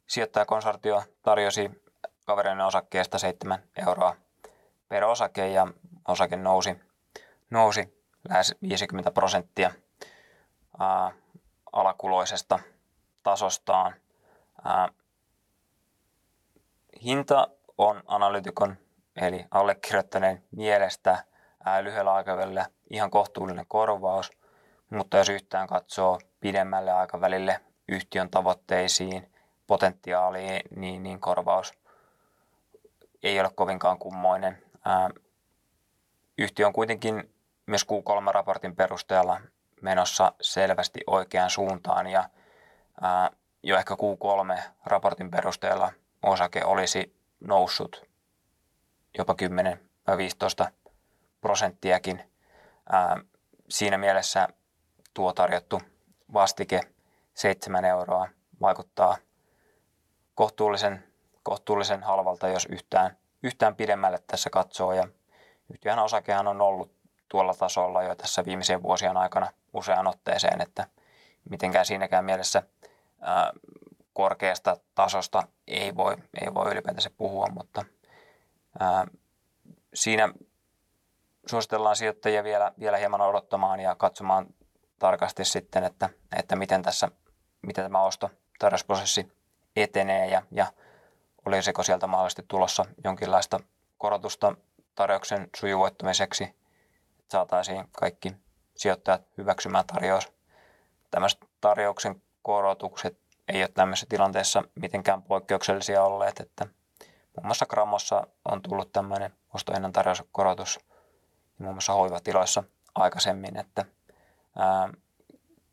Sijoittajakonsortio 0.06 1.02
tarjosi 1.22 1.70
kaverin 2.26 2.60
osakkeesta 2.60 3.18
7 3.18 3.62
euroa 3.86 4.16
per 4.88 5.04
osake 5.04 5.48
ja 5.48 5.66
osake 6.08 6.36
nousi, 6.36 6.80
nousi 7.50 8.04
lähes 8.28 8.54
50 8.62 9.10
prosenttia 9.10 9.70
ää, 10.78 11.12
alakuloisesta 11.72 12.58
tasostaan. 13.22 13.94
Ää, 14.64 14.88
hinta 17.04 17.48
on 17.78 18.02
analytikon 18.06 18.76
eli 19.16 19.46
allekirjoittaneen 19.50 20.44
mielestä 20.50 21.24
lyhyellä 21.82 22.12
aikavälillä 22.12 22.66
ihan 22.90 23.10
kohtuullinen 23.10 23.64
korvaus, 23.68 24.30
mutta 24.90 25.16
jos 25.16 25.28
yhtään 25.28 25.66
katsoo 25.66 26.18
pidemmälle 26.40 26.92
aikavälille 26.92 27.60
yhtiön 27.88 28.30
tavoitteisiin, 28.30 29.32
potentiaaliin, 29.66 30.60
niin, 30.76 31.02
niin 31.02 31.20
korvaus 31.20 31.72
ei 33.22 33.40
ole 33.40 33.50
kovinkaan 33.54 33.98
kummoinen. 33.98 34.62
Ää, 34.84 35.10
yhtiö 36.38 36.66
on 36.66 36.72
kuitenkin 36.72 37.34
myös 37.66 37.86
Q3-raportin 37.86 38.76
perusteella 38.76 39.40
menossa 39.82 40.32
selvästi 40.40 41.00
oikeaan 41.06 41.50
suuntaan 41.50 42.06
ja 42.06 42.24
ää, 43.00 43.30
jo 43.62 43.78
ehkä 43.78 43.94
Q3-raportin 43.94 45.30
perusteella 45.30 45.92
osake 46.22 46.64
olisi 46.64 47.16
noussut 47.40 48.10
jopa 49.18 49.34
10-15 50.66 50.70
prosenttiakin. 51.40 52.30
Ää, 52.92 53.16
siinä 53.68 53.98
mielessä 53.98 54.48
tuo 55.14 55.32
tarjottu 55.32 55.80
vastike 56.32 56.80
7 57.34 57.84
euroa 57.84 58.28
vaikuttaa 58.60 59.16
kohtuullisen, 60.34 61.04
kohtuullisen 61.42 62.02
halvalta, 62.02 62.48
jos 62.48 62.66
yhtään, 62.70 63.16
yhtään 63.42 63.76
pidemmälle 63.76 64.18
tässä 64.26 64.50
katsoo. 64.50 64.92
Ja 64.92 65.08
yhtiön 65.72 65.98
osakehan 65.98 66.48
on 66.48 66.60
ollut 66.60 66.92
tuolla 67.28 67.54
tasolla 67.54 68.02
jo 68.02 68.14
tässä 68.14 68.44
viimeisen 68.44 68.82
vuosien 68.82 69.16
aikana 69.16 69.52
useaan 69.72 70.06
otteeseen, 70.06 70.60
että 70.60 70.86
mitenkään 71.50 71.86
siinäkään 71.86 72.24
mielessä 72.24 72.62
ää, 73.20 73.52
korkeasta 74.12 74.76
tasosta 74.94 75.42
ei 75.66 75.96
voi, 75.96 76.16
ei 76.40 76.54
voi 76.54 76.72
ylipäätänsä 76.72 77.10
puhua, 77.10 77.46
mutta 77.54 77.84
ää, 78.80 79.06
siinä 79.94 80.34
suositellaan 81.46 81.96
sijoittajia 81.96 82.44
vielä, 82.44 82.72
vielä 82.80 82.96
hieman 82.96 83.20
odottamaan 83.20 83.80
ja 83.80 83.94
katsomaan 83.94 84.46
tarkasti 84.98 85.44
sitten, 85.44 85.84
että, 85.84 86.08
että 86.36 86.56
miten, 86.56 86.82
tässä, 86.82 87.08
miten 87.62 87.84
tämä 87.84 88.02
osto 88.02 88.30
tarjousprosessi 88.58 89.32
etenee 89.76 90.26
ja, 90.26 90.42
ja 90.50 90.66
olisiko 91.46 91.82
sieltä 91.82 92.06
mahdollisesti 92.06 92.44
tulossa 92.48 92.84
jonkinlaista 93.04 93.60
korotusta 93.98 94.54
tarjouksen 94.94 95.48
sujuvoittamiseksi, 95.56 96.44
että 96.44 97.32
saataisiin 97.32 97.84
kaikki 97.92 98.36
sijoittajat 98.76 99.22
hyväksymään 99.38 99.86
tarjous. 99.86 100.32
Tämmöiset 101.10 101.40
tarjouksen 101.60 102.22
korotukset 102.42 103.18
ei 103.50 103.62
ole 103.62 103.70
tämmöisessä 103.74 104.06
tilanteessa 104.08 104.62
mitenkään 104.74 105.22
poikkeuksellisia 105.22 106.02
olleet, 106.02 106.40
että 106.40 106.66
muun 107.36 107.46
muassa 107.46 107.66
Grammossa 107.66 108.26
on 108.44 108.62
tullut 108.62 108.92
tämmöinen 108.92 109.32
ostohinnan 109.54 109.92
tarjouskorotus 109.92 110.80
muun 111.60 111.74
muassa 111.74 111.92
hoivatiloissa 111.92 112.64
aikaisemmin, 112.94 113.56
että 113.56 113.84
ää, 114.58 114.88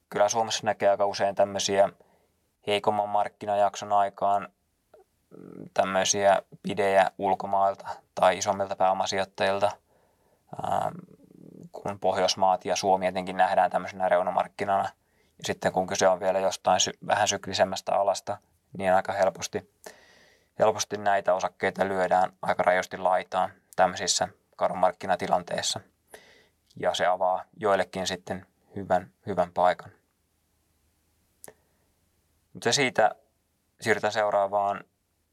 kyllä 0.09 0.29
Suomessa 0.29 0.65
näkee 0.65 0.89
aika 0.89 1.05
usein 1.05 1.35
tämmöisiä 1.35 1.89
heikomman 2.67 3.09
markkinajakson 3.09 3.93
aikaan 3.93 4.41
mm, 5.29 5.69
tämmöisiä 5.73 6.41
pidejä 6.63 7.11
ulkomailta 7.17 7.87
tai 8.15 8.37
isommilta 8.37 8.75
pääomasijoittajilta, 8.75 9.71
ää, 10.63 10.91
kun 11.71 11.99
Pohjoismaat 11.99 12.65
ja 12.65 12.75
Suomi 12.75 13.07
etenkin 13.07 13.37
nähdään 13.37 13.71
tämmöisenä 13.71 14.09
reunamarkkinana. 14.09 14.89
Ja 15.37 15.43
sitten 15.43 15.71
kun 15.71 15.87
kyse 15.87 16.07
on 16.07 16.19
vielä 16.19 16.39
jostain 16.39 16.79
sy- 16.79 16.97
vähän 17.07 17.27
syklisemmästä 17.27 17.95
alasta, 17.95 18.37
niin 18.77 18.93
aika 18.93 19.13
helposti, 19.13 19.73
helposti 20.59 20.97
näitä 20.97 21.33
osakkeita 21.33 21.87
lyödään 21.87 22.33
aika 22.41 22.63
rajosti 22.63 22.97
laitaan 22.97 23.51
tämmöisissä 23.75 24.27
markkinatilanteessa. 24.75 25.79
Ja 26.79 26.93
se 26.93 27.05
avaa 27.05 27.43
joillekin 27.57 28.07
sitten 28.07 28.45
hyvän, 28.75 29.11
hyvän 29.25 29.51
paikan. 29.51 29.91
Mutta 32.53 32.73
siitä 32.73 33.15
siirrytään 33.81 34.13
seuraavaan. 34.13 34.83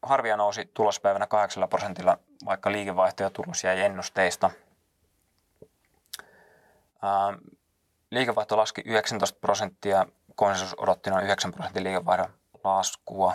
Harvia 0.02 0.36
nousi 0.36 0.70
tulospäivänä 0.74 1.26
8 1.26 1.68
prosentilla, 1.68 2.18
vaikka 2.44 2.72
liikevaihto 2.72 3.22
ja 3.22 3.30
tulos 3.30 3.64
jäi 3.64 3.80
ennusteista. 3.80 4.50
Ää, 7.02 7.38
liikevaihto 8.14 8.56
laski 8.56 8.82
19 8.84 9.38
prosenttia, 9.40 10.06
konsensus 10.34 10.74
odotti 10.78 11.10
noin 11.10 11.24
9 11.24 11.52
prosentin 11.52 11.84
liikevaihdon 11.84 12.30
laskua. 12.64 13.34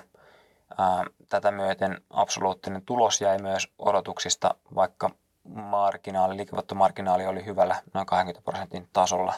Tätä 1.29 1.51
myöten 1.51 2.01
absoluuttinen 2.09 2.81
tulos 2.85 3.21
jäi 3.21 3.37
myös 3.37 3.67
odotuksista, 3.79 4.55
vaikka 4.75 5.09
marginaali, 5.53 6.37
liikevaihtomarginaali 6.37 7.25
oli 7.25 7.45
hyvällä 7.45 7.75
noin 7.93 8.05
20 8.05 8.51
prosentin 8.51 8.89
tasolla. 8.93 9.33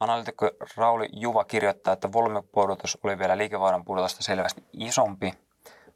Analytikko 0.00 0.50
Rauli 0.76 1.08
Juva 1.12 1.44
kirjoittaa, 1.44 1.92
että 1.92 2.12
volyymipudotus 2.12 2.98
oli 3.02 3.18
vielä 3.18 3.38
liikevaihdon 3.38 3.84
pudotusta 3.84 4.22
selvästi 4.22 4.64
isompi, 4.72 5.34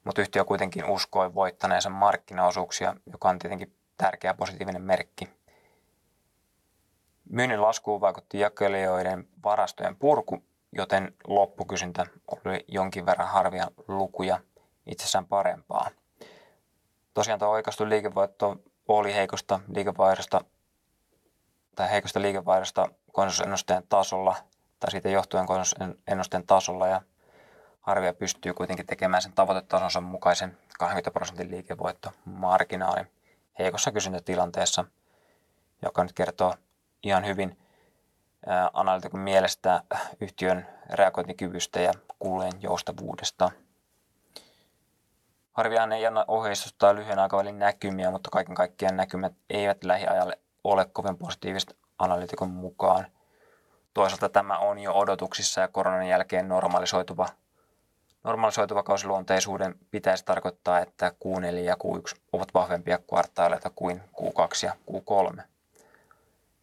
mutta 0.05 0.21
yhtiö 0.21 0.45
kuitenkin 0.45 0.85
uskoi 0.85 1.35
voittaneensa 1.35 1.91
markkinaosuuksia, 1.91 2.95
joka 3.13 3.29
on 3.29 3.39
tietenkin 3.39 3.77
tärkeä 3.97 4.35
positiivinen 4.35 4.83
merkki. 4.83 5.44
Myynnin 7.31 7.63
laskuun 7.63 8.01
vaikutti 8.01 8.39
jakelijoiden 8.39 9.29
varastojen 9.45 9.97
purku, 9.97 10.43
joten 10.73 11.15
loppukysyntä 11.27 12.07
oli 12.27 12.65
jonkin 12.69 13.07
verran 13.07 13.29
harvia 13.29 13.71
lukuja 13.89 14.41
itsessään 14.87 15.27
parempaa. 15.27 15.91
Tosiaan 17.15 17.41
tuo 17.41 17.49
oikaistu 17.49 17.89
liikevoitto 17.89 18.57
oli 18.89 19.15
heikosta 19.15 19.61
liikevaihdosta 19.69 20.45
tai 21.77 21.91
heikosta 21.91 22.23
liikevaihdosta 22.23 22.89
konsensusennusteen 23.13 23.83
tasolla 23.89 24.37
tai 24.81 24.91
siitä 24.91 25.09
johtuen 25.09 25.47
konsensusennusteen 25.47 26.47
tasolla 26.47 26.89
ja 26.89 27.01
Harvia 27.85 28.15
pystyy 28.15 28.55
kuitenkin 28.55 28.87
tekemään 28.87 29.23
sen 29.23 29.33
tavoitetasonsa 29.33 30.01
mukaisen 30.01 30.59
20 30.79 31.11
prosentin 31.11 31.51
liikevoittomarginaalin 31.51 33.11
heikossa 33.59 33.93
kysyntätilanteessa, 33.93 34.85
joka 35.83 36.03
nyt 36.03 36.13
kertoo 36.13 36.55
ihan 37.05 37.27
hyvin 37.27 37.59
analytikon 38.73 39.21
mielestä 39.21 39.83
yhtiön 40.21 40.67
reagointikyvystä 40.91 41.81
ja 41.81 41.93
kulujen 42.19 42.53
joustavuudesta. 42.61 43.51
Harviaan 45.53 45.93
ei 45.93 46.07
anna 46.07 46.25
ohjeistusta 46.29 46.95
lyhyen 46.95 47.19
aikavälin 47.19 47.59
näkymiä, 47.59 48.11
mutta 48.11 48.31
kaiken 48.31 48.55
kaikkiaan 48.55 48.97
näkymät 48.97 49.33
eivät 49.51 49.85
lähiajalle 49.85 50.39
ole 50.65 50.85
kovin 50.85 51.19
positiivista 51.19 51.75
analytikon 51.99 52.51
mukaan. 52.51 53.07
Toisaalta 53.95 54.29
tämä 54.29 54.59
on 54.59 54.79
jo 54.79 54.93
odotuksissa 54.93 55.61
ja 55.61 55.69
koronan 55.69 56.07
jälkeen 56.07 56.49
normalisoituva, 56.49 57.29
normalisoituva 58.25 58.83
kausiluonteisuuden 58.83 59.75
pitäisi 59.91 60.25
tarkoittaa, 60.25 60.79
että 60.79 61.13
Q4 61.25 61.45
ja 61.45 61.75
Q1 61.75 62.21
ovat 62.33 62.55
vahvempia 62.55 62.99
kvartaaleita 62.99 63.71
kuin 63.71 64.03
Q2 64.21 64.67
ja 64.67 64.73
Q3. 64.91 65.54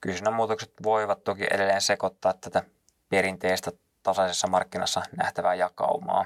Kysynnän 0.02 0.34
muutokset 0.34 0.74
voivat 0.84 1.24
toki 1.24 1.48
edelleen 1.52 1.82
sekoittaa 1.82 2.34
tätä 2.34 2.64
perinteistä 3.10 3.72
tasaisessa 4.04 4.48
markkinassa 4.48 5.02
nähtävää 5.18 5.56
jakaumaa. 5.56 6.26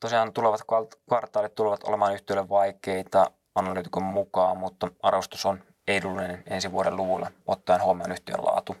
Tosiaan 0.00 0.32
tulevat 0.32 0.60
kvartaalit 1.08 1.54
tulevat 1.54 1.84
olemaan 1.84 2.14
yhtiölle 2.14 2.48
vaikeita 2.48 3.30
analyytikon 3.54 4.02
mukaan, 4.02 4.56
mutta 4.56 4.88
arvostus 5.02 5.46
on 5.46 5.62
edullinen 5.88 6.42
ensi 6.46 6.72
vuoden 6.72 6.96
luvulla 6.96 7.30
ottaen 7.46 7.82
huomioon 7.82 8.12
yhtiön 8.12 8.44
laatu 8.44 8.76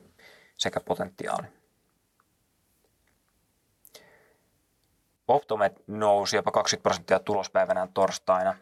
sekä 0.58 0.80
potentiaali. 0.80 1.46
Optomed 5.28 5.72
nousi 5.86 6.36
jopa 6.36 6.50
20 6.50 6.82
prosenttia 6.82 7.18
tulospäivänään 7.18 7.92
torstaina. 7.92 8.54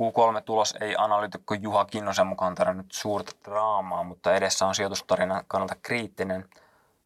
Q3-tulos 0.00 0.74
ei 0.80 0.94
analyytikko 0.98 1.54
Juha 1.54 1.84
Kinnosen 1.84 2.26
mukaan 2.26 2.54
tarvinnut 2.54 2.92
suurta 2.92 3.32
draamaa, 3.44 4.02
mutta 4.02 4.34
edessä 4.34 4.66
on 4.66 4.74
sijoitustarinan 4.74 5.44
kannalta 5.48 5.76
kriittinen 5.82 6.48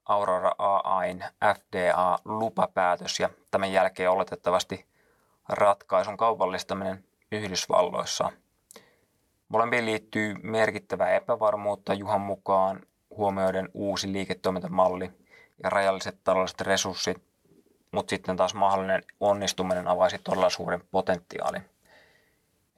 Aurora 0.04 0.52
AAin 0.58 1.24
FDA-lupapäätös 1.54 3.20
ja 3.20 3.30
tämän 3.50 3.72
jälkeen 3.72 4.10
oletettavasti 4.10 4.86
ratkaisun 5.48 6.16
kaupallistaminen 6.16 7.04
Yhdysvalloissa– 7.32 8.32
Molempiin 9.48 9.86
liittyy 9.86 10.34
merkittävää 10.42 11.14
epävarmuutta 11.14 11.94
Juhan 11.94 12.20
mukaan 12.20 12.80
huomioiden 13.10 13.68
uusi 13.74 14.12
liiketoimintamalli 14.12 15.12
ja 15.62 15.70
rajalliset 15.70 16.18
taloudelliset 16.24 16.60
resurssit, 16.60 17.22
mutta 17.92 18.10
sitten 18.10 18.36
taas 18.36 18.54
mahdollinen 18.54 19.02
onnistuminen 19.20 19.88
avaisi 19.88 20.18
todella 20.18 20.50
suuren 20.50 20.82
potentiaalin. 20.90 21.64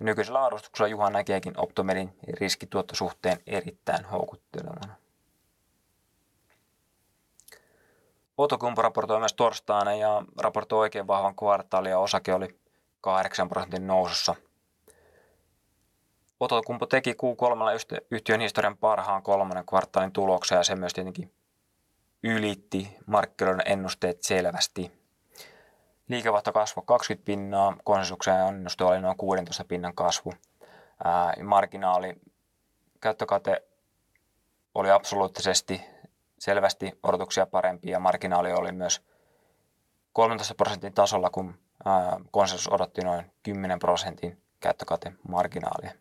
Ja 0.00 0.04
nykyisellä 0.04 0.44
arvostuksella 0.44 0.88
Juha 0.88 1.10
näkeekin 1.10 1.60
Optomedin 1.60 2.18
riskituottosuhteen 2.40 3.38
erittäin 3.46 4.04
houkuttelevana. 4.04 4.94
Outokumpu 8.38 8.82
raportoi 8.82 9.18
myös 9.18 9.34
torstaina 9.34 9.94
ja 9.94 10.22
raportoi 10.40 10.78
oikein 10.78 11.06
vahvan 11.06 11.36
kvartaalin 11.36 11.90
ja 11.90 11.98
osake 11.98 12.34
oli 12.34 12.58
8 13.00 13.48
prosentin 13.48 13.86
nousussa– 13.86 14.34
Outokumpu 16.40 16.86
teki 16.86 17.12
Q3 17.12 18.00
yhtiön 18.10 18.40
historian 18.40 18.76
parhaan 18.76 19.22
kolmannen 19.22 19.66
kvartaalin 19.66 20.12
tuloksen 20.12 20.56
ja 20.56 20.62
se 20.62 20.76
myös 20.76 20.92
tietenkin 20.92 21.32
ylitti 22.22 22.96
markkinoiden 23.06 23.72
ennusteet 23.72 24.22
selvästi. 24.22 24.97
Liikevaihto 26.08 26.52
kasvoi 26.52 26.84
20 26.86 27.24
pinnaa, 27.24 27.76
konsensuksen 27.84 28.34
ennuste 28.34 28.84
oli 28.84 29.00
noin 29.00 29.16
16 29.16 29.64
pinnan 29.64 29.94
kasvu. 29.94 30.32
Ää, 31.04 31.34
marginaali, 31.42 32.20
käyttökate 33.00 33.62
oli 34.74 34.90
absoluuttisesti 34.90 35.82
selvästi 36.38 36.98
odotuksia 37.02 37.46
parempi 37.46 37.90
ja 37.90 38.00
marginaali 38.00 38.52
oli 38.52 38.72
myös 38.72 39.02
13 40.12 40.54
prosentin 40.54 40.92
tasolla, 40.92 41.30
kun 41.30 41.54
konsensus 42.30 42.72
odotti 42.72 43.00
noin 43.00 43.32
10 43.42 43.78
prosentin 43.78 44.42
käyttökatemarginaalia. 44.60 45.92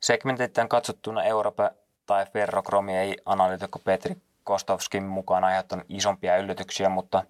Segmentittäin 0.00 0.68
katsottuna 0.68 1.24
Eurooppa 1.24 1.70
tai 2.06 2.26
ferrokromi 2.26 2.96
ei 2.96 3.16
analyytikko 3.24 3.78
Petri 3.78 4.16
Kostovskin 4.44 5.02
mukaan 5.02 5.44
aiheuttanut 5.44 5.86
isompia 5.88 6.36
yllätyksiä, 6.36 6.88
mutta 6.88 7.24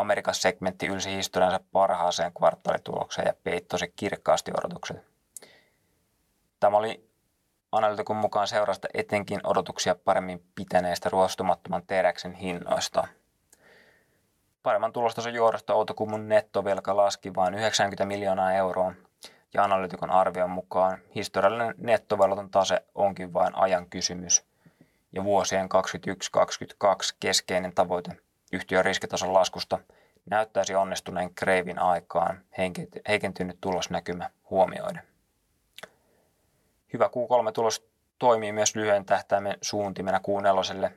Amerikan 0.00 0.34
segmentti 0.34 0.86
ylsi 0.86 1.16
historiansa 1.16 1.60
parhaaseen 1.72 2.32
kvartaalitulokseen 2.32 3.26
ja 3.26 3.34
peittosi 3.44 3.92
kirkkaasti 3.96 4.52
odotukset. 4.58 4.96
Tämä 6.60 6.76
oli 6.76 7.08
analyytikon 7.72 8.16
mukaan 8.16 8.46
seurasta 8.46 8.88
etenkin 8.94 9.40
odotuksia 9.44 9.94
paremmin 9.94 10.44
pitäneistä 10.54 11.08
ruostumattoman 11.08 11.82
teräksen 11.86 12.32
hinnoista. 12.32 13.08
Paremman 14.62 14.92
tulostason 14.92 15.34
johdosta 15.34 15.74
Outokummun 15.74 16.28
nettovelka 16.28 16.96
laski 16.96 17.34
vain 17.34 17.54
90 17.54 18.04
miljoonaa 18.04 18.52
euroa 18.52 18.92
ja 19.54 19.64
analytikon 19.64 20.10
arvion 20.10 20.50
mukaan 20.50 20.98
historiallinen 21.14 21.74
nettoveloton 21.78 22.50
tase 22.50 22.84
onkin 22.94 23.32
vain 23.32 23.54
ajan 23.54 23.90
kysymys 23.90 24.44
ja 25.12 25.24
vuosien 25.24 25.68
2021-2022 26.84 27.16
keskeinen 27.20 27.74
tavoite 27.74 28.27
yhtiön 28.52 28.84
riskitason 28.84 29.34
laskusta 29.34 29.78
näyttäisi 30.30 30.74
onnistuneen 30.74 31.34
kreivin 31.34 31.78
aikaan 31.78 32.44
heikentynyt 33.08 33.58
tulosnäkymä 33.60 34.30
huomioiden. 34.50 35.02
Hyvä 36.92 37.06
Q3-tulos 37.06 37.86
toimii 38.18 38.52
myös 38.52 38.76
lyhyen 38.76 39.04
tähtäimen 39.04 39.58
suuntimena 39.62 40.18
Q4, 40.18 40.90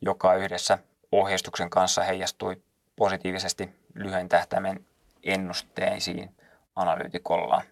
joka 0.00 0.34
yhdessä 0.34 0.78
ohjeistuksen 1.12 1.70
kanssa 1.70 2.02
heijastui 2.02 2.62
positiivisesti 2.96 3.70
lyhyen 3.94 4.28
tähtäimen 4.28 4.86
ennusteisiin– 5.22 6.34
analyytikolla. 6.76 7.62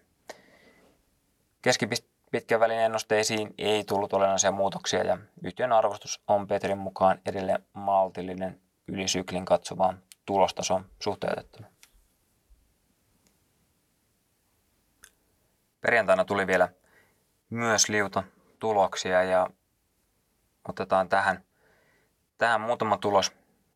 Keskipitkän 1.61 2.59
välin 2.59 2.79
ennusteisiin 2.79 3.53
ei 3.57 3.83
tullut 3.83 4.13
olennaisia 4.13 4.51
muutoksia 4.51 5.03
ja 5.03 5.17
yhtiön 5.43 5.71
arvostus 5.71 6.21
on 6.27 6.47
Petrin 6.47 6.77
mukaan 6.77 7.19
edelleen 7.25 7.63
maltillinen 7.73 8.59
ylisyklin 8.87 9.45
katsovaan 9.45 10.03
tulostason 10.25 10.85
suhteutettuna. 10.99 11.67
Perjantaina 15.81 16.25
tuli 16.25 16.47
vielä 16.47 16.69
myös 17.49 17.89
liuta 17.89 18.23
tuloksia 18.59 19.23
ja 19.23 19.47
otetaan 20.69 21.09
tähän, 21.09 21.43
tähän 22.37 22.61
muutama 22.61 22.97
tulos, 22.97 23.31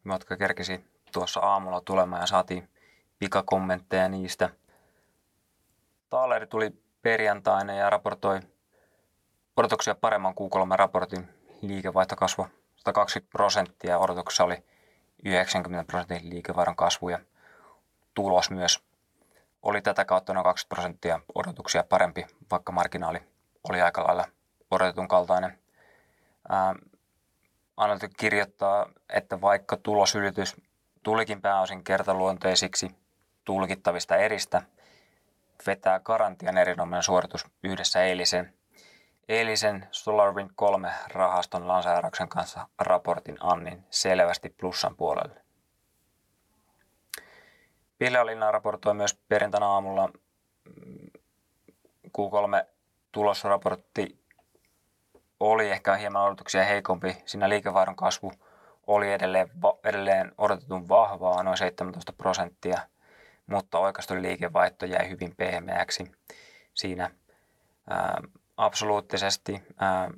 jotka 0.06 0.38
kerkisi 0.38 0.86
tuossa 1.14 1.40
aamulla 1.40 1.82
tulemaan 1.82 2.22
ja 2.22 2.28
saatiin 2.28 2.70
pikakommentteja 3.20 4.10
niistä– 4.10 4.50
Taaleri 6.10 6.48
tuli 6.48 6.72
perjantaina 7.02 7.74
ja 7.74 7.90
raportoi 7.90 8.40
odotuksia 9.58 9.96
paremman 9.96 10.34
Q3-raportin. 10.34 11.26
Liikevaihto 11.62 12.16
kasvoi 12.16 12.48
120 12.76 13.32
prosenttia, 13.32 14.00
odotuksessa 14.00 14.44
oli 14.44 14.64
90 15.26 15.88
prosentin 15.88 16.30
liikevaihdon 16.30 16.76
kasvu 16.76 17.10
ja 17.10 17.20
tulos 18.14 18.52
myös 18.52 18.84
oli 19.62 19.82
tätä 19.82 20.06
kautta 20.06 20.34
noin 20.34 20.44
20 20.44 20.76
prosenttia 20.76 21.20
odotuksia 21.36 21.84
parempi, 21.84 22.26
vaikka 22.52 22.72
marginaali 22.72 23.20
oli 23.70 23.82
aika 23.82 24.04
lailla 24.04 24.26
odotetun 24.72 25.08
kaltainen. 25.08 25.60
Analytikko 27.78 28.16
kirjoittaa, 28.20 28.90
että 29.10 29.42
vaikka 29.42 29.78
tulosylitys 29.78 30.56
tulikin 31.04 31.42
pääosin 31.42 31.84
kertaluonteisiksi 31.84 32.96
tulkittavista 33.46 34.16
eristä– 34.16 34.62
vetää 35.66 36.00
Garantian 36.00 36.58
erinomainen 36.58 37.04
suoritus 37.04 37.46
yhdessä 37.64 38.04
eilisen, 38.04 38.54
eilisen 39.30 39.88
SolarWind 39.92 40.50
3 40.56 40.92
rahaston 41.14 41.68
lanseerauksen 41.68 42.30
kanssa 42.30 42.68
raportin 42.80 43.38
Annin 43.40 43.84
selvästi 43.90 44.50
plussan 44.50 44.96
puolelle. 44.96 45.42
Pihlajalinna 47.98 48.52
raportoi 48.52 48.94
myös 48.94 49.20
perjantaina 49.30 49.68
aamulla 49.68 50.08
mm, 50.08 51.10
Q3 52.08 52.68
tulosraportti 53.12 54.20
oli 55.40 55.70
ehkä 55.70 55.96
hieman 55.96 56.24
odotuksia 56.24 56.64
heikompi. 56.64 57.18
Siinä 57.26 57.50
liikevaihdon 57.50 57.96
kasvu 57.96 58.32
oli 58.88 59.14
edelleen, 59.14 59.50
edelleen 59.84 60.32
odotetun 60.38 60.90
vahvaa, 60.90 61.44
noin 61.44 61.58
17 61.58 62.14
prosenttia– 62.14 62.80
mutta 63.48 63.80
oikaistu 63.80 64.22
liikevaihto 64.22 64.86
jäi 64.86 65.10
hyvin 65.10 65.36
pehmeäksi. 65.36 66.12
Siinä 66.74 67.12
Ää, 67.90 68.22
absoluuttisesti 68.58 69.64
ää, 69.78 70.12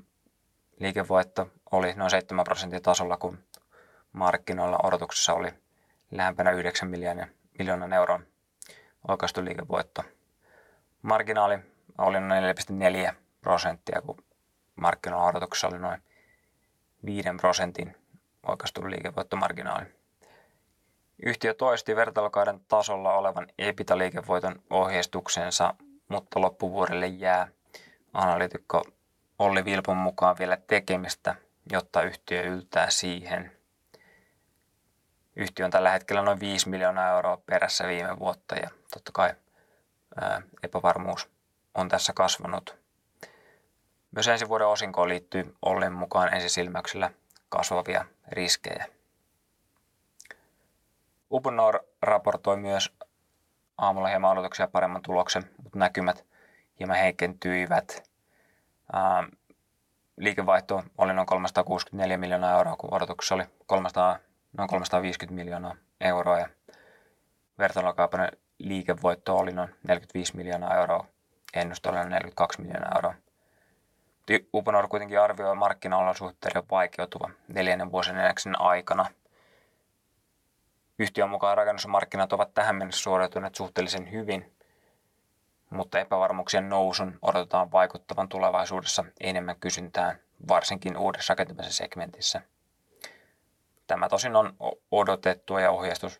liikevoitto 0.80 1.48
oli 1.72 1.94
noin 1.94 2.10
7 2.10 2.44
prosentin 2.44 2.82
tasolla, 2.82 3.18
kun 3.18 3.44
markkinoilla 4.14 4.80
odotuksessa 4.84 5.34
oli 5.34 5.54
lähempänä 6.12 6.52
9 6.52 6.90
miljoonan, 6.90 7.30
miljoonan 7.60 7.94
euron 7.94 8.28
oikaistu 9.08 9.46
liikevoitto. 9.46 10.04
Marginaali 11.02 11.60
oli 11.98 12.20
noin 12.20 12.44
4,4 13.10 13.14
prosenttia, 13.42 14.02
kun 14.02 14.24
markkinoilla 14.76 15.28
odotuksessa 15.28 15.68
oli 15.68 15.80
noin 15.80 16.02
5 17.06 17.30
prosentin 17.42 17.96
oikaistu 18.48 18.90
liikevoittomarginaali. 18.90 19.86
Yhtiö 21.26 21.54
toisti 21.54 21.96
vertailukauden 21.96 22.60
tasolla 22.68 23.14
olevan 23.14 23.48
EBITDA-liikevoiton 23.62 24.62
ohjeistuksensa, 24.70 25.74
mutta 26.08 26.42
loppuvuodelle 26.42 27.08
jää 27.08 27.48
analytikko 28.14 28.84
Olli 29.40 29.66
Vilpon 29.66 29.98
mukaan 29.98 30.36
vielä 30.40 30.58
tekemistä, 30.68 31.36
jotta 31.72 32.02
yhtiö 32.02 32.42
yltää 32.42 32.90
siihen. 32.90 33.52
Yhtiö 35.36 35.66
on 35.66 35.72
tällä 35.72 35.92
hetkellä 35.92 36.22
noin 36.22 36.40
5 36.40 36.70
miljoonaa 36.70 37.10
euroa 37.10 37.38
perässä 37.46 37.88
viime 37.88 38.20
vuotta 38.20 38.56
ja 38.56 38.70
totta 38.94 39.12
kai 39.12 39.34
ää, 40.22 40.42
epävarmuus 40.64 41.30
on 41.76 41.90
tässä 41.90 42.14
kasvanut. 42.14 42.78
Myös 44.12 44.28
ensi 44.28 44.50
vuoden 44.50 44.68
osinkoon 44.68 45.10
liittyy 45.10 45.56
Ollin 45.62 45.94
mukaan 45.94 46.34
ensisilmäyksellä 46.34 47.12
kasvavia 47.50 48.06
riskejä. 48.28 48.86
Uponor 51.32 51.80
raportoi 52.02 52.58
myös 52.58 52.94
aamulla 53.78 54.08
hieman 54.08 54.32
odotuksia 54.32 54.68
paremman 54.68 55.02
tuloksen, 55.02 55.44
mutta 55.64 55.80
näkymät 55.80 56.26
hieman 56.80 56.98
heikentyivät. 56.98 58.04
Ää, 58.94 59.24
liikevaihto 60.18 60.84
oli 60.98 61.14
noin 61.14 61.26
364 61.26 62.18
miljoonaa 62.18 62.58
euroa, 62.58 62.76
kun 62.76 62.94
odotuksessa 62.94 63.36
oli 63.36 63.44
300, 63.66 64.20
noin 64.58 64.70
350 64.70 65.36
miljoonaa 65.44 65.76
euroa 66.02 66.40
ja 66.40 66.50
vertailukaupan 67.60 68.32
liikevoitto 68.60 69.38
oli 69.38 69.52
noin 69.52 69.76
45 69.88 70.38
miljoonaa 70.38 70.76
euroa, 70.76 71.06
ennuste 71.54 71.90
oli 71.90 71.98
noin 71.98 72.10
42 72.10 72.62
miljoonaa 72.62 72.92
euroa. 72.96 73.14
Uponor 74.54 74.88
kuitenkin 74.88 75.20
arvioi 75.20 75.56
markkinaolosuhteiden 75.56 76.64
vaikeutuva 76.72 77.30
neljännen 77.48 77.92
vuosineljäksen 77.92 78.62
aikana. 78.62 79.06
Yhtiön 81.00 81.30
mukaan 81.30 81.58
rakennusmarkkinat 81.58 82.34
ovat 82.34 82.54
tähän 82.54 82.76
mennessä 82.76 83.02
suoriutuneet 83.02 83.56
suhteellisen 83.56 84.12
hyvin, 84.12 84.54
mutta 85.70 86.00
epävarmuuksien 86.00 86.70
nousun 86.70 87.20
odotetaan 87.22 87.72
vaikuttavan 87.72 88.30
tulevaisuudessa 88.30 89.06
enemmän 89.20 89.60
kysyntään, 89.60 90.20
varsinkin 90.48 90.98
uudessa 90.98 91.32
rakentamisen 91.32 91.74
segmentissä. 91.74 92.42
Tämä 93.88 94.10
tosin 94.10 94.36
on 94.36 94.58
odotettu 94.92 95.58
ja 95.58 95.72
ohjeistus 95.72 96.20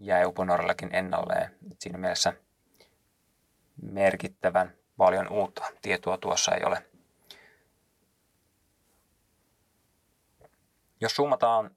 jäi 0.00 0.24
Uponorellakin 0.24 0.94
ennalleen. 0.94 1.56
Siinä 1.78 1.98
mielessä 1.98 2.32
merkittävän 3.82 4.74
paljon 4.96 5.32
uutta 5.32 5.64
tietoa 5.82 6.18
tuossa 6.18 6.54
ei 6.54 6.64
ole. 6.64 6.86
Jos 11.00 11.16
summataan 11.16 11.76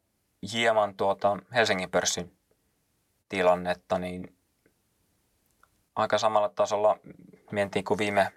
hieman 0.53 0.95
tuota 0.95 1.37
Helsingin 1.53 1.91
pörssin 1.91 2.37
tilannetta, 3.29 3.99
niin 3.99 4.38
aika 5.99 6.17
samalla 6.17 6.49
tasolla 6.49 6.97
mentiin 7.51 7.85
kuin 7.85 7.97
viime, 7.97 8.31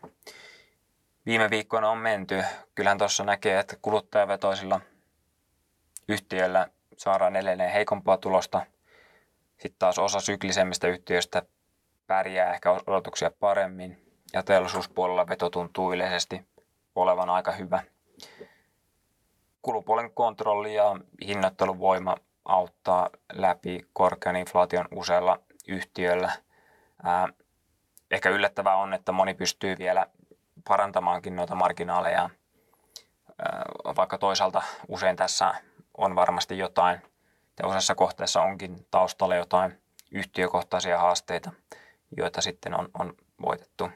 viime 1.26 1.50
viikkoina 1.50 1.90
on 1.90 1.98
menty. 1.98 2.44
Kyllähän 2.74 2.98
tuossa 2.98 3.24
näkee, 3.24 3.58
että 3.58 3.76
kuluttajavetoisilla 3.82 4.80
yhtiöillä 6.08 6.68
saadaan 6.96 7.36
edelleen 7.36 7.72
heikompaa 7.72 8.16
tulosta. 8.18 8.66
Sitten 9.58 9.78
taas 9.78 9.98
osa 9.98 10.20
syklisemmistä 10.20 10.88
yhtiöistä 10.88 11.42
pärjää 12.06 12.54
ehkä 12.54 12.70
odotuksia 12.86 13.30
paremmin 13.40 14.02
ja 14.32 14.42
teollisuuspuolella 14.42 15.28
veto 15.28 15.50
tuntuu 15.50 15.92
yleisesti 15.92 16.46
olevan 16.94 17.30
aika 17.30 17.52
hyvä. 17.52 17.82
Kulupuolen 19.62 20.10
kontrolli 20.10 20.74
ja 20.74 20.96
hinnoitteluvoima 21.26 22.16
auttaa 22.44 23.10
läpi 23.32 23.86
korkean 23.92 24.36
inflaation 24.36 24.88
useilla 24.94 25.38
yhtiöillä. 25.68 26.32
Ehkä 28.12 28.30
yllättävää 28.30 28.76
on, 28.76 28.94
että 28.94 29.12
moni 29.12 29.34
pystyy 29.34 29.78
vielä 29.78 30.06
parantamaankin 30.68 31.36
noita 31.36 31.54
marginaaleja, 31.54 32.30
vaikka 33.96 34.18
toisaalta 34.18 34.62
usein 34.88 35.16
tässä 35.16 35.54
on 35.98 36.16
varmasti 36.16 36.58
jotain, 36.58 37.02
ja 37.58 37.68
osassa 37.68 37.94
kohteessa 37.94 38.42
onkin 38.42 38.86
taustalla 38.90 39.34
jotain 39.34 39.82
yhtiökohtaisia 40.10 40.98
haasteita, 40.98 41.52
joita 42.16 42.40
sitten 42.40 42.80
on, 42.80 42.88
on 42.98 43.14
voitettu. 43.42 43.88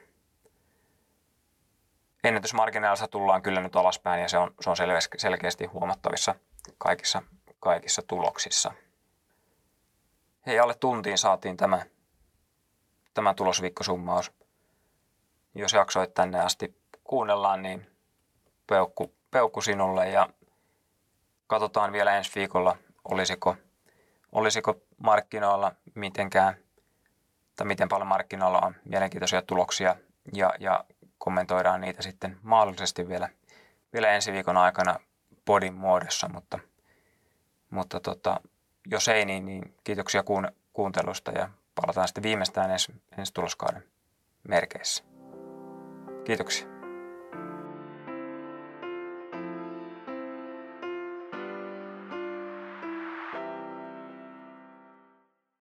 Ennätysmarginaalissa 2.25 3.09
tullaan 3.09 3.43
kyllä 3.43 3.61
nyt 3.61 3.77
alaspäin 3.77 4.23
ja 4.23 4.29
se 4.29 4.39
on, 4.39 4.55
se 4.61 4.71
on 4.71 4.77
selkeästi 5.17 5.65
huomattavissa 5.65 6.35
kaikissa 6.79 7.23
kaikissa 7.61 8.03
tuloksissa. 8.03 8.73
Hei, 10.47 10.59
alle 10.59 10.75
tuntiin 10.75 11.19
saatiin 11.19 11.57
tämä, 11.57 11.83
tämä 13.17 13.35
tulosviikkosummaus. 13.35 14.33
Jos 15.55 15.73
jaksoit 15.73 16.15
tänne 16.15 16.41
asti 16.41 16.77
kuunnellaan, 17.05 17.63
niin 17.63 17.87
peukku, 18.67 19.15
peukku 19.31 19.61
sinulle 19.61 20.09
ja 20.09 20.29
katsotaan 21.47 21.93
vielä 21.93 22.17
ensi 22.17 22.33
viikolla, 22.35 22.77
olisiko, 23.05 23.57
olisiko 24.33 24.77
markkinoilla 24.99 25.73
mitenkään 25.95 26.57
tai 27.57 27.67
miten 27.67 27.89
paljon 27.89 28.07
markkinoilla 28.07 28.61
on 28.61 28.75
mielenkiintoisia 28.85 29.43
tuloksia 29.43 29.97
ja, 30.33 30.55
ja 30.61 30.85
kommentoidaan 31.19 31.81
niitä 31.81 32.03
sitten 32.03 32.37
mahdollisesti 32.43 33.09
vielä, 33.09 33.29
vielä 33.93 34.11
ensi 34.11 34.33
viikon 34.33 34.57
aikana 34.57 35.01
podin 35.45 35.75
muodossa, 35.75 36.29
mutta– 36.29 36.59
mutta 37.71 38.01
tota, 38.01 38.41
jos 38.87 39.09
ei, 39.09 39.25
niin, 39.25 39.45
niin 39.45 39.75
kiitoksia 39.85 40.23
kuun, 40.23 40.49
kuuntelusta 40.73 41.31
ja 41.31 41.51
palataan 41.81 42.09
sitten 42.09 42.23
viimeistään 42.23 42.71
ensi, 42.71 42.93
ensi 43.19 43.35
tuloskauden 43.35 43.85
merkeissä. 44.49 45.05
Kiitoksia. 46.25 46.76